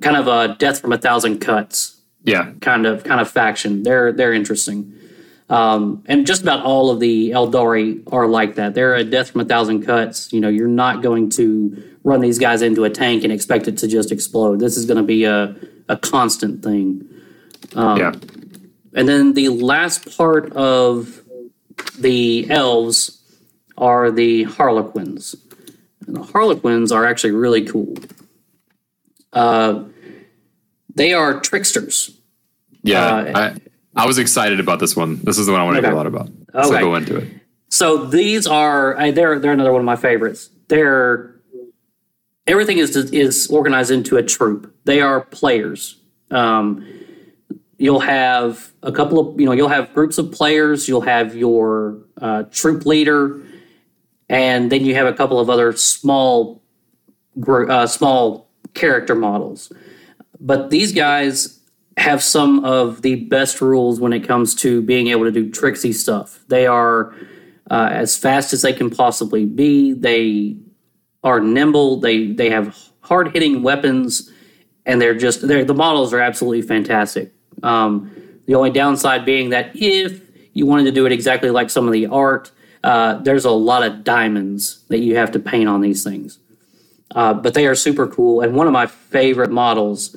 kind 0.00 0.16
of 0.16 0.28
a 0.28 0.54
death 0.58 0.80
from 0.80 0.92
a 0.92 0.98
thousand 0.98 1.38
cuts 1.40 1.96
Yeah. 2.24 2.52
kind 2.60 2.86
of 2.86 3.04
kind 3.04 3.20
of 3.20 3.30
faction. 3.30 3.82
They're 3.82 4.12
they're 4.12 4.34
interesting. 4.34 4.92
Um, 5.48 6.02
and 6.06 6.26
just 6.26 6.42
about 6.42 6.64
all 6.64 6.90
of 6.90 6.98
the 6.98 7.30
Eldari 7.30 8.02
are 8.12 8.26
like 8.26 8.56
that. 8.56 8.74
They're 8.74 8.94
a 8.94 9.04
death 9.04 9.30
from 9.30 9.42
a 9.42 9.44
thousand 9.44 9.84
cuts. 9.84 10.32
You 10.32 10.40
know, 10.40 10.48
you're 10.48 10.66
not 10.66 11.02
going 11.02 11.30
to 11.30 11.96
run 12.02 12.20
these 12.20 12.38
guys 12.38 12.62
into 12.62 12.84
a 12.84 12.90
tank 12.90 13.22
and 13.24 13.32
expect 13.32 13.68
it 13.68 13.78
to 13.78 13.88
just 13.88 14.10
explode. 14.10 14.60
This 14.60 14.76
is 14.76 14.86
going 14.86 14.96
to 14.96 15.02
be 15.02 15.24
a, 15.24 15.54
a 15.88 15.96
constant 15.96 16.64
thing. 16.64 17.08
Um, 17.74 17.98
yeah. 17.98 18.12
And 18.94 19.08
then 19.08 19.34
the 19.34 19.50
last 19.50 20.16
part 20.16 20.52
of 20.52 21.22
the 21.98 22.50
elves 22.50 23.22
are 23.76 24.10
the 24.10 24.44
Harlequins. 24.44 25.36
And 26.06 26.16
the 26.16 26.22
Harlequins 26.22 26.90
are 26.90 27.04
actually 27.04 27.32
really 27.32 27.64
cool. 27.64 27.94
Uh, 29.32 29.84
they 30.94 31.12
are 31.12 31.40
tricksters. 31.40 32.18
Yeah. 32.82 33.04
Uh, 33.04 33.32
I, 33.34 33.56
I 33.96 34.06
was 34.06 34.18
excited 34.18 34.60
about 34.60 34.78
this 34.80 34.94
one. 34.96 35.20
This 35.24 35.38
is 35.38 35.46
the 35.46 35.52
one 35.52 35.60
I 35.60 35.64
want 35.64 35.76
to 35.76 35.78
Okay. 35.78 35.86
hear 35.88 35.94
a 35.94 35.96
lot 35.96 36.06
about. 36.06 36.28
So 36.64 36.72
Okay. 36.74 36.80
go 36.80 36.94
into 36.96 37.16
it. 37.16 37.28
So 37.68 38.04
these 38.06 38.46
are 38.46 38.94
they're 39.12 39.38
they're 39.38 39.52
another 39.52 39.72
one 39.72 39.80
of 39.80 39.84
my 39.86 39.96
favorites. 39.96 40.50
They're 40.68 41.34
everything 42.46 42.78
is 42.78 42.94
is 42.96 43.48
organized 43.48 43.90
into 43.90 44.16
a 44.16 44.22
troop. 44.22 44.72
They 44.84 45.00
are 45.00 45.20
players. 45.22 45.96
Um, 46.30 46.84
you'll 47.78 48.00
have 48.00 48.72
a 48.82 48.92
couple 48.92 49.18
of 49.18 49.40
you 49.40 49.46
know 49.46 49.52
you'll 49.52 49.68
have 49.68 49.92
groups 49.94 50.18
of 50.18 50.30
players. 50.30 50.88
You'll 50.88 51.00
have 51.02 51.34
your 51.34 51.98
uh, 52.20 52.44
troop 52.44 52.86
leader, 52.86 53.40
and 54.28 54.70
then 54.70 54.84
you 54.84 54.94
have 54.94 55.06
a 55.06 55.12
couple 55.12 55.40
of 55.40 55.50
other 55.50 55.72
small 55.72 56.62
uh, 57.48 57.86
small 57.86 58.48
character 58.74 59.14
models. 59.14 59.72
But 60.40 60.70
these 60.70 60.92
guys 60.92 61.55
have 61.96 62.22
some 62.22 62.64
of 62.64 63.02
the 63.02 63.16
best 63.24 63.60
rules 63.60 64.00
when 64.00 64.12
it 64.12 64.20
comes 64.20 64.54
to 64.54 64.82
being 64.82 65.08
able 65.08 65.24
to 65.24 65.32
do 65.32 65.50
tricksy 65.50 65.92
stuff. 65.92 66.44
They 66.48 66.66
are 66.66 67.14
uh, 67.70 67.88
as 67.90 68.16
fast 68.16 68.52
as 68.52 68.62
they 68.62 68.72
can 68.72 68.90
possibly 68.90 69.44
be. 69.46 69.92
They 69.94 70.56
are 71.24 71.40
nimble. 71.40 72.00
They 72.00 72.32
they 72.32 72.50
have 72.50 72.76
hard 73.00 73.32
hitting 73.32 73.62
weapons, 73.62 74.30
and 74.84 75.00
they're 75.00 75.14
just 75.14 75.46
they're, 75.46 75.64
the 75.64 75.74
models 75.74 76.12
are 76.12 76.20
absolutely 76.20 76.62
fantastic. 76.62 77.32
Um, 77.62 78.12
the 78.46 78.54
only 78.54 78.70
downside 78.70 79.24
being 79.24 79.50
that 79.50 79.72
if 79.74 80.20
you 80.52 80.66
wanted 80.66 80.84
to 80.84 80.92
do 80.92 81.06
it 81.06 81.12
exactly 81.12 81.50
like 81.50 81.70
some 81.70 81.86
of 81.86 81.92
the 81.92 82.06
art, 82.06 82.52
uh, 82.84 83.14
there's 83.18 83.44
a 83.44 83.50
lot 83.50 83.82
of 83.82 84.04
diamonds 84.04 84.84
that 84.88 84.98
you 84.98 85.16
have 85.16 85.32
to 85.32 85.38
paint 85.38 85.68
on 85.68 85.80
these 85.80 86.04
things. 86.04 86.38
Uh, 87.14 87.32
but 87.32 87.54
they 87.54 87.66
are 87.66 87.74
super 87.74 88.06
cool, 88.06 88.42
and 88.42 88.54
one 88.54 88.66
of 88.66 88.72
my 88.74 88.86
favorite 88.86 89.50
models. 89.50 90.14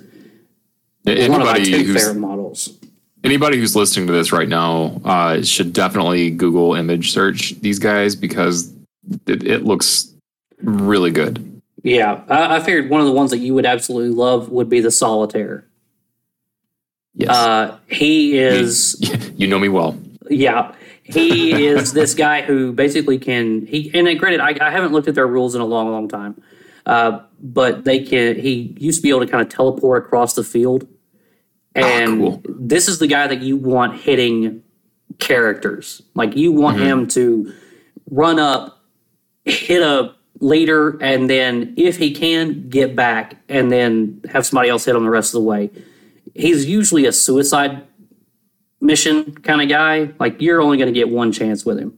One 1.05 1.17
of 1.41 1.47
my 1.47 1.55
Anybody 1.57 1.65
two 1.65 1.83
who's 1.83 2.13
models. 2.15 2.77
anybody 3.23 3.57
who's 3.57 3.75
listening 3.75 4.07
to 4.07 4.13
this 4.13 4.31
right 4.31 4.47
now 4.49 5.01
uh, 5.05 5.41
should 5.41 5.73
definitely 5.73 6.29
Google 6.31 6.75
image 6.75 7.11
search 7.11 7.51
these 7.61 7.79
guys 7.79 8.15
because 8.15 8.71
it, 9.25 9.43
it 9.43 9.63
looks 9.65 10.13
really 10.61 11.11
good. 11.11 11.61
Yeah, 11.83 12.21
I, 12.27 12.57
I 12.57 12.59
figured 12.59 12.89
one 12.89 12.99
of 13.01 13.07
the 13.07 13.13
ones 13.13 13.31
that 13.31 13.37
you 13.39 13.53
would 13.53 13.65
absolutely 13.65 14.13
love 14.13 14.49
would 14.49 14.69
be 14.69 14.81
the 14.81 14.91
Solitaire. 14.91 15.65
Yes. 17.15 17.29
Uh, 17.29 17.77
he 17.87 18.37
is, 18.37 18.95
you 19.37 19.47
know 19.47 19.59
me 19.59 19.69
well. 19.69 19.97
yeah, 20.29 20.73
he 21.03 21.65
is 21.65 21.93
this 21.99 22.13
guy 22.13 22.41
who 22.41 22.71
basically 22.71 23.17
can 23.17 23.65
he. 23.65 23.89
And 23.93 24.07
granted, 24.19 24.41
I, 24.41 24.55
I 24.61 24.69
haven't 24.69 24.91
looked 24.91 25.07
at 25.07 25.15
their 25.15 25.27
rules 25.27 25.55
in 25.55 25.61
a 25.61 25.65
long, 25.65 25.89
long 25.91 26.07
time, 26.07 26.41
uh, 26.85 27.21
but 27.41 27.83
they 27.83 27.99
can. 27.99 28.37
He 28.37 28.75
used 28.79 28.99
to 28.99 29.03
be 29.03 29.09
able 29.09 29.21
to 29.21 29.27
kind 29.27 29.41
of 29.41 29.49
teleport 29.49 30.05
across 30.05 30.33
the 30.33 30.43
field, 30.43 30.87
ah, 31.75 31.79
and 31.79 32.19
cool. 32.19 32.43
this 32.45 32.87
is 32.87 32.99
the 32.99 33.07
guy 33.07 33.27
that 33.27 33.41
you 33.41 33.57
want 33.57 33.99
hitting 33.99 34.63
characters. 35.19 36.01
Like 36.15 36.35
you 36.35 36.51
want 36.51 36.77
mm-hmm. 36.77 36.85
him 36.85 37.07
to 37.09 37.53
run 38.09 38.39
up, 38.39 38.83
hit 39.45 39.81
a 39.81 40.15
leader, 40.39 40.97
and 41.01 41.29
then 41.29 41.73
if 41.77 41.97
he 41.97 42.13
can, 42.13 42.69
get 42.69 42.95
back, 42.95 43.35
and 43.47 43.71
then 43.71 44.21
have 44.31 44.45
somebody 44.45 44.69
else 44.69 44.85
hit 44.85 44.95
him 44.95 45.03
the 45.03 45.09
rest 45.09 45.33
of 45.33 45.41
the 45.41 45.47
way. 45.47 45.69
He's 46.33 46.65
usually 46.65 47.05
a 47.05 47.11
suicide 47.11 47.85
mission 48.81 49.33
kind 49.35 49.61
of 49.61 49.69
guy. 49.69 50.11
Like 50.19 50.41
you're 50.41 50.61
only 50.61 50.77
going 50.77 50.93
to 50.93 50.97
get 50.97 51.09
one 51.09 51.31
chance 51.31 51.65
with 51.65 51.77
him. 51.77 51.97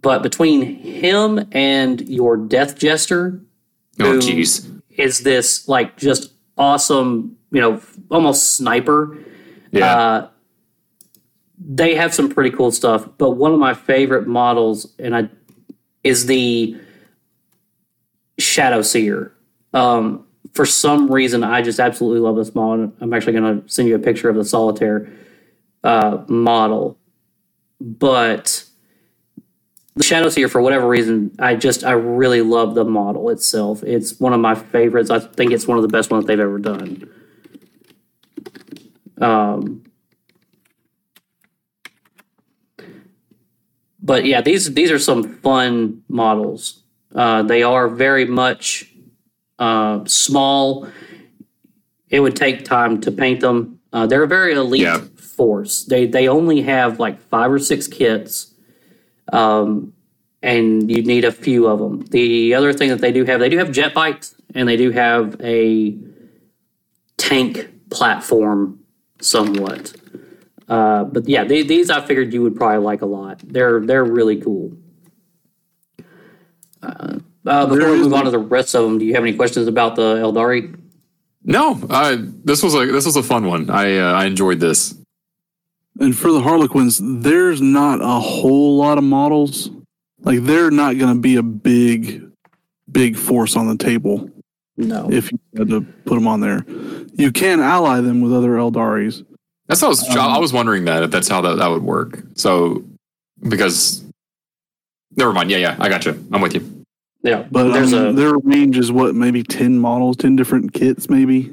But 0.00 0.22
between 0.22 0.76
him 0.76 1.48
and 1.50 2.00
your 2.08 2.36
death 2.36 2.78
jester, 2.78 3.40
Oh, 4.00 4.18
jeez. 4.18 4.82
is 4.90 5.20
this 5.20 5.68
like 5.68 5.96
just 5.96 6.32
awesome, 6.56 7.36
you 7.50 7.60
know, 7.60 7.80
almost 8.10 8.56
sniper. 8.56 9.16
Yeah. 9.70 9.96
Uh, 9.96 10.28
they 11.60 11.94
have 11.96 12.14
some 12.14 12.28
pretty 12.28 12.50
cool 12.50 12.70
stuff, 12.70 13.08
but 13.18 13.30
one 13.30 13.52
of 13.52 13.58
my 13.58 13.74
favorite 13.74 14.26
models 14.26 14.94
and 14.98 15.16
I 15.16 15.28
is 16.04 16.26
the 16.26 16.76
Shadow 18.38 18.82
Seer. 18.82 19.32
Um, 19.74 20.24
for 20.54 20.64
some 20.64 21.10
reason, 21.10 21.44
I 21.44 21.62
just 21.62 21.80
absolutely 21.80 22.20
love 22.20 22.36
this 22.36 22.54
model. 22.54 22.92
I'm 23.00 23.12
actually 23.12 23.34
going 23.34 23.62
to 23.62 23.68
send 23.68 23.88
you 23.88 23.94
a 23.94 23.98
picture 23.98 24.28
of 24.28 24.36
the 24.36 24.44
solitaire 24.44 25.10
uh, 25.84 26.24
model, 26.28 26.98
but 27.80 28.64
the 29.98 30.04
Shadow 30.04 30.28
Seer, 30.28 30.48
for 30.48 30.60
whatever 30.60 30.86
reason, 30.88 31.34
I 31.38 31.54
just 31.56 31.84
I 31.84 31.92
really 31.92 32.40
love 32.42 32.74
the 32.74 32.84
model 32.84 33.30
itself. 33.30 33.82
It's 33.82 34.18
one 34.20 34.32
of 34.32 34.40
my 34.40 34.54
favorites. 34.54 35.10
I 35.10 35.18
think 35.18 35.52
it's 35.52 35.66
one 35.66 35.76
of 35.76 35.82
the 35.82 35.88
best 35.88 36.10
ones 36.10 36.24
they've 36.26 36.38
ever 36.40 36.58
done. 36.58 37.10
Um, 39.20 39.82
but 44.00 44.24
yeah, 44.24 44.40
these 44.40 44.72
these 44.74 44.90
are 44.90 44.98
some 44.98 45.34
fun 45.38 46.02
models. 46.08 46.82
Uh, 47.14 47.42
they 47.42 47.62
are 47.62 47.88
very 47.88 48.24
much 48.24 48.92
uh, 49.58 50.04
small. 50.04 50.88
It 52.10 52.20
would 52.20 52.36
take 52.36 52.64
time 52.64 53.00
to 53.02 53.10
paint 53.10 53.40
them. 53.40 53.80
Uh, 53.92 54.06
they're 54.06 54.22
a 54.22 54.28
very 54.28 54.54
elite 54.54 54.82
Yeah. 54.82 55.00
force. 55.16 55.84
They 55.84 56.06
they 56.06 56.28
only 56.28 56.62
have 56.62 57.00
like 57.00 57.20
five 57.20 57.50
or 57.50 57.58
six 57.58 57.86
kits, 57.88 58.54
um, 59.32 59.92
and 60.42 60.90
you 60.90 61.02
need 61.02 61.24
a 61.24 61.32
few 61.32 61.66
of 61.66 61.78
them. 61.78 62.02
The 62.10 62.54
other 62.54 62.72
thing 62.72 62.90
that 62.90 63.00
they 63.00 63.12
do 63.12 63.24
have, 63.24 63.40
they 63.40 63.48
do 63.48 63.58
have 63.58 63.72
jet 63.72 63.94
bikes, 63.94 64.34
and 64.54 64.68
they 64.68 64.76
do 64.76 64.90
have 64.90 65.40
a 65.40 65.96
tank 67.16 67.68
platform, 67.90 68.80
somewhat. 69.20 69.94
Uh, 70.68 71.04
but 71.04 71.28
yeah, 71.28 71.44
they, 71.44 71.62
these 71.62 71.90
I 71.90 72.04
figured 72.04 72.32
you 72.32 72.42
would 72.42 72.56
probably 72.56 72.78
like 72.78 73.02
a 73.02 73.06
lot. 73.06 73.40
They're 73.44 73.80
they're 73.80 74.04
really 74.04 74.40
cool. 74.40 74.76
Uh, 76.82 77.18
uh, 77.46 77.66
before 77.66 77.92
we 77.92 77.98
move 77.98 78.12
on 78.12 78.24
to 78.24 78.30
the 78.30 78.38
rest 78.38 78.74
of 78.74 78.84
them, 78.84 78.98
do 78.98 79.04
you 79.04 79.14
have 79.14 79.22
any 79.22 79.34
questions 79.34 79.66
about 79.66 79.96
the 79.96 80.16
Eldari? 80.16 80.78
No, 81.42 81.80
uh, 81.88 82.16
this 82.20 82.62
was 82.62 82.74
a 82.74 82.86
this 82.86 83.06
was 83.06 83.16
a 83.16 83.22
fun 83.22 83.46
one. 83.46 83.70
I 83.70 83.98
uh, 83.98 84.12
I 84.12 84.26
enjoyed 84.26 84.60
this. 84.60 84.94
And 86.00 86.16
for 86.16 86.30
the 86.32 86.40
Harlequins, 86.40 87.00
there's 87.02 87.60
not 87.60 88.00
a 88.00 88.20
whole 88.20 88.76
lot 88.76 88.98
of 88.98 89.04
models. 89.04 89.70
Like 90.20 90.40
they're 90.40 90.70
not 90.70 90.98
going 90.98 91.14
to 91.14 91.20
be 91.20 91.36
a 91.36 91.42
big, 91.42 92.24
big 92.90 93.16
force 93.16 93.56
on 93.56 93.68
the 93.68 93.76
table 93.76 94.30
No. 94.76 95.10
if 95.10 95.30
you 95.32 95.38
had 95.56 95.68
to 95.70 95.80
put 95.80 96.14
them 96.14 96.26
on 96.28 96.40
there. 96.40 96.64
You 97.14 97.32
can 97.32 97.60
ally 97.60 98.00
them 98.00 98.20
with 98.20 98.32
other 98.32 98.50
Eldaris. 98.50 99.24
That's 99.66 99.80
how 99.80 99.88
I 99.88 99.90
was, 99.90 100.08
I 100.16 100.38
was 100.38 100.52
wondering 100.52 100.84
that 100.86 101.02
if 101.02 101.10
that's 101.10 101.28
how 101.28 101.40
that, 101.42 101.56
that 101.56 101.68
would 101.68 101.82
work. 101.82 102.22
So 102.34 102.84
because 103.48 104.04
never 105.16 105.32
mind. 105.32 105.50
Yeah, 105.50 105.58
yeah, 105.58 105.76
I 105.78 105.88
got 105.88 106.06
you. 106.06 106.12
I'm 106.32 106.40
with 106.40 106.54
you. 106.54 106.84
yeah, 107.22 107.44
But 107.50 107.72
there's 107.72 107.92
um, 107.92 108.06
a 108.06 108.12
their 108.12 108.34
range 108.38 108.78
is 108.78 108.90
what, 108.92 109.14
maybe 109.14 109.42
10 109.42 109.78
models, 109.78 110.16
10 110.16 110.36
different 110.36 110.72
kits, 110.72 111.10
maybe? 111.10 111.52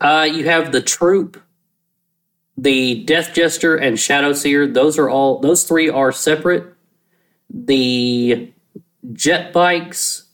Uh, 0.00 0.26
you 0.32 0.44
have 0.44 0.72
the 0.72 0.80
troop, 0.80 1.40
the 2.60 3.02
Death 3.04 3.32
Jester, 3.34 3.76
and 3.76 3.98
Shadow 3.98 4.32
Seer. 4.32 4.66
Those 4.66 4.98
are 4.98 5.08
all; 5.08 5.38
those 5.40 5.64
three 5.64 5.88
are 5.88 6.12
separate. 6.12 6.74
The 7.52 8.52
jet 9.12 9.52
bikes 9.52 10.24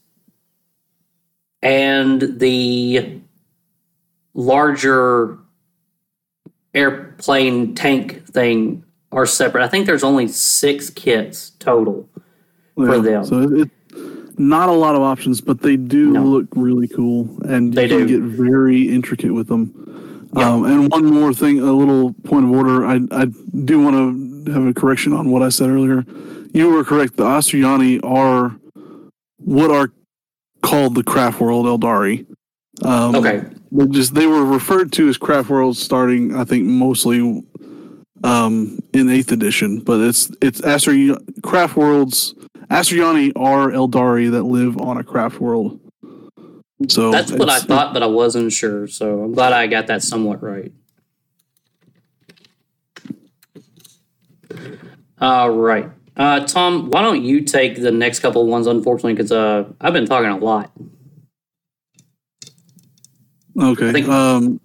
and 1.61 2.39
the 2.39 3.19
larger 4.33 5.37
airplane 6.73 7.73
tank 7.75 8.25
thing 8.27 8.83
are 9.11 9.25
separate. 9.25 9.63
I 9.63 9.67
think 9.67 9.85
there's 9.87 10.03
only 10.03 10.27
six 10.27 10.89
kits 10.89 11.51
total. 11.59 12.09
For 12.75 12.99
them. 12.99 13.25
So 13.25 13.41
it, 13.41 13.69
not 14.37 14.69
a 14.69 14.73
lot 14.73 14.93
of 14.93 15.01
options, 15.01 15.41
but 15.41 15.61
they 15.63 15.77
do 15.77 16.11
No. 16.11 16.23
look 16.23 16.45
really 16.55 16.87
cool. 16.87 17.27
And 17.43 17.73
They 17.73 17.83
you 17.83 17.97
can 17.97 18.07
do. 18.07 18.19
get 18.19 18.37
very 18.37 18.83
intricate 18.87 19.33
with 19.33 19.47
them. 19.47 19.96
Yeah. 20.35 20.53
Um, 20.53 20.65
and 20.65 20.91
one 20.91 21.05
more 21.05 21.33
thing, 21.33 21.59
a 21.59 21.71
little 21.71 22.13
point 22.23 22.45
of 22.45 22.51
order. 22.51 22.85
I, 22.85 22.99
I 23.11 23.25
do 23.63 23.81
want 23.81 24.45
to 24.45 24.51
have 24.51 24.65
a 24.65 24.73
correction 24.73 25.13
on 25.13 25.29
what 25.31 25.41
I 25.41 25.49
said 25.49 25.69
earlier. 25.69 26.05
You 26.53 26.69
were 26.71 26.83
correct. 26.83 27.17
The 27.17 27.23
Asuryani 27.23 27.99
are 28.03 28.55
what 29.37 29.71
are 29.71 29.91
called 30.61 30.95
the 30.95 31.03
Craft 31.03 31.39
World 31.39 31.65
Eldari. 31.65 32.25
Um, 32.83 33.15
Okay, 33.15 33.43
they 33.71 33.85
just 33.87 34.13
they 34.13 34.27
were 34.27 34.43
referred 34.43 34.91
to 34.93 35.07
as 35.07 35.17
Craft 35.17 35.49
Worlds 35.49 35.81
starting, 35.81 36.35
I 36.35 36.43
think, 36.43 36.65
mostly 36.65 37.43
um, 38.23 38.79
in 38.93 39.09
Eighth 39.09 39.31
Edition. 39.31 39.79
But 39.79 40.01
it's 40.01 40.31
it's 40.41 40.61
Astri 40.61 41.17
Craft 41.41 41.77
Worlds. 41.77 42.35
Asuryani 42.69 43.31
are 43.35 43.69
Eldari 43.69 44.29
that 44.31 44.43
live 44.43 44.77
on 44.77 44.97
a 44.97 45.03
Craft 45.03 45.39
World. 45.39 45.79
So 46.89 47.11
that's 47.11 47.31
what 47.31 47.49
I 47.49 47.59
thought, 47.59 47.93
but 47.93 48.03
I 48.03 48.05
wasn't 48.05 48.51
sure. 48.53 48.87
So 48.87 49.23
I'm 49.23 49.33
glad 49.33 49.51
I 49.51 49.67
got 49.67 49.87
that 49.87 50.03
somewhat 50.03 50.43
right. 50.43 50.71
All 55.19 55.49
right. 55.49 55.89
Uh, 56.15 56.41
Tom, 56.41 56.89
why 56.89 57.01
don't 57.01 57.23
you 57.23 57.41
take 57.41 57.81
the 57.81 57.91
next 57.91 58.19
couple 58.19 58.41
of 58.41 58.47
ones, 58.47 58.67
unfortunately, 58.67 59.13
because 59.13 59.31
uh, 59.31 59.65
I've 59.81 59.93
been 59.93 60.05
talking 60.05 60.29
a 60.29 60.37
lot. 60.37 60.71
Okay. 63.59 63.91
Think- 63.91 64.07
um, 64.07 64.59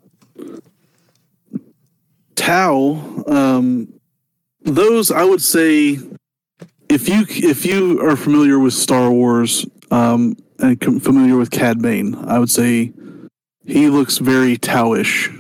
Tau, 2.35 3.23
um, 3.29 3.93
those 4.63 5.11
I 5.11 5.25
would 5.25 5.43
say, 5.43 5.99
if 6.89 7.09
you 7.09 7.25
if 7.29 7.65
you 7.65 8.01
are 8.05 8.17
familiar 8.17 8.59
with 8.59 8.75
Star 8.75 9.11
Wars 9.11 9.65
um, 9.91 10.37
and 10.63 10.81
com- 10.81 11.01
familiar 11.01 11.37
with 11.37 11.51
Cad 11.51 11.83
Bane, 11.83 12.15
I 12.15 12.39
would 12.39 12.51
say 12.51 12.93
he 13.67 13.89
looks 13.91 14.19
very 14.19 14.57
Tauish. 14.57 15.39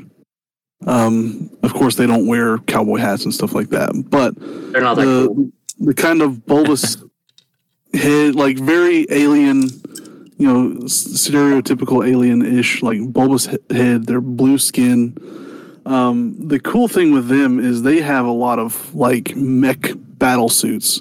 Um, 0.86 1.48
of 1.62 1.72
course, 1.74 1.94
they 1.96 2.06
don't 2.06 2.26
wear 2.26 2.58
cowboy 2.58 2.96
hats 2.98 3.24
and 3.24 3.32
stuff 3.32 3.54
like 3.54 3.70
that, 3.70 3.90
but 4.10 4.34
They're 4.72 4.82
not 4.82 4.96
that 4.96 5.04
the 5.04 5.26
cool. 5.28 5.50
the 5.78 5.94
kind 5.94 6.22
of 6.22 6.44
bulbous 6.44 6.96
head, 7.94 8.34
like 8.34 8.58
very 8.58 9.06
alien, 9.10 9.62
you 10.38 10.46
know, 10.52 10.70
stereotypical 10.86 12.06
alien-ish, 12.06 12.82
like 12.82 13.00
bulbous 13.12 13.46
head. 13.70 14.06
They're 14.06 14.20
blue 14.20 14.58
skin. 14.58 15.16
Um, 15.86 16.48
the 16.48 16.58
cool 16.60 16.88
thing 16.88 17.12
with 17.12 17.28
them 17.28 17.60
is 17.60 17.82
they 17.82 18.00
have 18.00 18.26
a 18.26 18.30
lot 18.32 18.58
of 18.58 18.94
like 18.94 19.36
mech 19.36 19.92
battle 19.96 20.48
suits. 20.48 21.00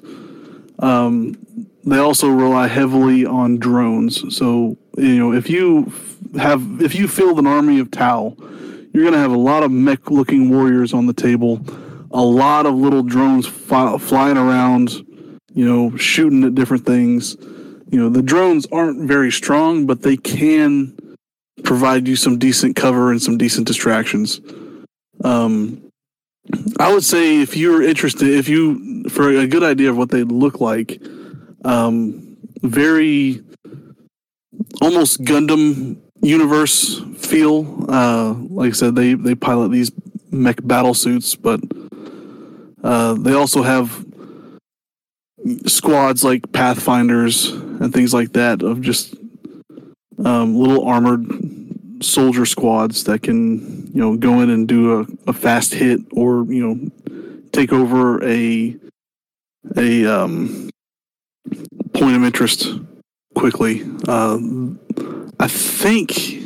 Um, 0.80 1.38
they 1.84 1.98
also 1.98 2.30
rely 2.30 2.68
heavily 2.68 3.26
on 3.26 3.58
drones. 3.58 4.36
So 4.36 4.78
you 4.98 5.18
know, 5.18 5.34
if 5.34 5.50
you 5.50 5.92
have, 6.40 6.82
if 6.82 6.96
you 6.96 7.08
field 7.08 7.40
an 7.40 7.48
army 7.48 7.80
of 7.80 7.92
Tau, 7.92 8.36
you're 8.94 9.04
going 9.04 9.14
to 9.14 9.20
have 9.20 9.32
a 9.32 9.38
lot 9.38 9.64
of 9.64 9.72
mech-looking 9.72 10.50
warriors 10.50 10.94
on 10.94 11.06
the 11.06 11.14
table, 11.14 11.62
a 12.12 12.22
lot 12.22 12.66
of 12.66 12.76
little 12.76 13.04
drones 13.04 13.48
flying 13.48 14.38
around, 14.38 14.92
you 15.54 15.66
know, 15.66 15.96
shooting 15.98 16.44
at 16.44 16.56
different 16.56 16.86
things. 16.86 17.38
You 17.90 18.00
know, 18.00 18.10
the 18.10 18.22
drones 18.22 18.68
aren't 18.72 19.08
very 19.08 19.32
strong, 19.32 19.86
but 19.86 20.02
they 20.02 20.18
can 20.18 20.98
provide 21.64 22.08
you 22.08 22.16
some 22.16 22.38
decent 22.38 22.76
cover 22.76 23.12
and 23.12 23.22
some 23.22 23.38
decent 23.38 23.68
distractions. 23.68 24.42
Um, 25.24 25.82
I 26.80 26.92
would 26.92 27.04
say 27.04 27.42
if 27.42 27.56
you're 27.56 27.82
interested, 27.82 28.28
if 28.28 28.50
you 28.50 29.10
for 29.10 29.30
a 29.30 29.48
good 29.48 29.64
idea 29.64 29.90
of 29.90 29.98
what 29.98 30.10
they 30.10 30.24
look 30.24 30.60
like, 30.60 31.02
um, 31.64 32.38
very 32.62 33.44
almost 34.82 35.24
Gundam 35.24 35.98
universe 36.22 37.02
feel. 37.18 37.86
Uh, 37.90 38.34
like 38.50 38.70
I 38.70 38.74
said, 38.74 38.96
they 38.96 39.14
they 39.14 39.36
pilot 39.36 39.70
these 39.70 39.92
mech 40.32 40.66
battle 40.66 40.94
suits, 40.94 41.36
but 41.36 41.62
uh, 42.84 43.16
they 43.16 43.34
also 43.34 43.64
have 43.64 44.06
squads 45.66 46.24
like 46.24 46.52
Pathfinders 46.52 47.50
and 47.50 47.94
things 47.94 48.14
like 48.14 48.34
that 48.34 48.62
of 48.62 48.82
just 48.82 49.16
um, 50.24 50.56
little 50.56 50.86
armored 50.86 51.26
soldier 52.04 52.46
squads 52.46 53.04
that 53.06 53.22
can 53.22 53.88
you 53.94 54.02
know 54.02 54.18
go 54.18 54.42
in 54.42 54.50
and 54.50 54.68
do 54.68 55.02
a, 55.02 55.06
a 55.28 55.34
fast 55.34 55.74
hit 55.74 56.00
or 56.12 56.46
you 56.46 56.66
know 56.66 57.46
take 57.52 57.72
over 57.72 58.24
a 58.24 58.76
a 59.78 60.06
um, 60.06 60.71
point 62.02 62.16
of 62.16 62.24
interest 62.24 62.68
quickly. 63.36 63.84
Uh, 64.08 64.40
I 65.40 65.48
think 65.48 66.40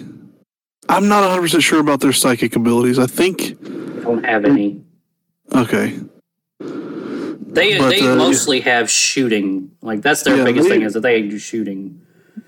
I'm 0.89 1.07
not 1.07 1.21
100 1.21 1.41
percent 1.41 1.63
sure 1.63 1.79
about 1.79 2.01
their 2.01 2.11
psychic 2.13 2.55
abilities. 2.57 2.99
I 2.99 3.07
think 3.07 3.57
don't 4.03 4.25
have 4.25 4.43
any. 4.45 4.83
okay, 5.53 5.97
They 6.59 7.77
But, 7.77 7.89
they 7.89 8.01
uh, 8.01 8.15
mostly 8.17 8.59
have 8.61 8.89
shooting. 8.91 9.71
Like 9.81 10.01
that's 10.01 10.23
their 10.23 10.37
Yeah, 10.37 10.43
biggest 10.43 10.67
they- 10.67 10.75
thing 10.75 10.81
is 10.85 10.93
that 10.93 11.01
they 11.01 11.21
do 11.21 11.39
shooting. 11.39 12.01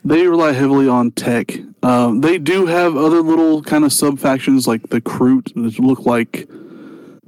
they 0.03 0.27
rely 0.27 0.51
heavily 0.51 0.87
on 0.89 1.11
tech. 1.11 1.57
Um, 1.83 2.19
they 2.21 2.37
do 2.37 2.65
have 2.65 2.97
other 2.97 3.21
little 3.21 3.61
kind 3.63 3.85
of 3.85 3.93
sub 3.93 4.19
factions 4.19 4.67
like 4.67 4.89
the 4.89 4.99
Kroot 4.99 5.53
that 5.55 5.79
look 5.79 6.05
like 6.05 6.49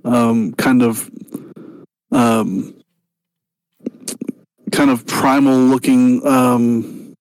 um, 0.03 0.51
kind 0.53 0.82
of 0.82 1.09
um, 2.11 2.73
kind 4.72 4.89
of 4.89 5.05
primal 5.05 5.57
looking 5.57 6.26
um, 6.26 7.13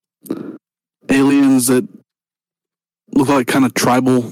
aliens 1.09 1.66
that 1.68 1.86
look 3.14 3.28
like 3.28 3.46
kind 3.46 3.64
of 3.64 3.74
tribal. 3.74 4.24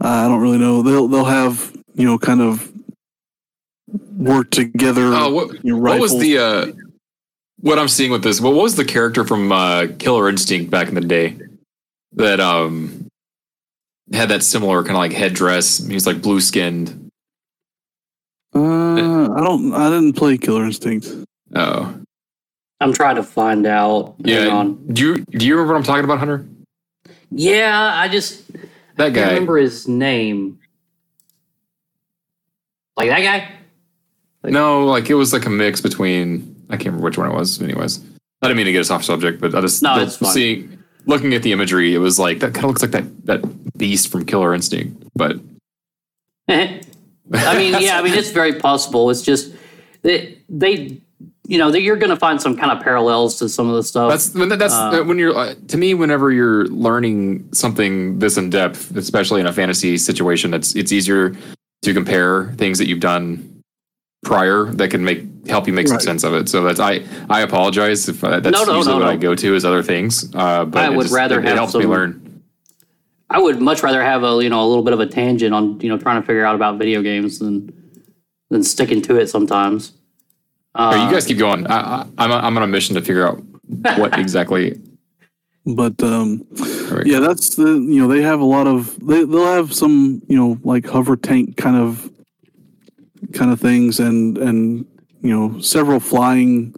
Uh, 0.00 0.08
I 0.08 0.28
don't 0.28 0.40
really 0.40 0.58
know. 0.58 0.82
They'll 0.82 1.08
they'll 1.08 1.24
have 1.24 1.72
you 1.94 2.04
know 2.04 2.18
kind 2.18 2.40
of 2.40 2.72
work 4.16 4.50
together. 4.50 5.12
Oh, 5.12 5.30
what, 5.30 5.64
you 5.64 5.74
know, 5.74 5.78
what 5.78 6.00
was 6.00 6.18
the 6.18 6.38
uh, 6.38 6.66
what 7.60 7.78
I'm 7.78 7.88
seeing 7.88 8.10
with 8.10 8.22
this? 8.22 8.40
What 8.40 8.54
was 8.54 8.76
the 8.76 8.84
character 8.84 9.24
from 9.24 9.50
uh, 9.52 9.88
Killer 9.98 10.28
Instinct 10.28 10.70
back 10.70 10.88
in 10.88 10.94
the 10.94 11.00
day 11.00 11.38
that 12.12 12.40
um 12.40 13.06
had 14.12 14.28
that 14.28 14.42
similar 14.42 14.82
kind 14.82 14.96
of 14.96 14.98
like 14.98 15.12
headdress? 15.12 15.78
He 15.86 15.94
was 15.94 16.06
like 16.06 16.22
blue 16.22 16.40
skinned. 16.40 17.10
Uh, 18.54 19.30
I 19.32 19.40
don't. 19.40 19.74
I 19.74 19.90
didn't 19.90 20.14
play 20.14 20.38
Killer 20.38 20.64
Instinct. 20.64 21.08
Oh, 21.54 21.94
I'm 22.80 22.92
trying 22.92 23.16
to 23.16 23.22
find 23.22 23.66
out. 23.66 24.14
Yeah. 24.18 24.48
on. 24.48 24.86
Do 24.88 25.02
you 25.02 25.16
do 25.24 25.46
you 25.46 25.54
remember 25.54 25.72
what 25.74 25.78
I'm 25.78 25.84
talking 25.84 26.04
about, 26.04 26.18
Hunter? 26.18 26.46
Yeah, 27.30 27.90
I 27.94 28.08
just 28.08 28.46
That 28.96 29.12
can't 29.12 29.14
guy. 29.14 29.28
remember 29.30 29.56
his 29.58 29.88
name. 29.88 30.58
Like 32.96 33.08
that 33.08 33.20
guy? 33.22 33.52
No, 34.50 34.84
like 34.86 35.10
it 35.10 35.14
was 35.14 35.32
like 35.32 35.46
a 35.46 35.50
mix 35.50 35.80
between 35.80 36.54
I 36.68 36.76
can't 36.76 36.86
remember 36.86 37.04
which 37.04 37.18
one 37.18 37.30
it 37.30 37.34
was. 37.34 37.60
Anyways, 37.60 38.00
I 38.42 38.46
didn't 38.48 38.56
mean 38.58 38.66
to 38.66 38.72
get 38.72 38.80
us 38.80 38.90
off 38.90 39.04
subject, 39.04 39.40
but 39.40 39.54
I 39.54 39.60
just 39.60 39.82
No, 39.82 39.98
it's 40.00 40.16
fine. 40.16 40.32
seeing 40.32 40.78
looking 41.06 41.34
at 41.34 41.42
the 41.42 41.52
imagery, 41.52 41.94
it 41.94 41.98
was 41.98 42.18
like 42.18 42.40
that 42.40 42.54
kind 42.54 42.64
of 42.64 42.70
looks 42.70 42.82
like 42.82 42.90
that 42.92 43.26
that 43.26 43.76
beast 43.78 44.08
from 44.08 44.24
Killer 44.24 44.54
Instinct, 44.54 45.02
but 45.14 45.36
I 46.48 46.80
mean, 47.56 47.74
yeah, 47.82 47.98
I 47.98 48.02
mean, 48.02 48.14
it's 48.14 48.30
very 48.30 48.54
possible. 48.54 49.10
It's 49.10 49.22
just 49.22 49.52
they, 50.02 50.38
they 50.48 51.00
you 51.48 51.58
know, 51.58 51.70
that 51.70 51.82
you're 51.82 51.96
going 51.96 52.10
to 52.10 52.16
find 52.16 52.40
some 52.40 52.56
kind 52.56 52.72
of 52.72 52.82
parallels 52.82 53.38
to 53.38 53.48
some 53.48 53.68
of 53.68 53.76
the 53.76 53.82
stuff. 53.82 54.10
That's 54.10 54.34
when 54.34 54.48
that's 54.48 54.74
Uh, 54.74 55.02
when 55.04 55.18
you're 55.18 55.36
uh, 55.36 55.54
to 55.68 55.76
me. 55.76 55.94
Whenever 55.94 56.32
you're 56.32 56.66
learning 56.66 57.48
something 57.52 58.18
this 58.18 58.36
in 58.36 58.50
depth, 58.50 58.96
especially 58.96 59.40
in 59.40 59.46
a 59.46 59.52
fantasy 59.52 59.96
situation, 59.98 60.54
it's 60.54 60.74
it's 60.74 60.92
easier 60.92 61.34
to 61.82 61.94
compare 61.94 62.52
things 62.56 62.78
that 62.78 62.88
you've 62.88 63.00
done 63.00 63.62
prior 64.24 64.64
that 64.74 64.90
can 64.90 65.04
make 65.04 65.22
help 65.46 65.68
you 65.68 65.72
make 65.72 65.86
some 65.86 65.96
Right. 65.98 66.02
sense 66.04 66.24
of 66.24 66.34
it. 66.34 66.48
So 66.48 66.62
that's 66.64 66.80
I 66.80 67.02
I 67.30 67.40
apologize 67.42 68.08
if 68.08 68.24
uh, 68.24 68.40
that's 68.40 68.52
No, 68.58 68.64
no, 68.64 68.76
usually 68.78 68.94
no, 68.94 69.00
what 69.00 69.06
no. 69.06 69.12
I 69.12 69.16
go 69.16 69.34
to 69.36 69.54
is 69.54 69.64
other 69.64 69.82
things. 69.82 70.28
Uh, 70.34 70.64
but 70.64 70.82
I 70.82 70.88
would 70.88 71.04
just- 71.04 71.14
rather 71.14 71.38
it, 71.38 71.44
have 71.44 71.52
it 71.54 71.56
helps 71.56 71.74
me 71.74 71.86
learn. 71.86 72.22
I 73.30 73.38
would 73.40 73.60
much 73.60 73.82
rather 73.82 74.02
have 74.02 74.22
a 74.24 74.42
you 74.42 74.48
know 74.48 74.64
a 74.64 74.68
little 74.68 74.82
bit 74.84 74.94
of 74.94 75.00
a 75.00 75.06
tangent 75.06 75.54
on 75.54 75.80
you 75.80 75.88
know 75.88 75.98
trying 75.98 76.20
to 76.20 76.26
figure 76.26 76.44
out 76.44 76.54
about 76.56 76.78
video 76.78 77.02
games 77.02 77.38
than 77.38 77.72
than 78.50 78.62
sticking 78.64 79.00
to 79.02 79.16
it 79.16 79.28
sometimes. 79.28 79.92
All 80.76 80.92
right, 80.92 81.06
you 81.06 81.10
guys 81.10 81.26
keep 81.26 81.38
going. 81.38 81.66
I, 81.66 81.78
I, 81.78 82.06
I'm 82.18 82.32
I'm 82.32 82.56
on 82.58 82.62
a 82.62 82.66
mission 82.66 82.94
to 82.96 83.00
figure 83.00 83.26
out 83.26 83.42
what 83.98 84.18
exactly. 84.18 84.78
But 85.64 86.00
um, 86.02 86.46
yeah, 87.04 87.18
that's 87.18 87.56
the 87.56 87.72
you 87.72 88.00
know 88.00 88.08
they 88.08 88.22
have 88.22 88.40
a 88.40 88.44
lot 88.44 88.66
of 88.66 88.98
they 89.00 89.24
they'll 89.24 89.46
have 89.46 89.72
some 89.72 90.22
you 90.28 90.36
know 90.36 90.58
like 90.64 90.86
hover 90.86 91.16
tank 91.16 91.56
kind 91.56 91.76
of 91.76 92.10
kind 93.32 93.50
of 93.50 93.58
things 93.58 93.98
and 93.98 94.36
and 94.36 94.86
you 95.22 95.30
know 95.30 95.58
several 95.60 95.98
flying 95.98 96.74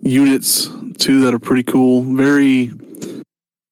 units 0.00 0.68
too 0.98 1.20
that 1.20 1.32
are 1.32 1.38
pretty 1.38 1.62
cool. 1.62 2.02
Very 2.02 2.72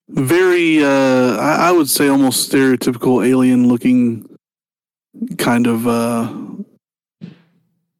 very 0.07 0.81
uh 0.81 1.35
I, 1.37 1.69
I 1.69 1.71
would 1.73 1.89
say 1.89 2.07
almost 2.07 2.49
stereotypical 2.49 3.27
alien 3.27 3.67
looking 3.67 4.27
kind 5.37 5.67
of 5.67 5.87
uh 5.87 6.44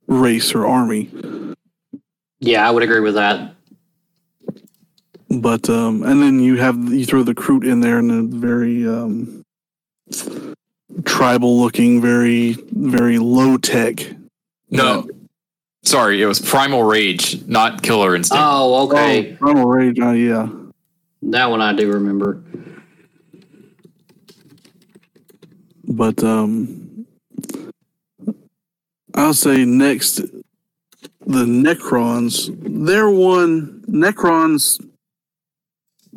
race 0.07 0.53
or 0.53 0.65
army. 0.65 1.09
yeah, 2.39 2.67
I 2.67 2.71
would 2.71 2.83
agree 2.83 2.99
with 3.01 3.15
that. 3.15 3.53
but 5.29 5.69
um 5.69 6.03
and 6.03 6.21
then 6.21 6.39
you 6.39 6.55
have 6.57 6.77
you 6.93 7.05
throw 7.05 7.23
the 7.23 7.33
Kroot 7.35 7.65
in 7.69 7.79
there 7.81 7.97
and 7.99 8.11
a 8.11 8.37
very 8.37 8.87
um 8.87 9.43
tribal 11.03 11.59
looking 11.59 12.01
very 12.01 12.53
very 12.71 13.17
low 13.17 13.57
tech 13.57 14.15
No, 14.69 15.07
sorry, 15.83 16.21
it 16.21 16.25
was 16.25 16.39
Primal 16.39 16.83
Rage, 16.83 17.43
not 17.47 17.81
Killer 17.81 18.15
Instinct. 18.15 18.41
Oh, 18.45 18.87
okay, 18.87 19.33
oh, 19.33 19.35
primal 19.37 19.65
rage 19.67 19.99
uh, 19.99 20.11
yeah 20.11 20.47
that 21.23 21.49
one 21.49 21.61
I 21.61 21.73
do 21.73 21.91
remember. 21.91 22.41
but 25.87 26.23
um 26.23 26.84
i'll 29.15 29.33
say 29.33 29.65
next 29.65 30.21
the 31.25 31.45
necrons 31.45 32.55
they're 32.85 33.09
one 33.09 33.83
necrons 33.87 34.83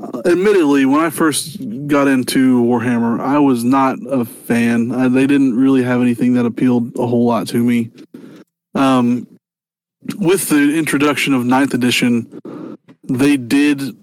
uh, 0.01 0.23
admittedly 0.27 0.85
when 0.85 1.01
i 1.01 1.11
first 1.11 1.59
got 1.87 2.07
into 2.07 2.63
warhammer 2.63 3.21
i 3.21 3.39
was 3.39 3.65
not 3.65 3.97
a 4.09 4.25
fan. 4.25 4.93
Uh, 4.93 5.09
they 5.09 5.27
didn't 5.27 5.57
really 5.57 5.83
have 5.83 6.01
anything 6.01 6.35
that 6.35 6.47
appealed 6.47 6.97
a 6.99 7.07
whole 7.07 7.27
lot 7.27 7.49
to 7.49 7.63
me. 7.63 7.91
Um 8.75 9.27
with 10.19 10.49
the 10.49 10.77
introduction 10.79 11.35
of 11.35 11.45
ninth 11.45 11.75
edition 11.75 12.77
they 13.09 13.37
did 13.37 13.97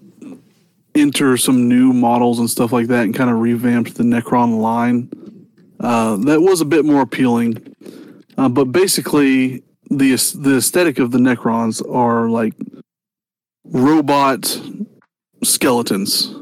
enter 0.96 1.36
some 1.36 1.68
new 1.68 1.92
models 1.92 2.38
and 2.38 2.50
stuff 2.50 2.72
like 2.72 2.88
that 2.88 3.04
and 3.04 3.14
kind 3.14 3.30
of 3.30 3.38
revamped 3.38 3.94
the 3.94 4.02
necron 4.02 4.60
line. 4.60 5.10
Uh, 5.78 6.16
that 6.16 6.40
was 6.40 6.60
a 6.60 6.64
bit 6.64 6.84
more 6.84 7.02
appealing. 7.02 7.75
Uh, 8.36 8.48
but 8.48 8.66
basically, 8.66 9.62
the 9.90 10.14
the 10.34 10.56
aesthetic 10.56 10.98
of 10.98 11.10
the 11.10 11.18
Necrons 11.18 11.82
are 11.92 12.28
like 12.28 12.54
robot 13.64 14.60
skeletons. 15.42 16.34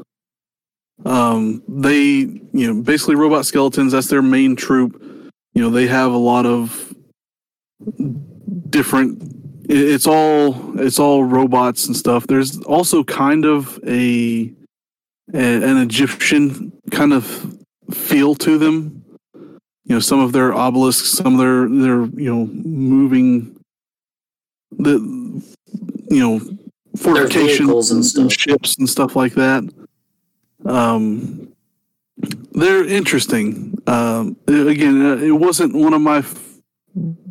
Um, 1.05 1.61
they, 1.67 1.99
you 1.99 2.41
know, 2.53 2.81
basically 2.81 3.15
robot 3.15 3.45
skeletons. 3.45 3.91
That's 3.91 4.07
their 4.07 4.21
main 4.21 4.55
troop. 4.55 5.01
You 5.53 5.61
know, 5.61 5.69
they 5.69 5.87
have 5.87 6.11
a 6.11 6.17
lot 6.17 6.45
of 6.45 6.93
different. 8.69 9.21
It's 9.67 10.07
all 10.07 10.79
it's 10.79 10.99
all 10.99 11.23
robots 11.23 11.87
and 11.87 11.95
stuff. 11.95 12.27
There's 12.27 12.59
also 12.61 13.03
kind 13.03 13.45
of 13.45 13.79
a, 13.85 14.51
a 15.33 15.63
an 15.63 15.77
Egyptian 15.77 16.71
kind 16.91 17.13
of 17.13 17.57
feel 17.91 18.35
to 18.35 18.57
them 18.57 18.94
you 19.85 19.95
know 19.95 19.99
some 19.99 20.19
of 20.19 20.31
their 20.31 20.53
obelisks 20.53 21.11
some 21.11 21.33
of 21.33 21.39
their 21.39 21.67
their 21.69 22.05
you 22.19 22.33
know 22.33 22.45
moving 22.47 23.57
the 24.71 24.99
you 26.09 26.19
know 26.19 26.39
fortifications 26.97 27.59
vehicles 27.59 27.91
and 28.17 28.31
ships 28.31 28.77
and 28.77 28.89
stuff 28.89 29.15
like 29.15 29.33
that. 29.33 29.63
Um 30.65 31.51
they're 32.51 32.85
interesting. 32.85 33.77
Um 33.87 34.37
again 34.47 35.05
uh, 35.05 35.17
it 35.17 35.31
wasn't 35.31 35.75
one 35.75 35.93
of 35.93 36.01
my 36.01 36.19
f- 36.19 36.41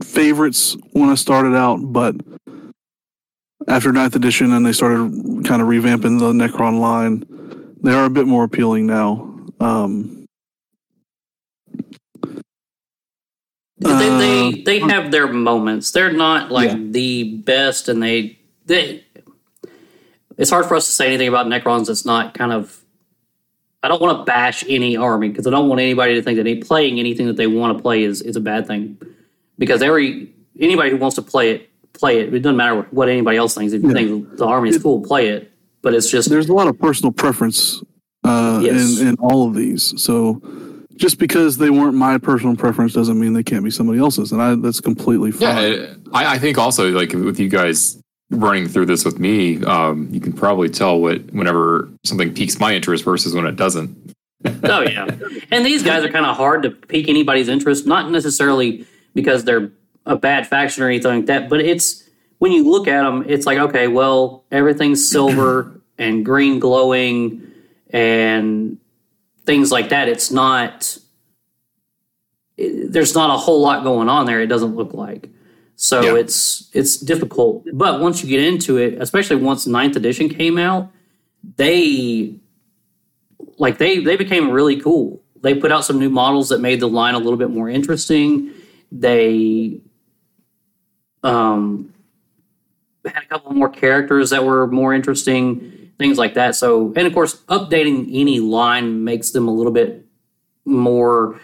favorites 0.02 0.76
when 0.92 1.08
i 1.08 1.14
started 1.14 1.54
out 1.56 1.78
but 1.78 2.14
after 3.66 3.90
ninth 3.92 4.14
edition 4.14 4.52
and 4.52 4.66
they 4.66 4.72
started 4.72 5.10
kind 5.46 5.62
of 5.62 5.68
revamping 5.68 6.18
the 6.18 6.32
necron 6.32 6.78
line 6.80 7.24
they 7.82 7.92
are 7.92 8.04
a 8.04 8.10
bit 8.10 8.26
more 8.26 8.44
appealing 8.44 8.86
now. 8.86 9.38
Um 9.60 10.23
they, 13.84 14.52
they 14.52 14.62
they 14.62 14.78
have 14.80 15.10
their 15.10 15.26
moments. 15.26 15.90
They're 15.90 16.12
not 16.12 16.50
like 16.50 16.70
Yeah. 16.70 16.78
the 16.90 17.34
best, 17.38 17.88
and 17.88 18.02
they 18.02 18.38
they. 18.66 19.04
It's 20.36 20.50
hard 20.50 20.66
for 20.66 20.74
us 20.74 20.86
to 20.86 20.92
say 20.92 21.06
anything 21.08 21.28
about 21.28 21.46
Necrons 21.46 21.86
that's 21.86 22.04
not 22.04 22.34
kind 22.34 22.52
of. 22.52 22.80
I 23.82 23.88
don't 23.88 24.00
want 24.00 24.18
to 24.18 24.24
bash 24.24 24.64
any 24.68 24.96
army 24.96 25.28
because 25.28 25.46
I 25.46 25.50
don't 25.50 25.68
want 25.68 25.80
anybody 25.80 26.14
to 26.14 26.22
think 26.22 26.36
that 26.36 26.46
any, 26.46 26.56
playing 26.62 26.98
anything 26.98 27.26
that 27.26 27.36
they 27.36 27.46
want 27.46 27.76
to 27.76 27.82
play 27.82 28.02
is 28.02 28.22
is 28.22 28.34
a 28.36 28.40
bad 28.40 28.66
thing, 28.66 28.98
because 29.58 29.82
every 29.82 30.30
anybody 30.58 30.90
who 30.90 30.96
wants 30.96 31.16
to 31.16 31.22
play 31.22 31.50
it 31.50 31.70
play 31.92 32.20
it. 32.20 32.34
It 32.34 32.40
doesn't 32.40 32.56
matter 32.56 32.82
what 32.90 33.08
anybody 33.08 33.36
else 33.36 33.54
thinks. 33.54 33.72
If 33.72 33.82
you 33.82 33.88
Yeah. 33.90 33.94
think 33.94 34.36
the 34.36 34.46
army 34.46 34.70
is 34.70 34.82
cool, 34.82 35.00
play 35.02 35.28
it. 35.28 35.52
But 35.82 35.94
it's 35.94 36.10
just 36.10 36.28
there's 36.30 36.48
a 36.48 36.52
lot 36.52 36.66
of 36.66 36.78
personal 36.78 37.12
preference 37.12 37.82
uh, 38.24 38.60
Yes. 38.64 38.98
in, 39.00 39.08
in 39.08 39.14
all 39.20 39.46
of 39.46 39.54
these. 39.54 39.92
So 40.02 40.40
just 40.96 41.18
because 41.18 41.58
they 41.58 41.70
weren't 41.70 41.94
my 41.94 42.18
personal 42.18 42.56
preference 42.56 42.92
doesn't 42.92 43.18
mean 43.18 43.32
they 43.32 43.42
can't 43.42 43.64
be 43.64 43.70
somebody 43.70 43.98
else's, 43.98 44.32
and 44.32 44.40
I, 44.42 44.54
that's 44.54 44.80
completely 44.80 45.30
Yeah, 45.38 45.54
fine. 45.54 45.64
it- 45.72 45.98
I, 46.12 46.34
I 46.34 46.38
think 46.38 46.58
also 46.58 46.90
like 46.90 47.12
with 47.12 47.40
you 47.40 47.48
guys 47.48 48.00
running 48.30 48.68
through 48.68 48.86
this 48.86 49.04
with 49.04 49.18
me, 49.18 49.62
um, 49.64 50.08
you 50.12 50.20
can 50.20 50.32
probably 50.32 50.68
tell 50.68 51.00
what 51.00 51.20
whenever 51.32 51.88
something 52.04 52.32
piques 52.32 52.58
my 52.60 52.74
interest 52.74 53.04
versus 53.04 53.34
when 53.34 53.46
it 53.46 53.56
doesn't. 53.56 53.96
Oh 54.64 54.80
yeah, 54.82 55.06
and 55.50 55.64
these 55.64 55.82
guys 55.82 56.04
are 56.04 56.10
kind 56.10 56.26
of 56.26 56.36
hard 56.36 56.64
to 56.64 56.70
pique 56.70 57.08
anybody's 57.08 57.48
interest. 57.48 57.86
Not 57.86 58.10
necessarily 58.10 58.86
because 59.14 59.44
they're 59.44 59.70
a 60.04 60.16
bad 60.16 60.46
faction 60.46 60.82
or 60.82 60.88
anything 60.88 61.16
like 61.16 61.26
that, 61.26 61.48
but 61.48 61.60
it's 61.60 62.06
when 62.40 62.52
you 62.52 62.68
look 62.70 62.86
at 62.86 63.02
them, 63.04 63.24
it's 63.26 63.46
like 63.46 63.56
okay, 63.58 63.88
well, 63.88 64.44
everything's 64.52 65.08
silver 65.08 65.80
and 65.98 66.24
green 66.26 66.58
glowing 66.58 67.40
and 67.90 68.76
things 69.46 69.70
like 69.72 69.88
that. 69.90 70.08
It's 70.08 70.30
not. 70.30 70.98
it- 72.56 72.92
there's 72.92 73.14
not 73.16 73.30
a 73.30 73.36
whole 73.36 73.60
lot 73.60 73.82
going 73.82 74.08
on 74.08 74.26
there. 74.26 74.40
It 74.40 74.46
doesn't 74.46 74.76
look 74.76 74.94
like. 74.94 75.28
So 75.76 76.00
Yeah. 76.02 76.14
it's 76.20 76.70
it's 76.72 76.96
difficult. 76.98 77.66
But 77.72 78.00
once 78.00 78.22
you 78.22 78.28
get 78.28 78.40
into 78.44 78.76
it, 78.78 78.94
especially 79.00 79.36
once 79.36 79.66
ninth 79.66 79.96
edition 79.96 80.28
came 80.28 80.56
out, 80.56 80.88
they 81.56 82.34
like 83.58 83.78
they 83.78 83.98
they 83.98 84.14
became 84.16 84.50
really 84.50 84.80
cool. 84.80 85.20
They 85.42 85.54
put 85.54 85.72
out 85.72 85.84
some 85.84 85.98
new 85.98 86.08
models 86.10 86.48
that 86.50 86.60
made 86.60 86.78
the 86.80 86.88
line 86.88 87.14
a 87.14 87.18
little 87.18 87.36
bit 87.36 87.50
more 87.50 87.68
interesting. 87.68 88.50
They 88.92 89.80
um 91.24 91.92
had 93.04 93.22
a 93.24 93.26
couple 93.26 93.52
more 93.52 93.68
characters 93.68 94.30
that 94.30 94.44
were 94.44 94.66
more 94.68 94.94
interesting, 94.94 95.83
things 95.98 96.18
like 96.18 96.34
that. 96.34 96.56
So, 96.56 96.92
and 96.96 97.06
of 97.06 97.14
course, 97.14 97.42
updating 97.48 98.08
any 98.12 98.40
line 98.40 99.04
makes 99.04 99.30
them 99.30 99.48
a 99.48 99.52
little 99.52 99.72
bit 99.72 100.04
more 100.64 101.40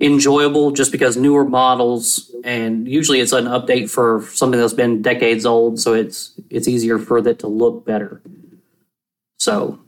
enjoyable 0.00 0.72
just 0.72 0.90
because 0.90 1.16
newer 1.16 1.44
models 1.44 2.34
and 2.44 2.88
usually 2.88 3.20
it's 3.20 3.32
an 3.32 3.44
update 3.44 3.88
for 3.88 4.22
something 4.32 4.58
that's 4.58 4.72
been 4.74 5.00
decades 5.02 5.46
old 5.46 5.78
so 5.78 5.94
it's 5.94 6.32
it's 6.50 6.66
easier 6.66 6.98
for 6.98 7.22
that 7.22 7.38
to 7.38 7.46
look 7.46 7.84
better 7.86 8.20
so 9.38 9.78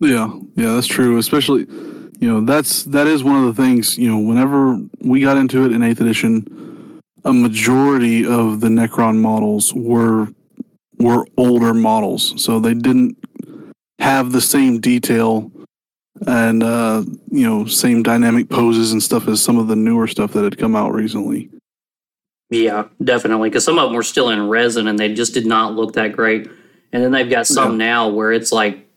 Yeah, 0.00 0.32
yeah, 0.54 0.74
that's 0.74 0.86
true. 0.86 1.18
Especially, 1.18 1.66
you 2.20 2.28
know, 2.28 2.40
that's 2.40 2.84
that 2.84 3.06
is 3.06 3.24
one 3.24 3.36
of 3.44 3.54
the 3.54 3.62
things. 3.62 3.98
You 3.98 4.08
know, 4.10 4.18
whenever 4.18 4.78
we 5.00 5.20
got 5.20 5.36
into 5.36 5.64
it 5.64 5.72
in 5.72 5.82
Eighth 5.82 6.00
Edition, 6.00 7.00
a 7.24 7.32
majority 7.32 8.24
of 8.26 8.60
the 8.60 8.68
Necron 8.68 9.16
models 9.16 9.74
were 9.74 10.28
were 10.98 11.26
older 11.36 11.74
models, 11.74 12.42
so 12.42 12.60
they 12.60 12.74
didn't 12.74 13.16
have 13.98 14.32
the 14.32 14.40
same 14.40 14.80
detail 14.80 15.50
and 16.26 16.62
uh, 16.62 17.02
you 17.30 17.48
know 17.48 17.66
same 17.66 18.02
dynamic 18.02 18.48
poses 18.48 18.92
and 18.92 19.02
stuff 19.02 19.28
as 19.28 19.42
some 19.42 19.58
of 19.58 19.68
the 19.68 19.76
newer 19.76 20.06
stuff 20.06 20.32
that 20.32 20.44
had 20.44 20.58
come 20.58 20.74
out 20.74 20.92
recently. 20.92 21.50
Yeah, 22.50 22.88
definitely. 23.02 23.50
Because 23.50 23.64
some 23.64 23.78
of 23.78 23.84
them 23.84 23.94
were 23.94 24.02
still 24.02 24.30
in 24.30 24.48
resin 24.48 24.88
and 24.88 24.98
they 24.98 25.12
just 25.12 25.34
did 25.34 25.46
not 25.46 25.74
look 25.74 25.94
that 25.94 26.12
great. 26.12 26.48
And 26.92 27.02
then 27.02 27.12
they've 27.12 27.28
got 27.28 27.46
some 27.46 27.76
now 27.76 28.08
where 28.08 28.32
it's 28.32 28.50
like 28.50 28.88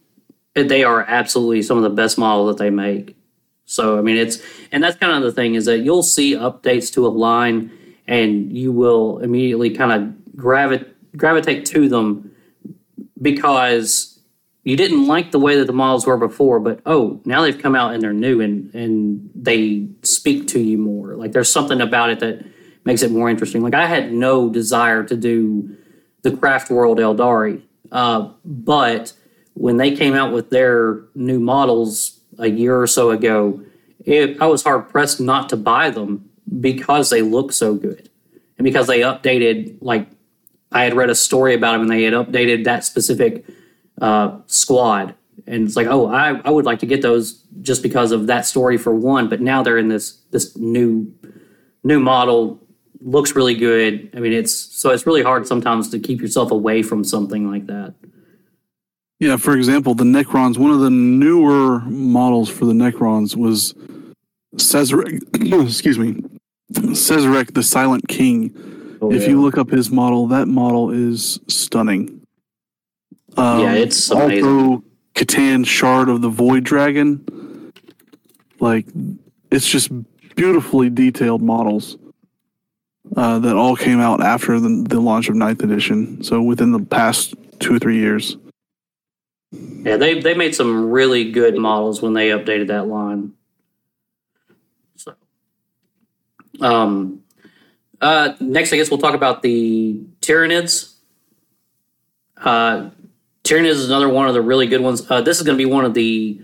they 0.54 0.86
are 0.86 1.02
absolutely 1.02 1.62
some 1.62 1.76
of 1.76 1.84
the 1.84 1.90
best 1.90 2.18
models 2.18 2.50
that 2.56 2.64
they 2.64 2.70
make. 2.70 3.18
So 3.66 3.98
I 3.98 4.02
mean, 4.02 4.18
it's 4.18 4.42
and 4.72 4.84
that's 4.84 4.98
kind 4.98 5.14
of 5.14 5.24
the 5.24 5.32
thing 5.32 5.56
is 5.56 5.66
that 5.66 5.80
you'll 5.80 6.04
see 6.04 6.34
updates 6.34 6.94
to 6.94 7.06
a 7.06 7.10
line 7.10 7.72
and 8.08 8.56
you 8.58 8.72
will 8.72 9.20
immediately 9.20 9.70
kind 9.70 9.92
of 9.92 10.36
gravi- 10.36 10.86
gravitate 11.16 11.66
to 11.68 11.90
them 11.90 12.32
because 13.22 14.20
you 14.64 14.76
didn't 14.76 15.08
like 15.08 15.32
the 15.32 15.40
way 15.40 15.58
that 15.58 15.66
the 15.66 15.74
models 15.74 16.06
were 16.06 16.18
before, 16.18 16.60
but 16.60 16.82
oh, 16.86 17.20
now 17.26 17.42
they've 17.42 17.58
come 17.58 17.76
out 17.76 17.94
and 17.94 18.04
they're 18.04 18.14
new 18.14 18.42
and 18.42 18.74
and 18.76 19.30
they 19.34 19.88
speak 20.04 20.48
to 20.50 20.60
you 20.60 20.78
more. 20.78 21.16
Like 21.16 21.32
there's 21.32 21.52
something 21.52 21.82
about 21.82 22.10
it 22.12 22.20
that 22.20 22.46
makes 22.86 23.02
it 23.02 23.12
more 23.12 23.30
interesting. 23.30 23.62
Like 23.62 23.74
I 23.74 23.88
had 23.88 24.14
no 24.14 24.50
desire 24.50 25.04
to 25.04 25.16
do 25.16 25.76
the 26.22 26.36
Craft 26.36 26.70
World 26.70 27.00
Eldari, 27.00 27.62
uh, 27.92 28.30
but 28.46 29.14
when 29.54 29.78
they 29.78 29.96
came 29.96 30.14
out 30.14 30.32
with 30.32 30.50
their 30.50 31.02
new 31.16 31.40
models 31.40 32.20
a 32.38 32.48
year 32.48 32.80
or 32.80 32.88
so 32.88 33.10
ago, 33.10 33.62
it, 34.06 34.40
I 34.42 34.46
was 34.46 34.64
hard 34.64 34.90
pressed 34.90 35.20
not 35.20 35.50
to 35.50 35.58
buy 35.58 35.90
them 35.90 36.30
because 36.60 37.10
they 37.10 37.22
look 37.22 37.52
so 37.52 37.76
good 37.76 38.10
and 38.58 38.64
because 38.64 38.88
they 38.88 39.02
updated. 39.02 39.78
Like 39.82 40.08
I 40.72 40.84
had 40.84 40.96
read 40.96 41.10
a 41.10 41.16
story 41.16 41.54
about 41.54 41.74
them 41.74 41.82
and 41.82 41.92
they 41.92 42.04
had 42.04 42.14
updated 42.14 42.64
that 42.64 42.84
specific 42.84 43.46
uh, 44.02 44.40
squad. 44.48 45.16
And 45.48 45.68
it's 45.68 45.76
like, 45.76 45.88
oh, 45.88 46.08
I, 46.08 46.40
I 46.46 46.50
would 46.50 46.66
like 46.66 46.80
to 46.80 46.86
get 46.86 47.02
those 47.02 47.44
just 47.62 47.84
because 47.84 48.12
of 48.12 48.28
that 48.28 48.46
story 48.46 48.78
for 48.78 48.94
one. 48.94 49.28
But 49.28 49.42
now 49.42 49.64
they're 49.64 49.78
in 49.78 49.88
this 49.88 50.18
this 50.32 50.56
new 50.58 51.14
new 51.84 52.00
model 52.00 52.62
looks 53.02 53.36
really 53.36 53.56
good. 53.56 54.10
I 54.14 54.20
mean, 54.20 54.34
it's 54.34 54.54
so 54.54 54.92
it's 54.92 55.06
really 55.06 55.24
hard 55.24 55.48
sometimes 55.48 55.90
to 55.90 56.00
keep 56.00 56.22
yourself 56.22 56.52
away 56.52 56.84
from 56.84 57.04
something 57.04 57.50
like 57.50 57.68
that. 57.68 57.96
Yeah, 59.20 59.38
for 59.38 59.56
example, 59.56 59.94
the 59.94 60.04
Necrons, 60.04 60.58
one 60.58 60.72
of 60.72 60.80
the 60.80 60.90
newer 60.90 61.80
models 61.82 62.50
for 62.50 62.66
the 62.66 62.74
Necrons 62.74 63.36
was 63.36 63.74
Szarekh, 64.56 65.68
excuse 65.68 66.00
me, 66.00 66.24
Szarekh 66.74 67.54
the 67.54 67.64
Silent 67.64 68.08
King. 68.08 68.56
Oh, 69.02 69.12
if 69.12 69.24
yeah. 69.24 69.30
you 69.30 69.42
look 69.42 69.58
up 69.58 69.70
his 69.70 69.90
model, 69.90 70.28
that 70.28 70.48
model 70.48 70.92
is 70.92 71.40
stunning. 71.48 72.22
Um, 73.36 73.62
Yeah, 73.62 73.74
it's 73.74 74.12
amazing. 74.12 74.46
Also, 74.46 74.84
C'tan 75.16 75.66
Shard 75.66 76.08
of 76.08 76.22
the 76.22 76.30
Void 76.30 76.64
Dragon. 76.64 77.74
Like, 78.60 78.86
it's 79.50 79.68
just 79.68 79.90
beautifully 80.36 80.90
detailed 80.90 81.42
models 81.42 81.98
uh, 83.16 83.40
that 83.40 83.56
all 83.56 83.76
came 83.76 84.00
out 84.00 84.22
after 84.22 84.60
the, 84.60 84.86
the 84.88 85.00
launch 85.00 85.30
of 85.30 85.36
Ninth 85.36 85.64
Edition. 85.64 86.24
So 86.24 86.42
within 86.42 86.72
the 86.72 86.80
past 86.80 87.34
two 87.60 87.76
or 87.76 87.80
three 87.80 87.98
years. 87.98 88.38
Yeah, 89.52 89.98
they 89.98 90.22
they 90.22 90.34
made 90.34 90.56
some 90.56 90.90
really 90.90 91.32
good 91.32 91.58
models 91.58 92.02
when 92.02 92.14
they 92.14 92.30
updated 92.30 92.68
that 92.68 92.88
line. 92.88 93.34
So, 94.96 95.14
um, 96.62 97.21
uh, 98.02 98.34
next, 98.40 98.74
I 98.74 98.78
guess 98.78 98.90
we'll 98.90 99.00
talk 99.00 99.16
about 99.16 99.42
the 99.44 100.02
Tyranids. 100.22 100.96
Uh, 102.38 102.90
Tyranids 103.44 103.72
is 103.72 103.88
another 103.88 104.10
one 104.10 104.28
of 104.28 104.34
the 104.34 104.42
really 104.42 104.68
good 104.68 104.82
ones. 104.82 105.10
Uh, 105.10 105.22
this 105.22 105.38
is 105.38 105.44
going 105.44 105.58
to 105.58 105.64
be 105.64 105.70
one 105.70 105.86
of 105.86 105.94
the 105.94 106.42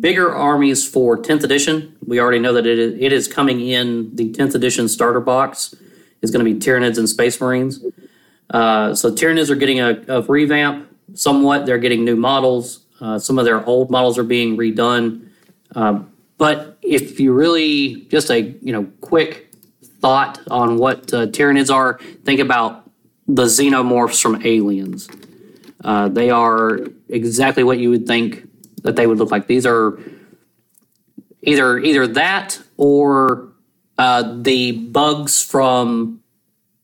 bigger 0.00 0.32
armies 0.32 0.88
for 0.88 1.18
10th 1.18 1.42
edition. 1.42 1.96
We 2.06 2.20
already 2.20 2.38
know 2.38 2.52
that 2.52 2.66
it 2.66 2.78
is, 2.78 2.94
it 3.00 3.12
is 3.12 3.28
coming 3.28 3.60
in 3.60 4.14
the 4.14 4.32
10th 4.32 4.54
edition 4.54 4.88
starter 4.88 5.20
box. 5.20 5.74
Is 6.20 6.32
going 6.32 6.44
to 6.44 6.52
be 6.52 6.58
Tyranids 6.58 6.98
and 6.98 7.08
Space 7.08 7.40
Marines. 7.40 7.80
Uh, 8.50 8.92
so 8.92 9.12
Tyranids 9.12 9.50
are 9.50 9.54
getting 9.54 9.78
a, 9.78 10.02
a 10.08 10.22
revamp 10.22 10.88
somewhat. 11.14 11.64
They're 11.64 11.78
getting 11.78 12.04
new 12.04 12.16
models. 12.16 12.80
Uh, 13.00 13.20
some 13.20 13.38
of 13.38 13.44
their 13.44 13.64
old 13.66 13.88
models 13.88 14.18
are 14.18 14.24
being 14.24 14.56
redone. 14.56 15.28
Um, 15.76 16.12
but 16.38 16.78
if 16.82 17.20
you 17.20 17.32
really 17.32 18.06
just 18.06 18.30
a 18.30 18.40
you 18.40 18.72
know 18.72 18.84
quick 19.00 19.47
thought 20.00 20.40
on 20.50 20.78
what 20.78 21.12
uh, 21.12 21.26
Tyranids 21.26 21.72
are, 21.72 21.98
think 22.24 22.40
about 22.40 22.88
the 23.26 23.44
xenomorphs 23.44 24.20
from 24.20 24.40
Aliens. 24.44 25.08
Uh, 25.84 26.08
they 26.08 26.30
are 26.30 26.80
exactly 27.08 27.62
what 27.64 27.78
you 27.78 27.90
would 27.90 28.06
think 28.06 28.48
that 28.82 28.96
they 28.96 29.06
would 29.06 29.18
look 29.18 29.30
like. 29.30 29.46
These 29.46 29.66
are 29.66 29.98
either 31.42 31.78
either 31.78 32.06
that 32.06 32.60
or 32.76 33.48
uh, 33.96 34.38
the 34.42 34.72
bugs 34.72 35.42
from 35.42 36.20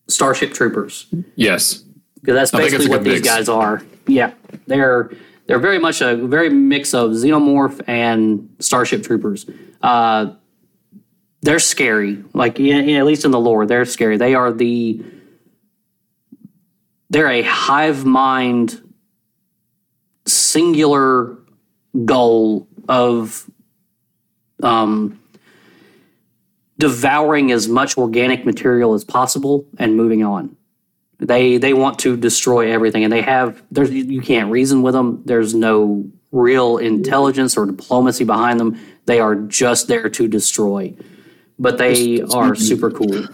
Starship 0.07 0.53
Troopers 0.53 1.07
Yes. 1.35 1.83
because 2.21 2.35
that's 2.35 2.53
I 2.53 2.57
think 2.59 2.73
it's 2.73 2.77
basically 2.77 2.95
what 2.97 3.03
these 3.03 3.13
mix. 3.21 3.27
guys 3.27 3.49
are. 3.49 3.81
Yeah, 4.07 4.33
they're 4.67 5.11
they're 5.47 5.59
very 5.59 5.79
much 5.79 6.01
a 6.01 6.15
very 6.15 6.49
mix 6.49 6.93
of 6.93 7.11
xenomorph 7.11 7.81
and 7.87 8.49
starship 8.59 9.03
troopers. 9.03 9.45
Uh, 9.81 10.33
they're 11.45 11.59
scary, 11.59 12.23
like 12.33 12.57
yeah, 12.57 12.79
yeah, 12.79 12.97
at 12.97 13.05
least 13.05 13.23
in 13.23 13.29
the 13.29 13.39
lore, 13.39 13.67
they're 13.67 13.85
scary. 13.85 14.17
They 14.17 14.33
are 14.33 14.51
the 14.51 15.03
they're 17.11 17.29
a 17.29 17.43
hive 17.43 18.03
mind 18.03 18.81
singular 20.25 21.37
goal 22.03 22.67
of 22.89 23.47
um, 24.63 25.19
devouring 26.79 27.51
as 27.51 27.67
much 27.67 27.95
organic 27.95 28.43
material 28.43 28.95
as 28.95 29.03
possible 29.03 29.67
and 29.77 29.95
moving 29.95 30.23
on. 30.23 30.57
They 31.19 31.57
they 31.57 31.73
want 31.73 31.99
to 31.99 32.17
destroy 32.17 32.71
everything 32.71 33.03
and 33.03 33.13
they 33.13 33.21
have 33.21 33.61
there's 33.69 33.91
you 33.91 34.03
you 34.03 34.21
can't 34.21 34.49
reason 34.49 34.81
with 34.81 34.95
them. 34.95 35.21
There's 35.25 35.53
no 35.53 36.09
real 36.31 36.77
intelligence 36.77 37.55
or 37.55 37.67
diplomacy 37.67 38.23
behind 38.23 38.59
them. 38.59 38.79
They 39.05 39.19
are 39.19 39.35
just 39.35 39.87
there 39.87 40.09
to 40.09 40.27
destroy 40.27 40.95
but 41.59 41.77
they 41.77 42.21
are 42.21 42.55
super 42.55 42.91
cool 42.91 43.27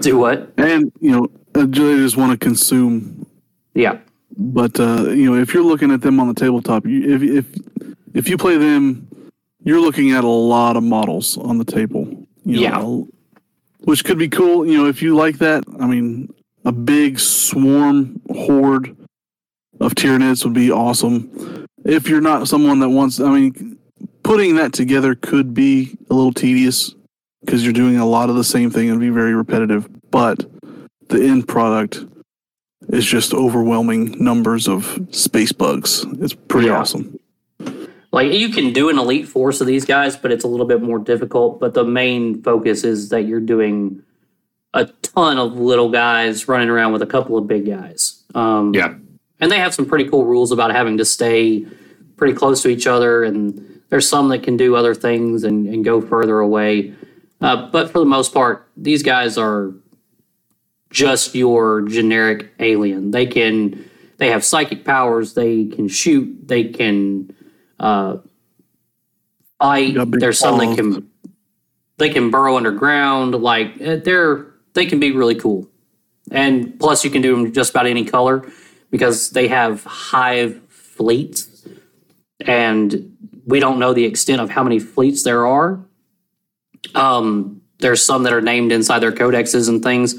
do 0.00 0.18
what 0.18 0.52
And, 0.58 0.92
you 1.00 1.10
know, 1.10 1.24
uh, 1.54 1.66
they 1.66 1.96
just 1.96 2.16
want 2.16 2.32
to 2.32 2.38
consume 2.38 3.26
yeah 3.74 3.98
But 4.36 4.78
uh, 4.78 5.10
you 5.10 5.26
know, 5.30 5.40
if 5.40 5.54
you're 5.54 5.64
looking 5.64 5.90
at 5.90 6.00
them 6.02 6.20
on 6.20 6.28
the 6.28 6.34
tabletop, 6.34 6.84
you, 6.86 7.14
if 7.14 7.22
if 7.22 7.46
if 8.14 8.28
you 8.28 8.36
play 8.36 8.56
them, 8.58 9.06
you're 9.64 9.80
looking 9.80 10.12
at 10.12 10.24
a 10.24 10.28
lot 10.28 10.76
of 10.76 10.82
models 10.82 11.38
on 11.38 11.58
the 11.58 11.64
table. 11.64 12.02
You 12.44 12.60
Yeah. 12.60 12.78
know, 12.78 13.08
which 13.84 14.04
could 14.04 14.18
be 14.18 14.28
cool. 14.28 14.66
You 14.66 14.78
know, 14.78 14.86
if 14.86 15.00
you 15.02 15.16
like 15.16 15.38
that, 15.38 15.64
I 15.80 15.86
mean, 15.86 16.28
a 16.64 16.72
big 16.72 17.18
swarm 17.18 18.20
horde 18.30 18.94
of 19.80 19.94
Tyranids 19.94 20.44
would 20.44 20.54
be 20.54 20.70
awesome. 20.70 21.30
If 21.84 22.08
you're 22.08 22.20
not 22.20 22.48
someone 22.48 22.80
that 22.80 22.90
wants, 22.90 23.20
I 23.20 23.30
mean, 23.30 23.78
putting 24.22 24.56
that 24.56 24.72
together 24.72 25.14
could 25.14 25.54
be 25.54 25.96
a 26.10 26.14
little 26.14 26.32
tedious 26.32 26.94
because 27.44 27.64
you're 27.64 27.72
doing 27.72 27.96
a 27.96 28.06
lot 28.06 28.28
of 28.30 28.36
the 28.36 28.44
same 28.44 28.70
thing 28.70 28.90
and 28.90 29.00
be 29.00 29.10
very 29.10 29.34
repetitive. 29.34 29.88
But 30.10 30.44
the 31.08 31.22
end 31.22 31.46
product 31.48 32.04
is 32.88 33.04
just 33.04 33.34
overwhelming 33.34 34.16
numbers 34.22 34.68
of 34.68 35.06
space 35.10 35.52
bugs. 35.52 36.04
It's 36.20 36.34
pretty 36.34 36.68
Yeah. 36.68 36.78
awesome. 36.80 37.18
like 38.12 38.32
you 38.32 38.48
can 38.48 38.72
do 38.72 38.88
an 38.88 38.98
elite 38.98 39.26
force 39.28 39.60
of 39.60 39.66
these 39.66 39.84
guys 39.84 40.16
but 40.16 40.30
it's 40.32 40.44
a 40.44 40.48
little 40.48 40.64
bit 40.64 40.80
more 40.80 40.98
difficult 40.98 41.58
but 41.60 41.74
the 41.74 41.84
main 41.84 42.40
focus 42.42 42.84
is 42.84 43.08
that 43.10 43.26
you're 43.26 43.40
doing 43.40 44.00
a 44.72 44.86
ton 45.02 45.38
of 45.38 45.58
little 45.58 45.90
guys 45.90 46.46
running 46.48 46.68
around 46.70 46.92
with 46.92 47.02
a 47.02 47.06
couple 47.06 47.36
of 47.36 47.46
big 47.48 47.66
guys 47.66 48.22
um, 48.34 48.72
Yeah. 48.74 48.94
and 49.40 49.50
they 49.50 49.58
have 49.58 49.74
some 49.74 49.84
pretty 49.86 50.04
cool 50.08 50.24
rules 50.24 50.52
about 50.52 50.70
having 50.70 50.96
to 50.98 51.04
stay 51.04 51.66
pretty 52.16 52.32
close 52.32 52.62
to 52.62 52.68
each 52.68 52.86
other, 52.86 53.22
and 53.24 53.60
there's 53.90 54.08
some 54.08 54.28
that 54.28 54.42
can 54.42 54.56
do 54.56 54.74
other 54.76 54.94
things 54.94 55.44
and, 55.44 55.66
and 55.66 55.84
go 55.84 56.00
further 56.00 56.38
away. 56.38 56.94
Uh, 57.40 57.70
but 57.70 57.90
for 57.90 57.98
the 57.98 58.06
most 58.06 58.32
part, 58.32 58.68
these 58.76 59.02
guys 59.02 59.36
are 59.36 59.74
just 60.90 61.34
your 61.34 61.82
generic 61.82 62.52
alien. 62.58 63.10
They 63.10 63.26
can 63.26 63.88
they 64.18 64.30
have 64.30 64.44
psychic 64.44 64.84
powers. 64.84 65.34
They 65.34 65.66
can 65.66 65.88
shoot. 65.88 66.48
They 66.48 66.64
can 66.64 67.34
uh, 67.78 68.18
fight. 69.58 69.96
There's 70.12 70.38
some 70.38 70.58
that 70.58 70.76
can 70.76 71.10
they 71.98 72.08
can 72.08 72.30
burrow 72.30 72.56
underground. 72.56 73.34
Like 73.34 73.80
uh, 73.80 73.96
they're 73.96 74.46
they 74.74 74.86
can 74.86 75.00
be 75.00 75.12
really 75.12 75.34
cool. 75.34 75.68
And 76.30 76.78
plus, 76.80 77.04
you 77.04 77.10
can 77.10 77.22
do 77.22 77.36
them 77.36 77.52
just 77.52 77.70
about 77.70 77.86
any 77.86 78.04
color 78.04 78.50
because 78.90 79.30
they 79.30 79.48
have 79.48 79.84
hive 79.84 80.60
fleets, 80.68 81.66
and 82.40 83.16
we 83.44 83.60
don't 83.60 83.78
know 83.78 83.92
the 83.92 84.04
extent 84.04 84.40
of 84.40 84.50
how 84.50 84.64
many 84.64 84.78
fleets 84.78 85.22
there 85.22 85.46
are. 85.46 85.80
Um, 86.94 87.62
there's 87.78 88.04
some 88.04 88.22
that 88.22 88.32
are 88.32 88.40
named 88.40 88.72
inside 88.72 89.00
their 89.00 89.12
codexes 89.12 89.68
and 89.68 89.82
things, 89.82 90.14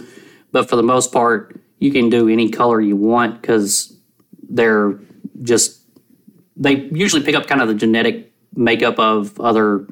but 0.51 0.69
for 0.69 0.75
the 0.75 0.83
most 0.83 1.11
part, 1.11 1.59
you 1.79 1.91
can 1.91 2.09
do 2.09 2.29
any 2.29 2.49
color 2.49 2.81
you 2.81 2.95
want 2.95 3.41
because 3.41 3.95
they're 4.49 4.99
just 5.41 5.81
they 6.55 6.75
usually 6.91 7.23
pick 7.23 7.35
up 7.35 7.47
kind 7.47 7.61
of 7.61 7.67
the 7.67 7.75
genetic 7.75 8.33
makeup 8.55 8.97
of 8.99 9.39
other 9.39 9.87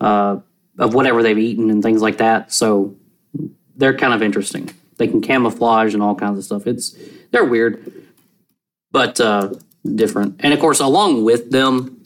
uh, 0.00 0.38
of 0.78 0.94
whatever 0.94 1.22
they've 1.22 1.38
eaten 1.38 1.70
and 1.70 1.82
things 1.82 2.02
like 2.02 2.18
that. 2.18 2.52
So 2.52 2.94
they're 3.76 3.96
kind 3.96 4.12
of 4.12 4.22
interesting. 4.22 4.70
They 4.96 5.08
can 5.08 5.20
camouflage 5.20 5.94
and 5.94 6.02
all 6.02 6.14
kinds 6.14 6.38
of 6.38 6.44
stuff. 6.44 6.66
It's 6.66 6.96
they're 7.30 7.44
weird, 7.44 7.92
but 8.90 9.20
uh, 9.20 9.54
different. 9.94 10.40
And 10.40 10.52
of 10.52 10.60
course, 10.60 10.80
along 10.80 11.24
with 11.24 11.50
them, 11.50 12.02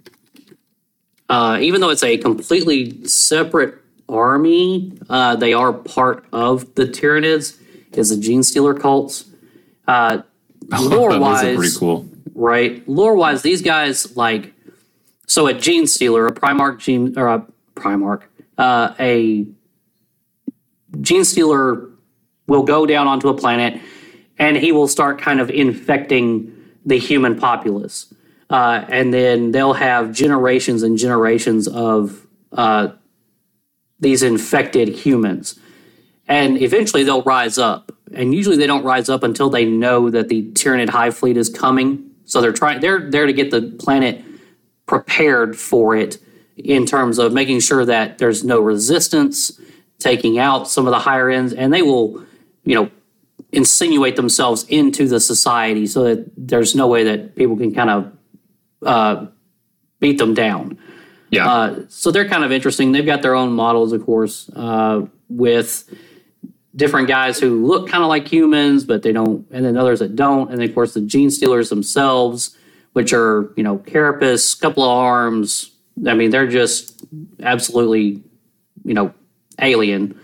uh, 1.29 1.59
even 1.61 1.81
though 1.81 1.91
it's 1.91 2.03
a 2.03 2.19
completely 2.19 3.05
separate 3.07 3.82
army, 4.09 4.93
uh, 5.09 5.37
they 5.37 5.53
are 5.53 5.73
part 5.73 6.25
of 6.33 6.75
the 6.75 6.85
Tyranids. 6.85 7.59
Is 7.93 8.09
the 8.09 8.17
Genestealer 8.17 8.81
Cults. 8.81 9.27
Uh, 9.87 10.23
lore 10.81 11.19
wise, 11.19 11.57
pretty 11.57 11.77
cool. 11.79 12.09
right? 12.35 12.87
Lore 12.89 13.15
wise, 13.15 13.43
these 13.43 13.61
guys 13.61 14.17
like 14.17 14.55
so 15.27 15.47
a 15.49 15.55
genestealer, 15.55 16.29
a 16.29 16.33
Primarch 16.33 16.79
gene 16.79 17.19
or 17.19 17.29
a 17.29 17.47
Primarch, 17.75 18.23
uh, 18.59 18.95
a 18.99 19.47
genestealer 20.93 21.91
will 22.47 22.63
go 22.63 22.87
down 22.87 23.07
onto 23.07 23.29
a 23.29 23.35
planet 23.35 23.81
and 24.39 24.57
he 24.57 24.73
will 24.73 24.89
start 24.89 25.21
kind 25.21 25.41
of 25.41 25.51
infecting 25.51 26.53
the 26.85 26.99
human 26.99 27.39
populace. 27.39 28.13
Uh, 28.51 28.85
and 28.89 29.15
then 29.15 29.53
they'll 29.53 29.73
have 29.73 30.13
generations 30.13 30.83
and 30.83 30.99
generations 30.99 31.67
of 31.69 32.27
uh, 32.53 32.89
these 34.03 34.23
infected 34.23 34.89
humans. 34.89 35.59
And 36.29 36.61
eventually 36.61 37.05
they'll 37.05 37.23
rise 37.23 37.57
up. 37.57 37.93
And 38.13 38.35
usually 38.35 38.57
they 38.57 38.67
don't 38.67 38.85
rise 38.85 39.09
up 39.09 39.23
until 39.23 39.49
they 39.49 39.65
know 39.65 40.11
that 40.11 40.29
the 40.29 40.51
Tyranid 40.53 40.91
Hive 40.91 41.17
Fleet 41.17 41.37
is 41.37 41.49
coming. 41.49 42.11
So 42.25 42.41
they're 42.41 42.53
trying 42.53 42.81
they're 42.81 43.11
there 43.11 43.27
to 43.27 43.33
get 43.33 43.51
the 43.51 43.63
planet 43.79 44.23
prepared 44.87 45.57
for 45.57 45.97
it 45.97 46.19
in 46.57 46.85
terms 46.85 47.19
of 47.19 47.33
making 47.33 47.61
sure 47.61 47.85
that 47.85 48.19
there's 48.19 48.45
no 48.45 48.61
resistance, 48.61 49.59
taking 49.99 50.39
out 50.39 50.69
some 50.69 50.87
of 50.87 50.91
the 50.91 50.99
higher 50.99 51.31
ends, 51.31 51.53
and 51.53 51.73
they 51.73 51.83
will, 51.83 52.25
you 52.65 52.75
know, 52.75 52.91
insinuate 53.53 54.17
themselves 54.17 54.65
into 54.65 55.07
the 55.09 55.21
society 55.21 55.87
so 55.87 56.03
that 56.05 56.31
there's 56.37 56.75
no 56.75 56.87
way 56.87 57.05
that 57.05 57.37
people 57.37 57.57
can 57.57 57.73
kind 57.75 57.91
of 57.91 58.13
uh, 58.85 59.27
beat 60.01 60.19
them 60.19 60.35
down. 60.35 60.79
Yeah. 61.33 61.51
Uh, 61.53 61.81
so 61.89 62.11
they're 62.13 62.29
kind 62.29 62.45
of 62.45 62.53
interesting. 62.53 62.93
They've 62.93 63.05
got 63.07 63.23
their 63.23 63.35
own 63.35 63.53
models, 63.53 63.93
of 63.93 64.05
course, 64.05 64.49
uh, 64.55 65.07
with 65.29 65.93
different 66.77 67.09
guys 67.09 67.41
who 67.41 67.67
look 67.67 67.89
kind 67.89 68.03
of 68.05 68.09
like 68.09 68.29
humans, 68.29 68.85
but 68.85 69.03
they 69.03 69.13
don't, 69.13 69.47
and 69.51 69.65
then 69.65 69.77
others 69.77 69.99
that 69.99 70.15
don't. 70.15 70.51
And 70.51 70.61
then, 70.61 70.69
of 70.69 70.75
course, 70.75 70.95
the 70.95 71.01
genestealers 71.01 71.71
themselves, 71.71 72.57
which 72.93 73.13
are, 73.13 73.51
you 73.57 73.63
know, 73.63 73.79
carapace, 73.79 74.55
couple 74.55 74.83
of 74.85 74.91
arms. 74.91 75.71
I 76.07 76.15
mean, 76.15 76.31
they're 76.31 76.47
just 76.47 77.03
absolutely, 77.43 78.23
you 78.85 78.95
know, 78.95 79.13
alien. 79.59 80.19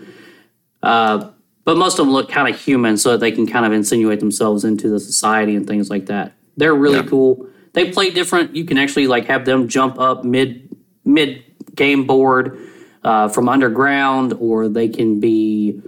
Uh, 0.83 1.29
but 1.65 1.77
most 1.77 1.99
of 1.99 2.05
them 2.05 2.13
look 2.13 2.29
kind 2.29 2.53
of 2.53 2.59
human 2.59 2.97
so 2.97 3.11
that 3.11 3.19
they 3.19 3.31
can 3.31 3.45
kind 3.47 3.65
of 3.65 3.71
insinuate 3.73 4.19
themselves 4.19 4.63
into 4.63 4.89
the 4.89 4.99
society 4.99 5.55
and 5.55 5.67
things 5.67 5.89
like 5.89 6.05
that. 6.07 6.33
They're 6.57 6.73
really 6.75 6.97
Yeah. 6.97 7.03
cool. 7.07 7.47
They 7.73 7.91
play 7.91 8.09
different. 8.09 8.55
You 8.55 8.65
can 8.65 8.77
actually 8.77 9.07
like 9.07 9.25
have 9.25 9.45
them 9.45 9.67
jump 9.67 9.99
up 9.99 10.23
mid 10.23 10.68
mid 11.05 11.43
game 11.75 12.05
board 12.05 12.59
uh, 13.03 13.29
from 13.29 13.49
underground, 13.49 14.33
or 14.39 14.67
they 14.67 14.89
can 14.89 15.19
be 15.19 15.81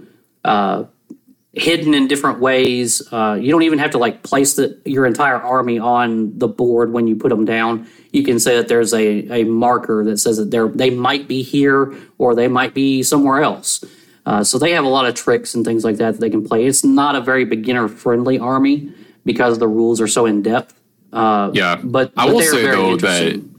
uh, 0.44 0.84
hidden 1.52 1.94
in 1.94 2.08
different 2.08 2.40
ways. 2.40 3.02
Uh, 3.12 3.38
you 3.40 3.50
don't 3.50 3.62
even 3.62 3.78
have 3.78 3.90
to 3.90 3.98
like 3.98 4.22
place 4.22 4.54
the, 4.54 4.80
your 4.84 5.06
entire 5.06 5.36
army 5.36 5.78
on 5.78 6.38
the 6.38 6.48
board 6.48 6.92
when 6.92 7.06
you 7.06 7.16
put 7.16 7.28
them 7.28 7.44
down. 7.44 7.86
You 8.12 8.22
can 8.24 8.38
say 8.38 8.56
that 8.56 8.68
there's 8.68 8.92
a, 8.94 9.42
a 9.42 9.44
marker 9.44 10.04
that 10.04 10.18
says 10.18 10.36
that 10.38 10.50
they're 10.50 10.68
they 10.68 10.90
might 10.90 11.28
be 11.28 11.42
here 11.42 11.94
or 12.18 12.34
they 12.34 12.48
might 12.48 12.74
be 12.74 13.02
somewhere 13.02 13.42
else. 13.42 13.84
Uh, 14.24 14.44
so 14.44 14.58
they 14.58 14.70
have 14.70 14.84
a 14.84 14.88
lot 14.88 15.04
of 15.04 15.14
tricks 15.14 15.54
and 15.54 15.64
things 15.64 15.84
like 15.84 15.96
that 15.96 16.12
that 16.12 16.20
they 16.20 16.30
can 16.30 16.46
play. 16.46 16.64
It's 16.64 16.84
not 16.84 17.16
a 17.16 17.20
very 17.20 17.44
beginner 17.44 17.88
friendly 17.88 18.38
army 18.38 18.92
because 19.24 19.58
the 19.58 19.68
rules 19.68 20.00
are 20.00 20.06
so 20.06 20.26
in 20.26 20.42
depth. 20.42 20.78
Uh, 21.12 21.50
Yeah, 21.52 21.80
but, 21.82 22.12
I 22.16 22.26
but 22.26 22.34
will 22.34 22.42
say 22.42 22.62
though 22.62 22.96
that. 22.96 23.51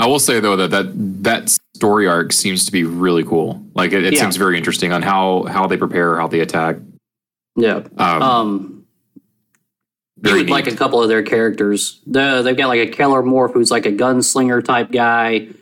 I 0.00 0.06
will 0.06 0.18
say 0.20 0.40
though 0.40 0.56
that 0.56 0.70
that 0.70 0.86
that 1.24 1.50
story 1.74 2.06
arc 2.06 2.32
seems 2.32 2.64
to 2.66 2.72
be 2.72 2.84
really 2.84 3.24
cool. 3.24 3.62
Like 3.74 3.92
it, 3.92 4.04
it 4.04 4.14
Yeah. 4.14 4.20
seems 4.20 4.36
very 4.36 4.56
interesting 4.56 4.92
on 4.92 5.02
how 5.02 5.44
how 5.44 5.66
they 5.66 5.76
prepare, 5.76 6.16
how 6.18 6.28
they 6.28 6.40
attack. 6.40 6.76
yeah. 7.56 7.82
Um, 7.98 8.22
Um, 8.22 8.84
you 10.24 10.34
would 10.34 10.50
like 10.50 10.66
a 10.66 10.74
couple 10.74 11.00
of 11.02 11.08
their 11.08 11.22
characters. 11.22 12.00
The, 12.06 12.42
they've 12.42 12.56
got 12.56 12.66
like 12.68 12.80
a 12.88 12.90
Kelermorph 12.90 13.52
who's 13.52 13.70
like 13.70 13.86
a 13.86 13.92
gunslinger 13.92 14.64
type 14.64 14.90
guy. 14.90 15.48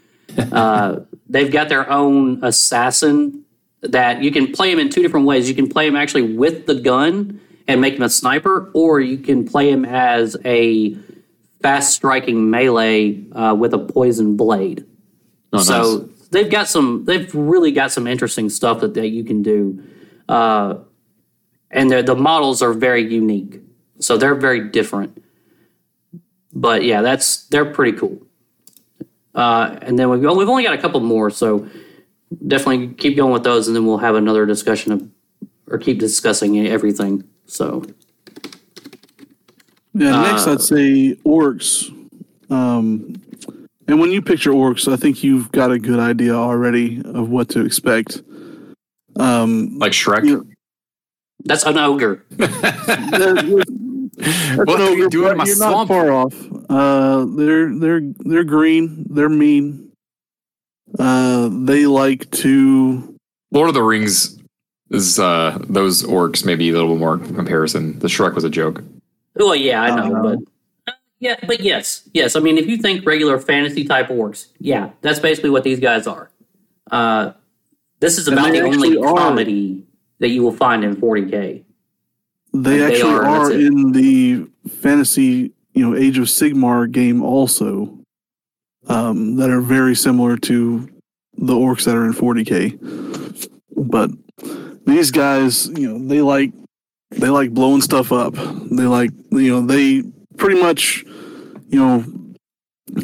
Uh, 0.52 1.00
they've 1.30 1.50
got 1.52 1.68
their 1.70 1.88
own 1.90 2.42
assassin 2.44 3.42
that 3.80 4.22
you 4.22 4.30
can 4.30 4.52
play 4.52 4.70
him 4.70 4.78
in 4.78 4.90
two 4.90 5.00
different 5.00 5.24
ways. 5.24 5.48
You 5.48 5.54
can 5.54 5.68
play 5.68 5.86
him 5.86 5.96
actually 5.96 6.34
with 6.36 6.66
the 6.66 6.74
gun 6.74 7.40
and 7.68 7.80
make 7.80 7.94
him 7.94 8.02
a 8.02 8.10
sniper, 8.10 8.70
or 8.74 9.00
you 9.00 9.16
can 9.18 9.46
play 9.46 9.70
him 9.70 9.84
as 9.86 10.36
a 10.44 10.94
fast 11.62 11.94
striking 11.94 12.50
melee 12.50 13.24
uh, 13.32 13.54
with 13.58 13.74
a 13.74 13.78
poison 13.78 14.36
blade. 14.36 14.84
Oh, 15.52 15.58
so 15.58 15.98
nice. 15.98 16.28
they've 16.28 16.50
got 16.50 16.68
some. 16.68 17.04
They've 17.04 17.32
really 17.34 17.72
got 17.72 17.92
some 17.92 18.06
interesting 18.06 18.48
stuff 18.48 18.80
that, 18.80 18.94
that 18.94 19.08
you 19.08 19.24
can 19.24 19.42
do, 19.42 19.82
uh, 20.28 20.78
and 21.70 21.90
the 21.90 22.02
the 22.02 22.14
models 22.14 22.62
are 22.62 22.72
very 22.72 23.02
unique. 23.12 23.60
So 23.98 24.16
they're 24.16 24.34
very 24.34 24.68
different. 24.68 25.22
But 26.52 26.84
yeah, 26.84 27.02
that's 27.02 27.46
they're 27.46 27.64
pretty 27.64 27.96
cool. 27.98 28.20
Uh, 29.34 29.78
and 29.82 29.98
then 29.98 30.08
we've 30.10 30.20
we've 30.20 30.48
only 30.48 30.64
got 30.64 30.74
a 30.74 30.78
couple 30.78 31.00
more, 31.00 31.30
so 31.30 31.68
definitely 32.46 32.88
keep 32.94 33.16
going 33.16 33.32
with 33.32 33.44
those, 33.44 33.66
and 33.66 33.76
then 33.76 33.86
we'll 33.86 33.98
have 33.98 34.14
another 34.14 34.46
discussion 34.46 34.92
of 34.92 35.08
or 35.70 35.78
keep 35.78 35.98
discussing 35.98 36.66
everything. 36.66 37.24
So 37.46 37.84
Yeah, 39.98 40.22
next 40.22 40.46
Uh, 40.46 40.52
I'd 40.52 40.60
say 40.60 41.14
orcs. 41.24 41.90
Um, 42.50 43.14
and 43.88 43.98
when 43.98 44.10
you 44.12 44.20
picture 44.20 44.50
orcs, 44.50 44.92
I 44.92 44.96
think 44.96 45.24
you've 45.24 45.50
got 45.52 45.70
a 45.72 45.78
good 45.78 45.98
idea 45.98 46.34
already 46.34 47.00
of 47.04 47.30
what 47.30 47.48
to 47.50 47.64
expect. 47.64 48.22
Um, 49.16 49.78
like 49.78 49.92
Shrek. 49.92 50.24
you- 50.26 50.46
that's 51.44 51.64
an 51.64 51.78
ogre. 51.78 52.24
that- 52.36 53.64
what 54.64 54.78
no, 54.78 54.86
are 54.86 54.90
you 54.90 54.96
you're, 54.96 55.08
doing 55.08 55.32
in 55.32 55.36
my 55.38 55.44
you're 55.44 55.58
not 55.58 55.70
swamp? 55.70 55.88
far 55.88 56.10
off. 56.10 56.34
Uh, 56.68 57.26
they're 57.36 57.74
they're 57.78 58.00
they're 58.20 58.44
green. 58.44 59.06
They're 59.10 59.28
mean. 59.28 59.92
Uh, 60.98 61.48
they 61.52 61.86
like 61.86 62.30
to. 62.32 63.14
Lord 63.52 63.68
of 63.68 63.74
the 63.74 63.82
Rings 63.82 64.38
is 64.90 65.18
uh 65.18 65.58
those 65.68 66.02
orcs 66.02 66.44
maybe 66.44 66.68
a 66.70 66.72
little 66.72 66.96
more 66.96 67.18
comparison. 67.18 67.98
The 67.98 68.08
Shrek 68.08 68.34
was 68.34 68.44
a 68.44 68.50
joke. 68.50 68.82
Well, 69.36 69.54
yeah, 69.54 69.82
I 69.82 69.94
know, 69.94 70.16
Uh, 70.16 70.22
but 70.22 70.38
uh, 70.88 70.96
yeah, 71.18 71.36
but 71.46 71.60
yes, 71.60 72.08
yes. 72.12 72.36
I 72.36 72.40
mean, 72.40 72.58
if 72.58 72.66
you 72.66 72.76
think 72.78 73.06
regular 73.06 73.38
fantasy 73.38 73.84
type 73.84 74.08
orcs, 74.08 74.46
yeah, 74.58 74.90
that's 75.02 75.18
basically 75.18 75.50
what 75.50 75.64
these 75.64 75.80
guys 75.80 76.06
are. 76.06 76.30
Uh, 76.90 77.32
this 78.00 78.18
is 78.18 78.28
about 78.28 78.52
the 78.52 78.60
only 78.60 78.96
are. 78.96 79.14
comedy 79.14 79.84
that 80.18 80.28
you 80.28 80.42
will 80.42 80.52
find 80.52 80.84
in 80.84 80.96
40k. 80.96 81.30
They 81.30 81.64
They 82.52 82.84
actually 82.84 83.14
are, 83.14 83.24
are, 83.24 83.52
in 83.52 83.92
the 83.92 84.46
fantasy, 84.80 85.52
you 85.74 85.88
know, 85.88 85.96
Age 85.96 86.18
of 86.18 86.24
Sigmar 86.24 86.90
game 86.90 87.22
also. 87.22 87.92
Um, 88.88 89.34
that 89.34 89.50
are 89.50 89.60
very 89.60 89.96
similar 89.96 90.36
to 90.36 90.88
the 91.36 91.54
orcs 91.54 91.84
that 91.86 91.96
are 91.96 92.04
in 92.06 92.12
40k. 92.12 93.50
But 93.76 94.10
these 94.86 95.10
guys, 95.10 95.66
you 95.68 95.88
know, 95.92 96.06
they 96.06 96.20
like 96.20 96.52
they 97.10 97.28
like 97.28 97.52
blowing 97.52 97.80
stuff 97.80 98.12
up. 98.12 98.34
They 98.34 98.84
like, 98.84 99.10
you 99.30 99.50
know, 99.52 99.60
they 99.60 100.02
pretty 100.36 100.60
much, 100.60 101.04
you 101.68 101.78
know, 101.78 102.04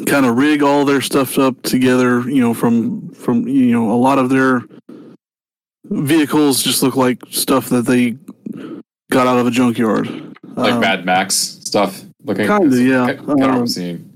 kind 0.05 0.25
of 0.25 0.37
rig 0.37 0.61
all 0.63 0.85
their 0.85 1.01
stuff 1.01 1.37
up 1.37 1.61
together. 1.63 2.21
You 2.29 2.41
know, 2.41 2.53
from 2.53 3.09
from 3.11 3.47
you 3.47 3.71
know 3.71 3.91
a 3.91 3.95
lot 3.99 4.19
of 4.19 4.29
their 4.29 4.63
vehicles 5.85 6.63
just 6.63 6.81
look 6.83 6.95
like 6.95 7.21
stuff 7.29 7.69
that 7.69 7.85
they 7.85 8.17
got 9.11 9.27
out 9.27 9.37
of 9.39 9.47
a 9.47 9.51
junkyard. 9.51 10.07
Like 10.55 10.73
Um, 10.73 10.79
Mad 10.79 11.05
Max 11.05 11.35
stuff. 11.35 12.03
Looking 12.25 12.47
Kinda, 12.47 12.81
yeah. 12.81 13.05
Kind 13.07 13.19
of 13.19 13.27
what 13.27 13.43
I'm 13.43 13.55
Um, 13.61 13.67
seeing. 13.67 14.09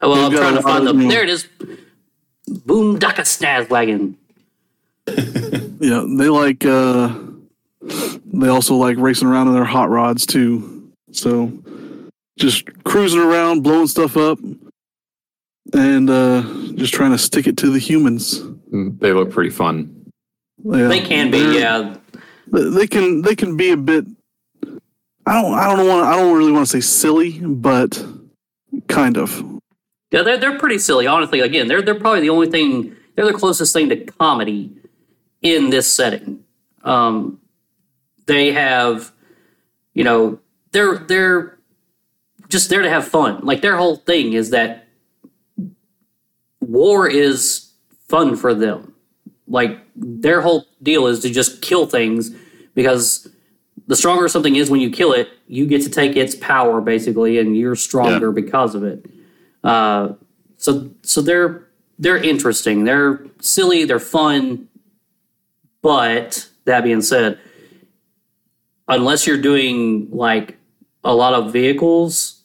Oh, 0.00 0.10
well, 0.10 0.26
I'm 0.26 0.32
trying 0.32 0.54
to 0.56 0.62
find 0.62 0.86
of, 0.86 0.96
them. 0.98 1.08
There 1.08 1.22
it 1.22 1.28
is. 1.30 1.46
Boomdakka 2.48 3.24
Snazzwagon. 3.24 4.14
Yeah, 5.82 6.04
they 6.16 6.28
like. 6.28 6.64
uh 6.64 7.12
They 8.34 8.48
also 8.48 8.74
like 8.76 8.96
racing 8.98 9.28
around 9.28 9.48
in 9.48 9.54
their 9.54 9.64
hot 9.64 9.90
rods 9.90 10.24
too. 10.26 10.90
So, 11.12 11.52
just 12.38 12.64
cruising 12.84 13.20
around, 13.20 13.62
blowing 13.62 13.86
stuff 13.88 14.16
up, 14.16 14.38
and 15.74 16.08
uh 16.10 16.42
just 16.74 16.94
trying 16.94 17.10
to 17.12 17.18
stick 17.18 17.46
it 17.46 17.56
to 17.58 17.70
the 17.70 17.78
humans. 17.78 18.40
Mm, 18.72 18.98
They 18.98 19.12
look 19.12 19.30
pretty 19.30 19.50
fun. 19.50 20.06
Yeah, 20.64 20.88
They 20.88 21.00
can 21.00 21.30
be, 21.30 21.40
they're- 21.40 21.52
yeah. 21.60 21.96
They 22.48 22.86
can. 22.86 23.22
They 23.22 23.34
can 23.34 23.56
be 23.56 23.70
a 23.70 23.76
bit. 23.78 24.04
I 25.24 25.40
don't. 25.40 25.54
I 25.54 25.74
don't 25.74 25.88
want. 25.88 26.04
I 26.06 26.16
don't 26.16 26.36
really 26.36 26.52
want 26.52 26.66
to 26.66 26.70
say 26.70 26.80
silly, 26.80 27.38
but 27.40 28.04
kind 28.88 29.16
of. 29.16 29.42
Yeah, 30.10 30.20
they're 30.22 30.36
they're 30.36 30.58
pretty 30.58 30.76
silly. 30.78 31.06
Honestly, 31.06 31.40
again, 31.40 31.68
they're 31.68 31.80
they're 31.80 31.98
probably 31.98 32.20
the 32.20 32.28
only 32.28 32.50
thing. 32.50 32.94
They're 33.14 33.24
the 33.24 33.32
closest 33.32 33.72
thing 33.72 33.88
to 33.88 33.96
comedy 34.04 34.70
in 35.40 35.70
this 35.70 35.90
setting. 35.90 36.44
Um, 36.84 37.40
they 38.26 38.52
have, 38.52 39.12
you 39.94 40.04
know, 40.04 40.38
they're 40.72 40.98
they're 40.98 41.58
just 42.48 42.68
there 42.70 42.82
to 42.82 42.90
have 42.90 43.06
fun. 43.06 43.40
Like 43.44 43.62
their 43.62 43.76
whole 43.76 43.96
thing 43.96 44.32
is 44.34 44.50
that 44.50 44.86
war 46.60 47.08
is 47.08 47.72
fun 48.08 48.36
for 48.36 48.54
them. 48.54 48.94
Like 49.46 49.80
their 49.96 50.40
whole 50.40 50.66
deal 50.82 51.06
is 51.06 51.20
to 51.20 51.30
just 51.30 51.62
kill 51.62 51.86
things 51.86 52.30
because 52.74 53.28
the 53.86 53.96
stronger 53.96 54.28
something 54.28 54.56
is 54.56 54.70
when 54.70 54.80
you 54.80 54.90
kill 54.90 55.12
it, 55.12 55.28
you 55.46 55.66
get 55.66 55.82
to 55.82 55.90
take 55.90 56.16
its 56.16 56.34
power 56.34 56.80
basically, 56.80 57.38
and 57.38 57.56
you're 57.56 57.76
stronger 57.76 58.32
because 58.32 58.74
of 58.74 58.84
it. 58.84 59.04
Uh, 59.64 60.14
so 60.56 60.90
so 61.02 61.20
they're 61.20 61.68
they're 61.98 62.22
interesting. 62.22 62.84
They're 62.84 63.26
silly. 63.40 63.84
They're 63.84 63.98
fun. 63.98 64.68
But 65.82 66.48
that 66.64 66.84
being 66.84 67.02
said, 67.02 67.38
unless 68.88 69.26
you're 69.26 69.40
doing 69.40 70.08
like 70.10 70.56
a 71.04 71.14
lot 71.14 71.34
of 71.34 71.52
vehicles, 71.52 72.42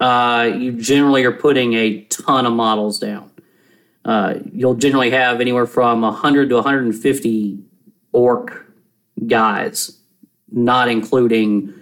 uh, 0.00 0.50
you 0.56 0.72
generally 0.72 1.24
are 1.24 1.32
putting 1.32 1.74
a 1.74 2.02
ton 2.04 2.46
of 2.46 2.52
models 2.52 2.98
down. 2.98 3.30
Uh, 4.04 4.34
you'll 4.52 4.74
generally 4.74 5.10
have 5.10 5.40
anywhere 5.40 5.66
from 5.66 6.02
100 6.02 6.48
to 6.48 6.54
150 6.56 7.58
orc 8.12 8.66
guys, 9.26 9.98
not 10.50 10.88
including 10.88 11.74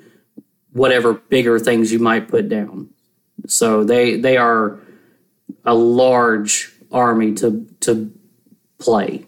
whatever 0.72 1.14
bigger 1.14 1.58
things 1.58 1.92
you 1.92 1.98
might 1.98 2.28
put 2.28 2.48
down. 2.48 2.88
So 3.46 3.84
they 3.84 4.16
they 4.16 4.38
are 4.38 4.78
a 5.64 5.74
large 5.74 6.72
army 6.90 7.34
to 7.34 7.66
to 7.80 8.10
play. 8.78 9.26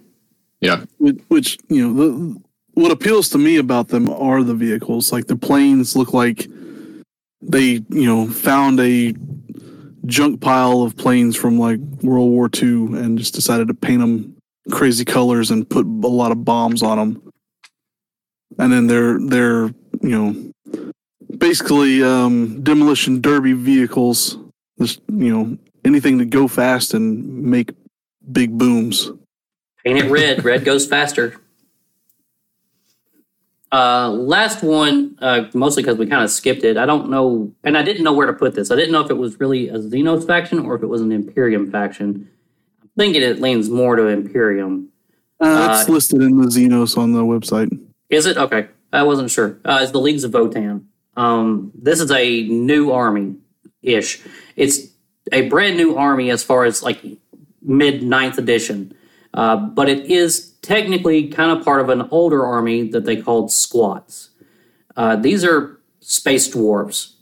Yeah. 0.60 0.84
Which, 0.98 1.20
which 1.28 1.58
you 1.68 1.88
know, 1.88 1.94
the, 1.94 2.42
what 2.76 2.92
appeals 2.92 3.30
to 3.30 3.38
me 3.38 3.56
about 3.56 3.88
them 3.88 4.10
are 4.10 4.42
the 4.42 4.54
vehicles. 4.54 5.10
Like 5.10 5.26
the 5.28 5.36
planes 5.36 5.96
look 5.96 6.12
like 6.12 6.46
they, 7.40 7.82
you 7.88 8.06
know, 8.06 8.28
found 8.28 8.78
a 8.80 9.14
junk 10.04 10.42
pile 10.42 10.82
of 10.82 10.94
planes 10.94 11.36
from 11.36 11.58
like 11.58 11.80
World 12.02 12.30
War 12.30 12.50
II 12.54 12.98
and 12.98 13.18
just 13.18 13.32
decided 13.32 13.68
to 13.68 13.74
paint 13.74 14.02
them 14.02 14.36
crazy 14.70 15.06
colors 15.06 15.50
and 15.50 15.68
put 15.68 15.86
a 15.86 16.06
lot 16.06 16.32
of 16.32 16.44
bombs 16.44 16.82
on 16.82 16.98
them. 16.98 17.32
And 18.58 18.70
then 18.70 18.86
they're 18.88 19.18
they're 19.20 19.74
you 20.02 20.52
know 20.62 20.82
basically 21.34 22.02
um, 22.02 22.62
demolition 22.62 23.22
derby 23.22 23.54
vehicles. 23.54 24.36
Just 24.78 25.00
you 25.08 25.34
know 25.34 25.56
anything 25.82 26.18
to 26.18 26.26
go 26.26 26.46
fast 26.46 26.92
and 26.92 27.42
make 27.42 27.70
big 28.30 28.58
booms. 28.58 29.10
Paint 29.82 29.98
it 29.98 30.10
red. 30.10 30.44
red 30.44 30.62
goes 30.66 30.86
faster. 30.86 31.40
Uh, 33.72 34.10
last 34.10 34.62
one, 34.62 35.16
uh, 35.20 35.44
mostly 35.52 35.82
because 35.82 35.98
we 35.98 36.06
kind 36.06 36.22
of 36.22 36.30
skipped 36.30 36.62
it. 36.62 36.76
I 36.76 36.86
don't 36.86 37.10
know, 37.10 37.52
and 37.64 37.76
I 37.76 37.82
didn't 37.82 38.04
know 38.04 38.12
where 38.12 38.26
to 38.26 38.32
put 38.32 38.54
this. 38.54 38.70
I 38.70 38.76
didn't 38.76 38.92
know 38.92 39.00
if 39.00 39.10
it 39.10 39.18
was 39.18 39.40
really 39.40 39.68
a 39.68 39.78
Xenos 39.78 40.26
faction 40.26 40.60
or 40.60 40.76
if 40.76 40.82
it 40.82 40.86
was 40.86 41.00
an 41.00 41.10
Imperium 41.10 41.70
faction. 41.70 42.28
I'm 42.82 42.90
thinking 42.96 43.22
it 43.22 43.40
leans 43.40 43.68
more 43.68 43.96
to 43.96 44.06
Imperium. 44.06 44.90
Uh, 45.40 45.78
it's 45.80 45.88
Uh, 45.88 45.92
listed 45.92 46.22
in 46.22 46.40
the 46.40 46.46
Xenos 46.46 46.96
on 46.96 47.12
the 47.12 47.24
website. 47.24 47.68
Is 48.08 48.26
it 48.26 48.36
okay? 48.36 48.68
I 48.92 49.02
wasn't 49.02 49.30
sure. 49.30 49.58
Uh, 49.64 49.80
it's 49.82 49.90
the 49.92 50.00
Leagues 50.00 50.22
of 50.24 50.30
Votann. 50.30 50.84
Um, 51.16 51.72
this 51.74 52.00
is 52.00 52.10
a 52.10 52.44
new 52.44 52.92
army 52.92 53.34
ish. 53.82 54.22
It's 54.54 54.88
a 55.32 55.48
brand 55.48 55.76
new 55.76 55.96
army 55.96 56.30
as 56.30 56.44
far 56.44 56.64
as 56.64 56.82
like 56.82 57.02
mid 57.62 58.02
ninth 58.02 58.38
edition, 58.38 58.94
uh, 59.34 59.56
but 59.56 59.88
it 59.88 60.06
is 60.06 60.52
technically 60.66 61.28
kind 61.28 61.56
of 61.56 61.64
part 61.64 61.80
of 61.80 61.88
an 61.88 62.08
older 62.10 62.44
army 62.44 62.88
that 62.88 63.04
they 63.04 63.16
called 63.16 63.52
squats. 63.52 64.30
Uh, 64.96 65.14
these 65.14 65.44
are 65.44 65.80
space 66.00 66.52
dwarves. 66.52 67.14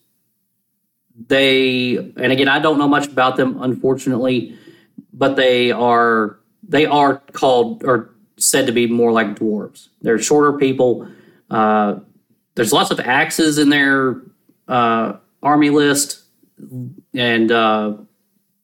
They 1.29 1.97
and 1.97 2.33
again, 2.33 2.49
I 2.49 2.59
don't 2.59 2.79
know 2.79 2.89
much 2.89 3.07
about 3.07 3.37
them, 3.37 3.63
unfortunately, 3.63 4.59
but 5.13 5.37
they 5.37 5.71
are 5.71 6.39
they 6.67 6.87
are 6.87 7.19
called 7.33 7.85
or 7.85 8.15
said 8.39 8.67
to 8.67 8.73
be 8.73 8.87
more 8.87 9.13
like 9.13 9.39
dwarves. 9.39 9.89
They're 10.01 10.19
shorter 10.19 10.55
people. 10.59 11.07
Uh, 11.51 11.97
there's 12.55 12.73
lots 12.73 12.91
of 12.91 12.99
axes 12.99 13.59
in 13.59 13.69
their 13.69 14.23
uh, 14.67 15.19
army 15.43 15.71
list 15.71 16.23
and 17.13 17.53
uh, 17.53 17.95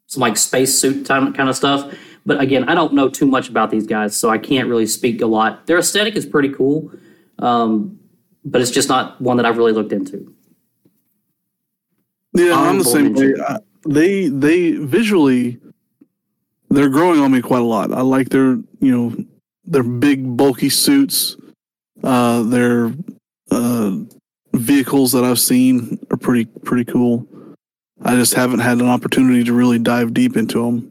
some 0.07 0.21
like 0.21 0.37
spacesuit 0.39 1.05
time 1.05 1.35
kind 1.35 1.51
of 1.51 1.57
stuff. 1.57 1.95
But 2.27 2.41
again, 2.41 2.69
I 2.69 2.75
don't 2.75 2.93
know 2.93 3.09
too 3.09 3.27
much 3.27 3.49
about 3.49 3.71
these 3.71 3.87
guys, 3.87 4.17
so 4.17 4.31
I 4.31 4.39
can't 4.39 4.69
really 4.69 4.87
speak 4.87 5.21
a 5.23 5.27
lot. 5.27 5.67
Their 5.67 5.79
aesthetic 5.79 6.17
is 6.17 6.27
pretty 6.27 6.51
cool, 6.51 6.93
um, 7.39 7.99
but 8.45 8.61
it's 8.61 8.71
just 8.71 8.89
not 8.89 9.21
one 9.21 9.37
that 9.39 9.47
I've 9.47 9.57
really 9.57 9.73
looked 9.73 9.93
into. 9.93 10.35
Yeah, 12.33 12.55
I'm 12.55 12.79
the 12.79 12.85
same 12.85 13.15
way. 13.15 13.35
they 13.87 14.29
they 14.29 14.73
visually 14.73 15.59
they're 16.69 16.89
growing 16.89 17.21
on 17.21 17.33
me 17.33 17.43
quite 17.43 17.63
a 17.63 17.65
lot. 17.65 17.93
I 17.93 18.03
like 18.03 18.29
their 18.29 18.59
you 18.81 18.93
know 18.97 19.17
their 19.65 19.83
big 19.83 20.37
bulky 20.37 20.69
suits. 20.69 21.37
Uh, 22.03 22.43
their 22.45 22.93
uh, 23.51 23.97
vehicles 24.55 25.13
that 25.13 25.25
I've 25.25 25.39
seen 25.39 25.99
are 26.11 26.17
pretty 26.17 26.45
pretty 26.45 26.91
cool. 26.91 27.27
I 28.03 28.15
just 28.15 28.35
haven't 28.35 28.61
had 28.61 28.79
an 28.79 28.89
opportunity 28.89 29.45
to 29.45 29.53
really 29.53 29.79
dive 29.79 30.15
deep 30.15 30.37
into 30.37 30.65
them. 30.65 30.90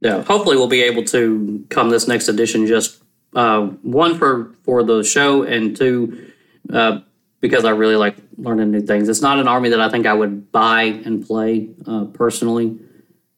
Yeah, 0.00 0.22
hopefully 0.22 0.56
we'll 0.56 0.68
be 0.68 0.82
able 0.82 1.04
to 1.04 1.64
come 1.70 1.90
this 1.90 2.06
next 2.06 2.28
edition 2.28 2.66
just 2.66 3.02
uh, 3.34 3.66
one 3.82 4.16
for 4.16 4.54
for 4.62 4.82
the 4.82 5.02
show 5.02 5.42
and 5.42 5.76
two 5.76 6.32
uh, 6.72 7.00
because 7.40 7.64
I 7.64 7.70
really 7.70 7.96
like 7.96 8.16
learning 8.36 8.70
new 8.70 8.80
things. 8.80 9.08
It's 9.08 9.20
not 9.20 9.38
an 9.38 9.48
army 9.48 9.70
that 9.70 9.80
I 9.80 9.88
think 9.88 10.06
I 10.06 10.14
would 10.14 10.52
buy 10.52 10.82
and 10.82 11.26
play 11.26 11.68
uh, 11.86 12.04
personally, 12.06 12.78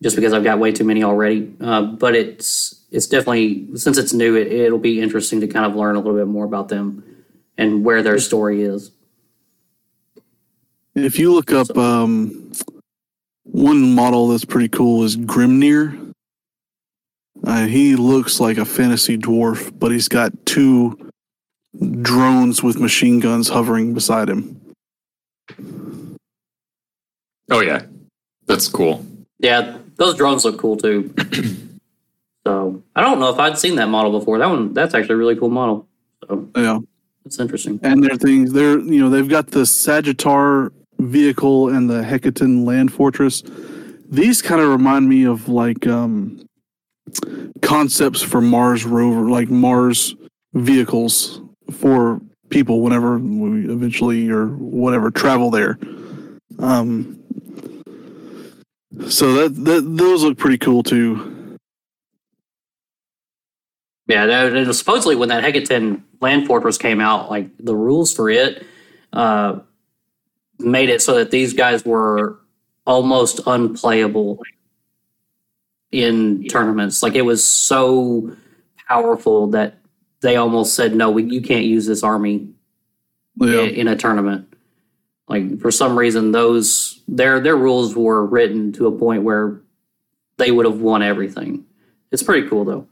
just 0.03 0.17
because 0.17 0.33
I've 0.33 0.45
got 0.45 0.59
way 0.59 0.73
too 0.73 0.85
many 0.85 1.03
already. 1.03 1.55
Uh, 1.61 1.83
but 1.83 2.15
it's 2.15 2.85
it's 2.91 3.07
definitely 3.07 3.69
since 3.77 3.99
it's 3.99 4.13
new, 4.13 4.37
it, 4.37 4.53
it'll 4.53 4.79
be 4.79 5.01
interesting 5.01 5.41
to 5.41 5.47
kind 5.47 5.65
of 5.65 5.77
learn 5.77 5.97
a 5.97 6.01
little 6.01 6.17
bit 6.17 6.29
more 6.29 6.45
about 6.45 6.69
them 6.69 7.25
and 7.57 7.85
where 7.85 8.03
their 8.03 8.19
story 8.19 8.63
is. 8.63 8.91
If 10.95 11.19
you 11.19 11.33
look 11.33 11.53
up 11.53 11.77
um, 11.77 12.53
one 13.45 13.95
model 13.95 14.29
that's 14.29 14.45
pretty 14.45 14.69
cool 14.69 15.05
is 15.05 15.17
Grimnir. 15.17 16.10
Uh, 17.45 17.67
he 17.67 17.97
looks 17.97 18.39
like 18.41 18.59
a 18.59 18.65
fantasy 18.65 19.17
dwarf, 19.17 19.73
but 19.79 19.91
he's 19.91 20.09
got 20.09 20.33
two 20.47 20.99
drones 22.03 22.63
with 22.63 22.79
machine 22.79 23.21
guns 23.21 23.49
hovering 23.49 23.95
beside 23.95 24.29
him. 24.29 24.61
Oh 27.51 27.61
yeah, 27.61 27.83
that's 28.47 28.69
cool. 28.69 29.05
Yeah, 29.39 29.79
those 29.97 30.17
drones 30.17 30.45
look 30.45 30.59
cool 30.59 30.77
too. 30.77 31.13
so 32.47 32.83
I 32.95 33.01
don't 33.01 33.19
know 33.19 33.31
if 33.31 33.39
I'd 33.39 33.59
seen 33.59 33.77
that 33.77 33.89
model 33.89 34.19
before. 34.19 34.39
That 34.39 34.49
one 34.49 34.73
that's 34.75 34.95
actually 34.95 35.15
a 35.15 35.19
really 35.19 35.37
cool 35.37 35.51
model. 35.51 35.89
So 36.29 36.49
Yeah, 36.57 36.79
it's 37.25 37.39
interesting. 37.41 37.81
and 37.83 38.05
their 38.05 38.17
things 38.17 38.53
they're 38.53 38.79
you 38.79 39.01
know 39.01 39.11
they've 39.11 39.29
got 39.29 39.49
the 39.49 39.61
Sagitaur 39.61 40.71
vehicle 40.99 41.71
and 41.71 41.89
the 41.89 42.03
Hekaton 42.03 42.65
land 42.65 42.93
fortress. 42.93 43.43
These 44.11 44.43
kind 44.43 44.61
of 44.61 44.69
remind 44.69 45.09
me 45.09 45.25
of 45.25 45.49
like 45.49 45.87
um, 45.87 46.45
concepts 47.63 48.23
for 48.23 48.41
Mars 48.41 48.85
rover, 48.85 49.29
like 49.31 49.49
Mars 49.51 50.15
vehicles 50.55 51.41
for 51.71 52.21
people 52.49 52.81
whenever 52.83 53.19
we 53.19 53.71
eventually 53.71 54.29
or 54.29 54.49
whatever 54.49 55.11
travel 55.11 55.51
there. 55.51 55.79
Um, 56.59 57.17
So 59.09 59.33
that, 59.35 59.65
that 59.65 59.83
those 59.97 60.23
look 60.25 60.37
pretty 60.37 60.59
cool 60.59 60.83
too. 60.83 61.59
Yeah, 64.07 64.27
that, 64.27 64.75
supposedly 64.75 65.15
when 65.15 65.29
that 65.29 65.45
Hekaton 65.45 66.03
Land 66.21 66.47
Fortress 66.47 66.77
came 66.77 67.01
out, 67.01 67.31
like 67.31 67.49
the 67.59 67.77
rules 67.77 68.13
for 68.13 68.29
it 68.29 68.67
uh, 69.13 69.61
made 70.59 70.91
it 70.91 71.01
so 71.01 71.15
that 71.15 71.31
these 71.31 71.53
guys 71.55 71.85
were 71.85 72.41
almost 72.87 73.41
unplayable 73.47 74.41
in 75.93 76.47
tournaments. 76.49 77.03
Like 77.03 77.15
it 77.15 77.23
was 77.23 77.47
so 77.49 78.37
powerful 78.89 79.49
that 79.49 79.79
they 80.21 80.37
almost 80.37 80.75
said, 80.75 80.95
"No, 80.95 81.11
we, 81.11 81.25
you 81.25 81.41
can't 81.43 81.65
use 81.65 81.87
this 81.87 82.03
army 82.03 82.49
Yeah. 83.37 83.61
in, 83.63 83.69
in 83.71 83.89
a 83.89 83.97
tournament." 83.97 84.47
Like 85.29 85.61
for 85.61 85.71
some 85.71 85.99
reason, 85.99 86.33
those 86.33 87.01
their 87.09 87.41
their 87.41 87.57
rules 87.57 87.95
were 87.97 88.25
written 88.27 88.73
to 88.73 88.87
a 88.87 88.93
point 88.93 89.23
where 89.23 89.61
they 90.39 90.51
would 90.51 90.67
have 90.67 90.81
won 90.81 91.03
everything. 91.03 91.65
It's 92.11 92.23
pretty 92.23 92.49
cool 92.49 92.65
though. 92.65 92.87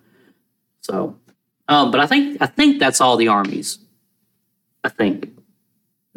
So, 0.83 1.17
um, 1.67 1.91
but 1.91 2.01
I 2.01 2.07
think 2.07 2.39
I 2.41 2.47
think 2.47 2.79
that's 2.79 3.01
all 3.01 3.17
the 3.17 3.29
armies. 3.29 3.79
I 4.85 4.89
think. 4.89 5.31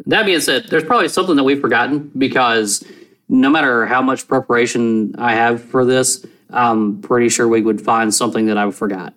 That 0.06 0.24
being 0.26 0.40
said, 0.40 0.64
there's 0.68 0.84
probably 0.84 1.08
something 1.08 1.36
that 1.36 1.44
we've 1.44 1.60
forgotten 1.60 2.10
because 2.16 2.84
no 3.28 3.48
matter 3.50 3.86
how 3.86 4.02
much 4.02 4.26
preparation 4.26 5.14
I 5.16 5.34
have 5.34 5.62
for 5.62 5.84
this, 5.84 6.24
I'm 6.52 7.00
pretty 7.00 7.28
sure 7.28 7.48
we 7.48 7.62
would 7.62 7.80
find 7.80 8.14
something 8.14 8.46
that 8.46 8.58
I 8.58 8.70
forgot. 8.70 9.14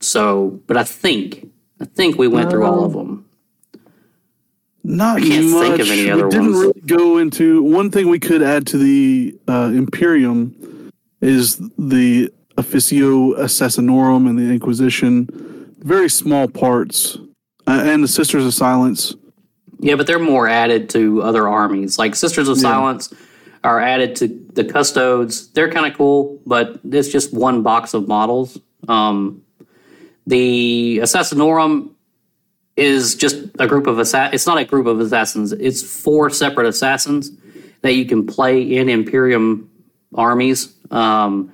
So, 0.00 0.60
but 0.66 0.76
I 0.76 0.84
think 0.84 1.48
I 1.80 1.84
think 1.84 2.18
we 2.18 2.28
went 2.28 2.50
through 2.50 2.64
all 2.64 2.84
of 2.84 2.92
them. 2.92 3.24
Not 4.86 5.16
I 5.16 5.20
can't 5.20 5.46
much. 5.50 5.66
think 5.66 5.80
of 5.80 5.90
any 5.90 6.02
we 6.02 6.30
didn't 6.30 6.52
ones. 6.52 6.58
really 6.58 6.80
go 6.86 7.16
into 7.18 7.62
one 7.62 7.90
thing 7.90 8.08
we 8.08 8.18
could 8.18 8.42
add 8.42 8.66
to 8.68 8.78
the 8.78 9.34
uh, 9.48 9.70
Imperium 9.74 10.90
is 11.22 11.56
the 11.78 12.30
Officio 12.58 13.32
Assassinorum 13.34 14.28
and 14.28 14.38
the 14.38 14.52
Inquisition. 14.52 15.72
Very 15.78 16.10
small 16.10 16.48
parts, 16.48 17.16
uh, 17.66 17.82
and 17.84 18.04
the 18.04 18.08
Sisters 18.08 18.44
of 18.44 18.52
Silence. 18.52 19.14
Yeah, 19.80 19.96
but 19.96 20.06
they're 20.06 20.18
more 20.18 20.48
added 20.48 20.88
to 20.90 21.22
other 21.22 21.48
armies. 21.48 21.98
Like 21.98 22.14
Sisters 22.14 22.48
of 22.48 22.56
Yeah. 22.58 22.62
Silence 22.62 23.12
are 23.64 23.80
added 23.80 24.16
to 24.16 24.28
the 24.54 24.64
Custodes. 24.64 25.48
They're 25.52 25.70
kind 25.70 25.86
of 25.86 25.96
cool, 25.96 26.40
but 26.46 26.80
it's 26.84 27.08
just 27.08 27.32
one 27.34 27.62
box 27.62 27.94
of 27.94 28.08
models. 28.08 28.58
Um, 28.88 29.42
the 30.26 31.00
Assassinorum 31.02 31.90
is 32.76 33.14
just 33.14 33.36
a 33.58 33.66
group 33.66 33.86
of 33.86 33.98
assa- 33.98 34.30
It's 34.32 34.46
not 34.46 34.58
a 34.58 34.64
group 34.64 34.86
of 34.86 35.00
assassins. 35.00 35.52
It's 35.52 35.82
four 35.82 36.30
separate 36.30 36.66
assassins 36.66 37.30
that 37.82 37.92
you 37.92 38.04
can 38.06 38.26
play 38.26 38.62
in 38.62 38.88
Imperium 38.88 39.70
armies. 40.14 40.74
Um, 40.90 41.52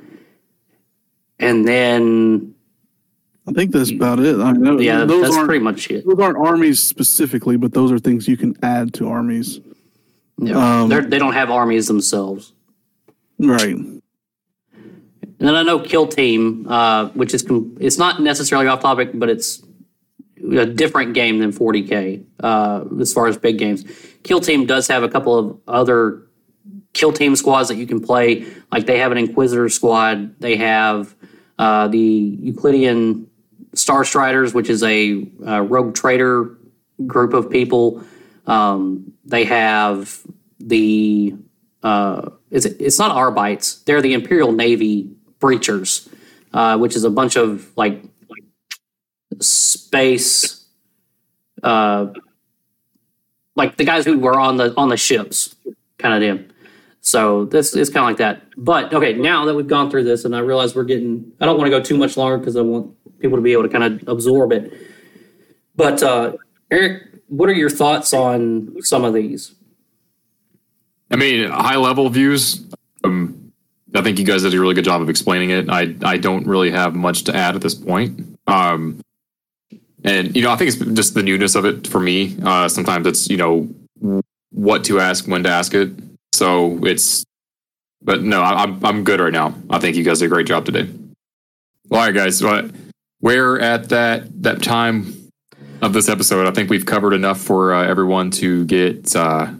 and 1.38 1.66
then, 1.66 2.54
I 3.48 3.52
think 3.52 3.72
that's 3.72 3.90
about 3.90 4.20
it. 4.20 4.38
I 4.38 4.52
mean, 4.52 4.78
yeah, 4.80 5.04
those 5.04 5.22
that's 5.22 5.36
aren't 5.36 5.48
pretty 5.48 5.64
much 5.64 5.90
it. 5.90 6.06
those 6.06 6.18
aren't 6.20 6.36
armies 6.36 6.80
specifically, 6.80 7.56
but 7.56 7.72
those 7.72 7.90
are 7.90 7.98
things 7.98 8.28
you 8.28 8.36
can 8.36 8.54
add 8.62 8.94
to 8.94 9.08
armies. 9.08 9.60
Yeah. 10.38 10.82
Um, 10.82 10.88
they 10.88 11.18
don't 11.18 11.32
have 11.32 11.50
armies 11.50 11.86
themselves. 11.86 12.52
Right. 13.40 13.74
And 13.74 14.02
then 15.48 15.56
I 15.56 15.62
know 15.62 15.80
Kill 15.80 16.06
Team, 16.06 16.66
uh, 16.68 17.08
which 17.08 17.32
is 17.32 17.42
com- 17.42 17.76
it's 17.80 17.96
not 17.96 18.20
necessarily 18.20 18.66
off 18.66 18.80
topic, 18.80 19.10
but 19.14 19.30
it's 19.30 19.62
a 20.36 20.66
different 20.66 21.14
game 21.14 21.38
than 21.38 21.50
40k 21.50 22.24
uh, 22.40 22.84
as 23.00 23.12
far 23.14 23.26
as 23.26 23.38
big 23.38 23.58
games. 23.58 23.84
Kill 24.22 24.40
Team 24.40 24.66
does 24.66 24.86
have 24.88 25.02
a 25.02 25.08
couple 25.08 25.38
of 25.38 25.58
other 25.66 26.22
Kill 26.92 27.12
Team 27.12 27.34
squads 27.36 27.68
that 27.70 27.76
you 27.76 27.86
can 27.86 28.00
play. 28.00 28.46
Like 28.70 28.84
they 28.84 28.98
have 28.98 29.12
an 29.12 29.18
Inquisitor 29.18 29.70
squad. 29.70 30.38
They 30.40 30.56
have 30.56 31.14
uh, 31.58 31.88
the 31.88 31.98
Euclidean 31.98 33.30
Star 33.74 34.04
Striders, 34.04 34.52
which 34.52 34.68
is 34.68 34.82
a, 34.82 35.26
uh 35.46 35.62
rogue 35.62 35.94
trader 35.94 36.58
group 37.06 37.32
of 37.32 37.48
people. 37.48 38.02
Um, 38.46 39.14
they 39.24 39.44
have 39.44 40.20
the 40.58 41.34
uh, 41.82 42.30
it's 42.50 42.66
it's 42.66 42.98
not 42.98 43.12
Arbites. 43.12 43.82
They're 43.82 44.02
the 44.02 44.12
Imperial 44.12 44.52
Navy 44.52 45.10
breachers, 45.40 46.08
uh, 46.52 46.78
which 46.78 46.96
is 46.96 47.04
a 47.04 47.10
bunch 47.10 47.36
of 47.36 47.70
like 47.76 48.02
space, 49.40 50.64
uh, 51.62 52.06
like 53.56 53.76
the 53.76 53.84
guys 53.84 54.04
who 54.04 54.18
were 54.18 54.38
on 54.38 54.56
the 54.56 54.74
on 54.76 54.88
the 54.88 54.96
ships, 54.96 55.54
kind 55.98 56.14
of 56.14 56.20
them. 56.20 56.50
So 57.02 57.46
this 57.46 57.74
is 57.74 57.88
kind 57.88 58.04
of 58.04 58.10
like 58.10 58.18
that. 58.18 58.42
But 58.56 58.92
okay, 58.92 59.14
now 59.14 59.44
that 59.46 59.54
we've 59.54 59.66
gone 59.66 59.90
through 59.90 60.04
this, 60.04 60.24
and 60.24 60.36
I 60.36 60.40
realize 60.40 60.74
we're 60.74 60.84
getting, 60.84 61.32
I 61.40 61.46
don't 61.46 61.56
want 61.56 61.66
to 61.66 61.70
go 61.70 61.82
too 61.82 61.96
much 61.96 62.16
longer 62.16 62.36
because 62.36 62.56
I 62.56 62.60
want 62.60 62.94
people 63.20 63.38
to 63.38 63.42
be 63.42 63.52
able 63.52 63.62
to 63.62 63.68
kind 63.68 63.84
of 63.84 64.08
absorb 64.08 64.52
it. 64.52 64.72
But 65.76 66.02
uh, 66.02 66.34
Erik, 66.70 67.04
what 67.28 67.48
are 67.48 67.54
your 67.54 67.70
thoughts 67.70 68.12
on 68.12 68.76
some 68.82 69.04
of 69.04 69.14
these? 69.14 69.54
I 71.10 71.16
mean, 71.16 71.50
high 71.50 71.76
level 71.76 72.08
views. 72.08 72.64
Um, 73.04 73.52
I 73.94 74.02
think 74.02 74.18
you 74.18 74.24
guys 74.24 74.42
did 74.42 74.54
a 74.54 74.60
really 74.60 74.74
good 74.74 74.84
job 74.84 75.02
of 75.02 75.08
explaining 75.08 75.50
it. 75.50 75.68
I 75.68 75.94
I 76.02 76.16
don't 76.16 76.46
really 76.46 76.70
have 76.70 76.94
much 76.94 77.24
to 77.24 77.34
add 77.34 77.56
at 77.56 77.62
this 77.62 77.74
point. 77.74 78.38
Um, 78.46 79.00
and 80.04 80.34
you 80.34 80.42
know, 80.42 80.50
I 80.50 80.56
think 80.56 80.68
it's 80.68 80.78
just 80.78 81.14
the 81.14 81.22
newness 81.22 81.54
of 81.54 81.64
it 81.64 81.86
for 81.86 82.00
me. 82.00 82.36
Uh, 82.42 82.68
sometimes 82.68 83.06
it's 83.06 83.28
you 83.28 83.36
know 83.36 83.68
what 84.50 84.84
to 84.84 85.00
ask, 85.00 85.26
when 85.26 85.42
to 85.44 85.50
ask 85.50 85.74
it. 85.74 85.90
So 86.32 86.84
it's, 86.84 87.24
but 88.02 88.22
no, 88.22 88.42
I, 88.42 88.62
I'm 88.62 88.84
I'm 88.84 89.04
good 89.04 89.20
right 89.20 89.32
now. 89.32 89.54
I 89.68 89.78
think 89.78 89.96
you 89.96 90.04
guys 90.04 90.20
did 90.20 90.26
a 90.26 90.28
great 90.28 90.46
job 90.46 90.64
today. 90.64 90.88
All 91.90 91.98
right, 91.98 92.14
guys. 92.14 92.42
Well, 92.42 92.70
we're 93.20 93.58
at 93.58 93.88
that 93.88 94.42
that 94.42 94.62
time 94.62 95.30
of 95.82 95.92
this 95.92 96.08
episode. 96.08 96.46
I 96.46 96.52
think 96.52 96.70
we've 96.70 96.86
covered 96.86 97.12
enough 97.12 97.40
for 97.40 97.74
uh, 97.74 97.86
everyone 97.86 98.30
to 98.32 98.64
get 98.66 99.14
uh, 99.16 99.52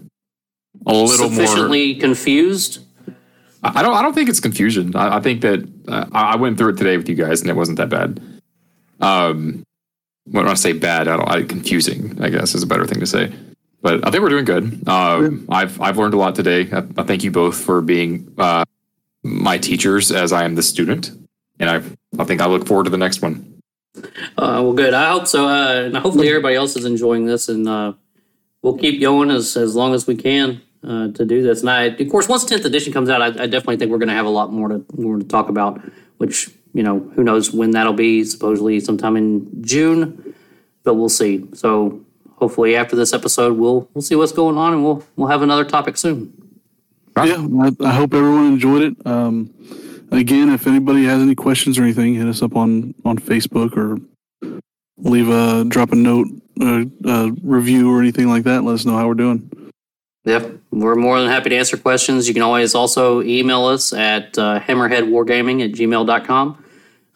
a 0.86 0.92
little 0.92 1.30
more. 1.30 1.47
Sufficiently 1.47 1.94
confused? 1.94 2.84
I 3.62 3.80
I 3.80 3.82
don't. 3.82 3.94
I 3.94 4.02
don't 4.02 4.14
think 4.14 4.28
it's 4.28 4.40
confusion. 4.40 4.97
I, 4.97 5.16
I 5.16 5.20
think 5.20 5.42
that 5.42 5.68
uh, 5.88 6.06
I 6.12 6.32
I 6.32 6.36
went 6.36 6.59
through 6.59 6.70
it 6.70 6.76
today 6.76 6.97
with 6.97 7.09
you 7.09 7.14
guys, 7.14 7.40
and 7.40 7.51
it 7.51 7.56
wasn't 7.56 7.78
that 7.78 7.88
bad. 7.88 8.20
Um, 9.01 9.64
when 10.24 10.47
I 10.47 10.55
say 10.55 10.72
bad, 10.72 11.09
I 11.09 11.16
don't. 11.16 11.28
I, 11.28 11.42
confusing, 11.42 12.22
I 12.22 12.30
guess, 12.30 12.55
is 12.55 12.62
a 12.62 12.66
better 12.66 12.86
thing 12.86 13.01
to 13.01 13.06
say. 13.06 13.32
But 13.82 14.06
I 14.06 14.10
think 14.10 14.22
we're 14.22 14.28
doing 14.28 14.44
good. 14.44 14.86
Um, 14.88 15.47
I've 15.51 15.80
I've 15.80 15.97
learned 15.97 16.14
a 16.14 16.18
lot 16.18 16.34
today. 16.34 16.68
I, 16.70 16.78
I 16.98 17.02
thank 17.02 17.24
you 17.24 17.30
both 17.30 17.59
for 17.59 17.80
being 17.80 18.32
uh, 18.38 18.64
my 19.22 19.59
teachers 19.59 20.12
as 20.12 20.32
I 20.32 20.44
am 20.44 20.55
the 20.55 20.62
student, 20.62 21.10
and 21.59 21.70
I 21.70 21.82
I 22.18 22.24
think 22.24 22.40
I 22.40 22.47
look 22.47 22.66
forward 22.66 22.84
to 22.84 22.90
the 22.90 22.98
next 22.98 23.22
one. 23.22 23.47
Uh, 23.97 24.60
well, 24.62 24.72
good. 24.72 24.94
I 24.94 25.10
hope 25.10 25.26
so. 25.26 25.48
Uh, 25.48 25.82
and 25.86 25.97
hopefully, 25.97 26.28
everybody 26.28 26.56
else 26.56 26.76
is 26.76 26.84
enjoying 26.84 27.26
this, 27.26 27.48
and 27.48 27.68
uh, 27.68 27.94
we'll 28.62 28.78
keep 28.78 29.01
going 29.01 29.31
as 29.31 29.57
as 29.57 29.74
long 29.74 29.95
as 29.95 30.07
we 30.07 30.16
can 30.16 30.62
uh, 30.87 31.09
to 31.09 31.24
do 31.24 31.43
this. 31.43 31.61
And 31.61 31.70
I, 31.70 31.85
of 31.85 32.09
course, 32.09 32.28
once 32.28 32.45
tenth 32.45 32.65
edition 32.65 32.93
comes 32.93 33.09
out, 33.09 33.23
I, 33.23 33.27
I 33.27 33.47
definitely 33.47 33.77
think 33.77 33.91
we're 33.91 33.99
going 33.99 34.09
to 34.09 34.15
have 34.15 34.27
a 34.27 34.31
lot 34.31 34.53
more 34.53 34.69
to 34.69 34.85
more 34.97 35.19
to 35.19 35.24
talk 35.24 35.49
about. 35.49 35.81
Which 36.19 36.51
you 36.74 36.82
know, 36.82 37.01
who 37.15 37.24
knows 37.24 37.53
when 37.53 37.73
that'll 37.73 37.93
be? 37.93 38.24
Supposedly 38.24 38.81
sometime 38.81 39.16
in 39.16 39.62
June, 39.62 40.35
but 40.85 40.95
we'll 40.95 41.09
see. 41.09 41.47
So 41.55 42.01
hopefully, 42.37 42.77
after 42.77 42.97
this 42.97 43.12
episode, 43.12 43.57
we'll 43.57 43.89
we'll 43.95 44.03
see 44.03 44.15
what's 44.16 44.32
going 44.32 44.57
on, 44.57 44.73
and 44.73 44.85
we'll 44.85 45.05
we'll 45.16 45.28
have 45.28 45.43
another 45.43 45.65
topic 45.65 45.97
soon. 45.97 46.37
Yeah, 47.16 47.47
I, 47.61 47.73
I 47.85 47.93
hope 47.93 48.15
everyone 48.15 48.47
enjoyed 48.47 48.82
it. 48.82 49.07
Um, 49.07 49.53
again, 50.11 50.49
if 50.51 50.66
anybody 50.66 51.05
has 51.05 51.20
any 51.20 51.35
questions 51.35 51.78
or 51.78 51.82
anything, 51.82 52.15
hit 52.15 52.27
us 52.27 52.43
up 52.43 52.57
on 52.57 52.95
on 53.05 53.19
Facebook 53.19 53.77
or 53.77 53.99
leave 54.99 55.28
a 55.28 55.65
drop 55.65 55.93
a 55.93 55.97
note, 55.97 56.28
uh, 56.61 56.85
uh, 57.05 57.31
review 57.43 57.93
or 57.93 58.01
anything 58.01 58.28
like 58.28 58.45
that. 58.45 58.62
Let 58.65 58.74
us 58.74 58.85
know 58.85 58.97
how 58.97 59.09
we're 59.09 59.15
doing. 59.15 59.51
Yep, 60.24 60.59
we're 60.70 60.97
more 60.97 61.19
than 61.19 61.31
happy 61.31 61.49
to 61.51 61.57
answer 61.57 61.78
questions. 61.78 62.28
You 62.28 62.35
can 62.35 62.43
always 62.43 62.74
also 62.74 63.23
email 63.23 63.65
us 63.65 63.93
at 63.93 64.37
uh, 64.39 64.61
hammerheadwargaming 64.61 65.65
at 65.65 65.73
gmail.com. 65.73 66.65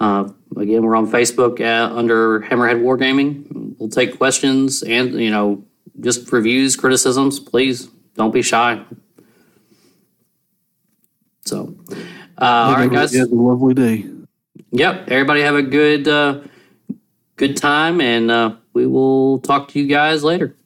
Uh, 0.00 0.28
again, 0.56 0.82
we're 0.82 0.96
on 0.96 1.10
Facebook 1.10 1.60
uh, 1.60 1.94
under 1.94 2.40
Hammerhead 2.40 2.80
Wargaming. 2.82 3.76
We'll 3.78 3.90
take 3.90 4.16
questions 4.16 4.82
and, 4.82 5.12
you 5.12 5.30
know, 5.30 5.64
just 6.00 6.32
reviews, 6.32 6.76
criticisms. 6.76 7.38
Please 7.38 7.88
don't 8.14 8.32
be 8.32 8.42
shy. 8.42 8.82
So, 11.44 11.74
uh, 12.38 12.44
all 12.44 12.72
right, 12.74 12.90
guys. 12.90 13.14
Have 13.14 13.30
a 13.30 13.34
lovely 13.34 13.74
day. 13.74 14.06
Yep, 14.70 15.10
everybody 15.10 15.42
have 15.42 15.54
a 15.54 15.62
good, 15.62 16.08
uh, 16.08 16.40
good 17.36 17.56
time, 17.56 18.00
and 18.00 18.30
uh, 18.30 18.54
we 18.74 18.86
will 18.86 19.38
talk 19.38 19.68
to 19.68 19.80
you 19.80 19.86
guys 19.86 20.22
later. 20.22 20.56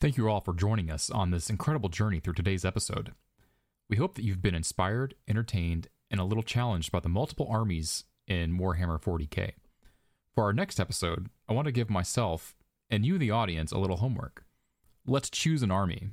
Thank 0.00 0.16
you 0.16 0.28
all 0.28 0.40
for 0.40 0.54
joining 0.54 0.90
us 0.90 1.10
on 1.10 1.30
this 1.30 1.50
incredible 1.50 1.88
journey 1.88 2.18
through 2.18 2.32
today's 2.34 2.64
episode. 2.64 3.12
We 3.88 3.96
hope 3.96 4.14
that 4.14 4.24
you've 4.24 4.42
been 4.42 4.54
inspired, 4.54 5.14
entertained, 5.28 5.88
and 6.10 6.20
a 6.20 6.24
little 6.24 6.42
challenged 6.42 6.90
by 6.90 7.00
the 7.00 7.08
multiple 7.08 7.46
armies 7.50 8.04
in 8.26 8.58
Warhammer 8.58 9.00
40k. 9.00 9.52
For 10.34 10.44
our 10.44 10.52
next 10.52 10.80
episode, 10.80 11.28
I 11.48 11.52
want 11.52 11.66
to 11.66 11.72
give 11.72 11.90
myself 11.90 12.54
and 12.90 13.06
you, 13.06 13.16
the 13.16 13.30
audience, 13.30 13.72
a 13.72 13.78
little 13.78 13.96
homework. 13.98 14.44
Let's 15.06 15.30
choose 15.30 15.62
an 15.62 15.70
army. 15.70 16.10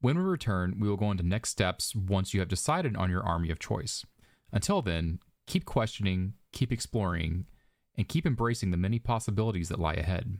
When 0.00 0.16
we 0.16 0.24
return, 0.24 0.76
we 0.78 0.88
will 0.88 0.96
go 0.96 1.10
into 1.10 1.24
next 1.24 1.50
steps 1.50 1.94
once 1.94 2.32
you 2.32 2.40
have 2.40 2.48
decided 2.48 2.96
on 2.96 3.10
your 3.10 3.22
army 3.22 3.50
of 3.50 3.58
choice. 3.58 4.04
Until 4.52 4.82
then, 4.82 5.18
keep 5.46 5.64
questioning, 5.64 6.34
keep 6.52 6.70
exploring, 6.70 7.46
and 7.96 8.08
keep 8.08 8.26
embracing 8.26 8.70
the 8.70 8.76
many 8.76 8.98
possibilities 8.98 9.68
that 9.68 9.78
lie 9.78 9.94
ahead. 9.94 10.38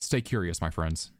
Stay 0.00 0.20
curious, 0.20 0.60
my 0.60 0.70
friends. 0.70 1.12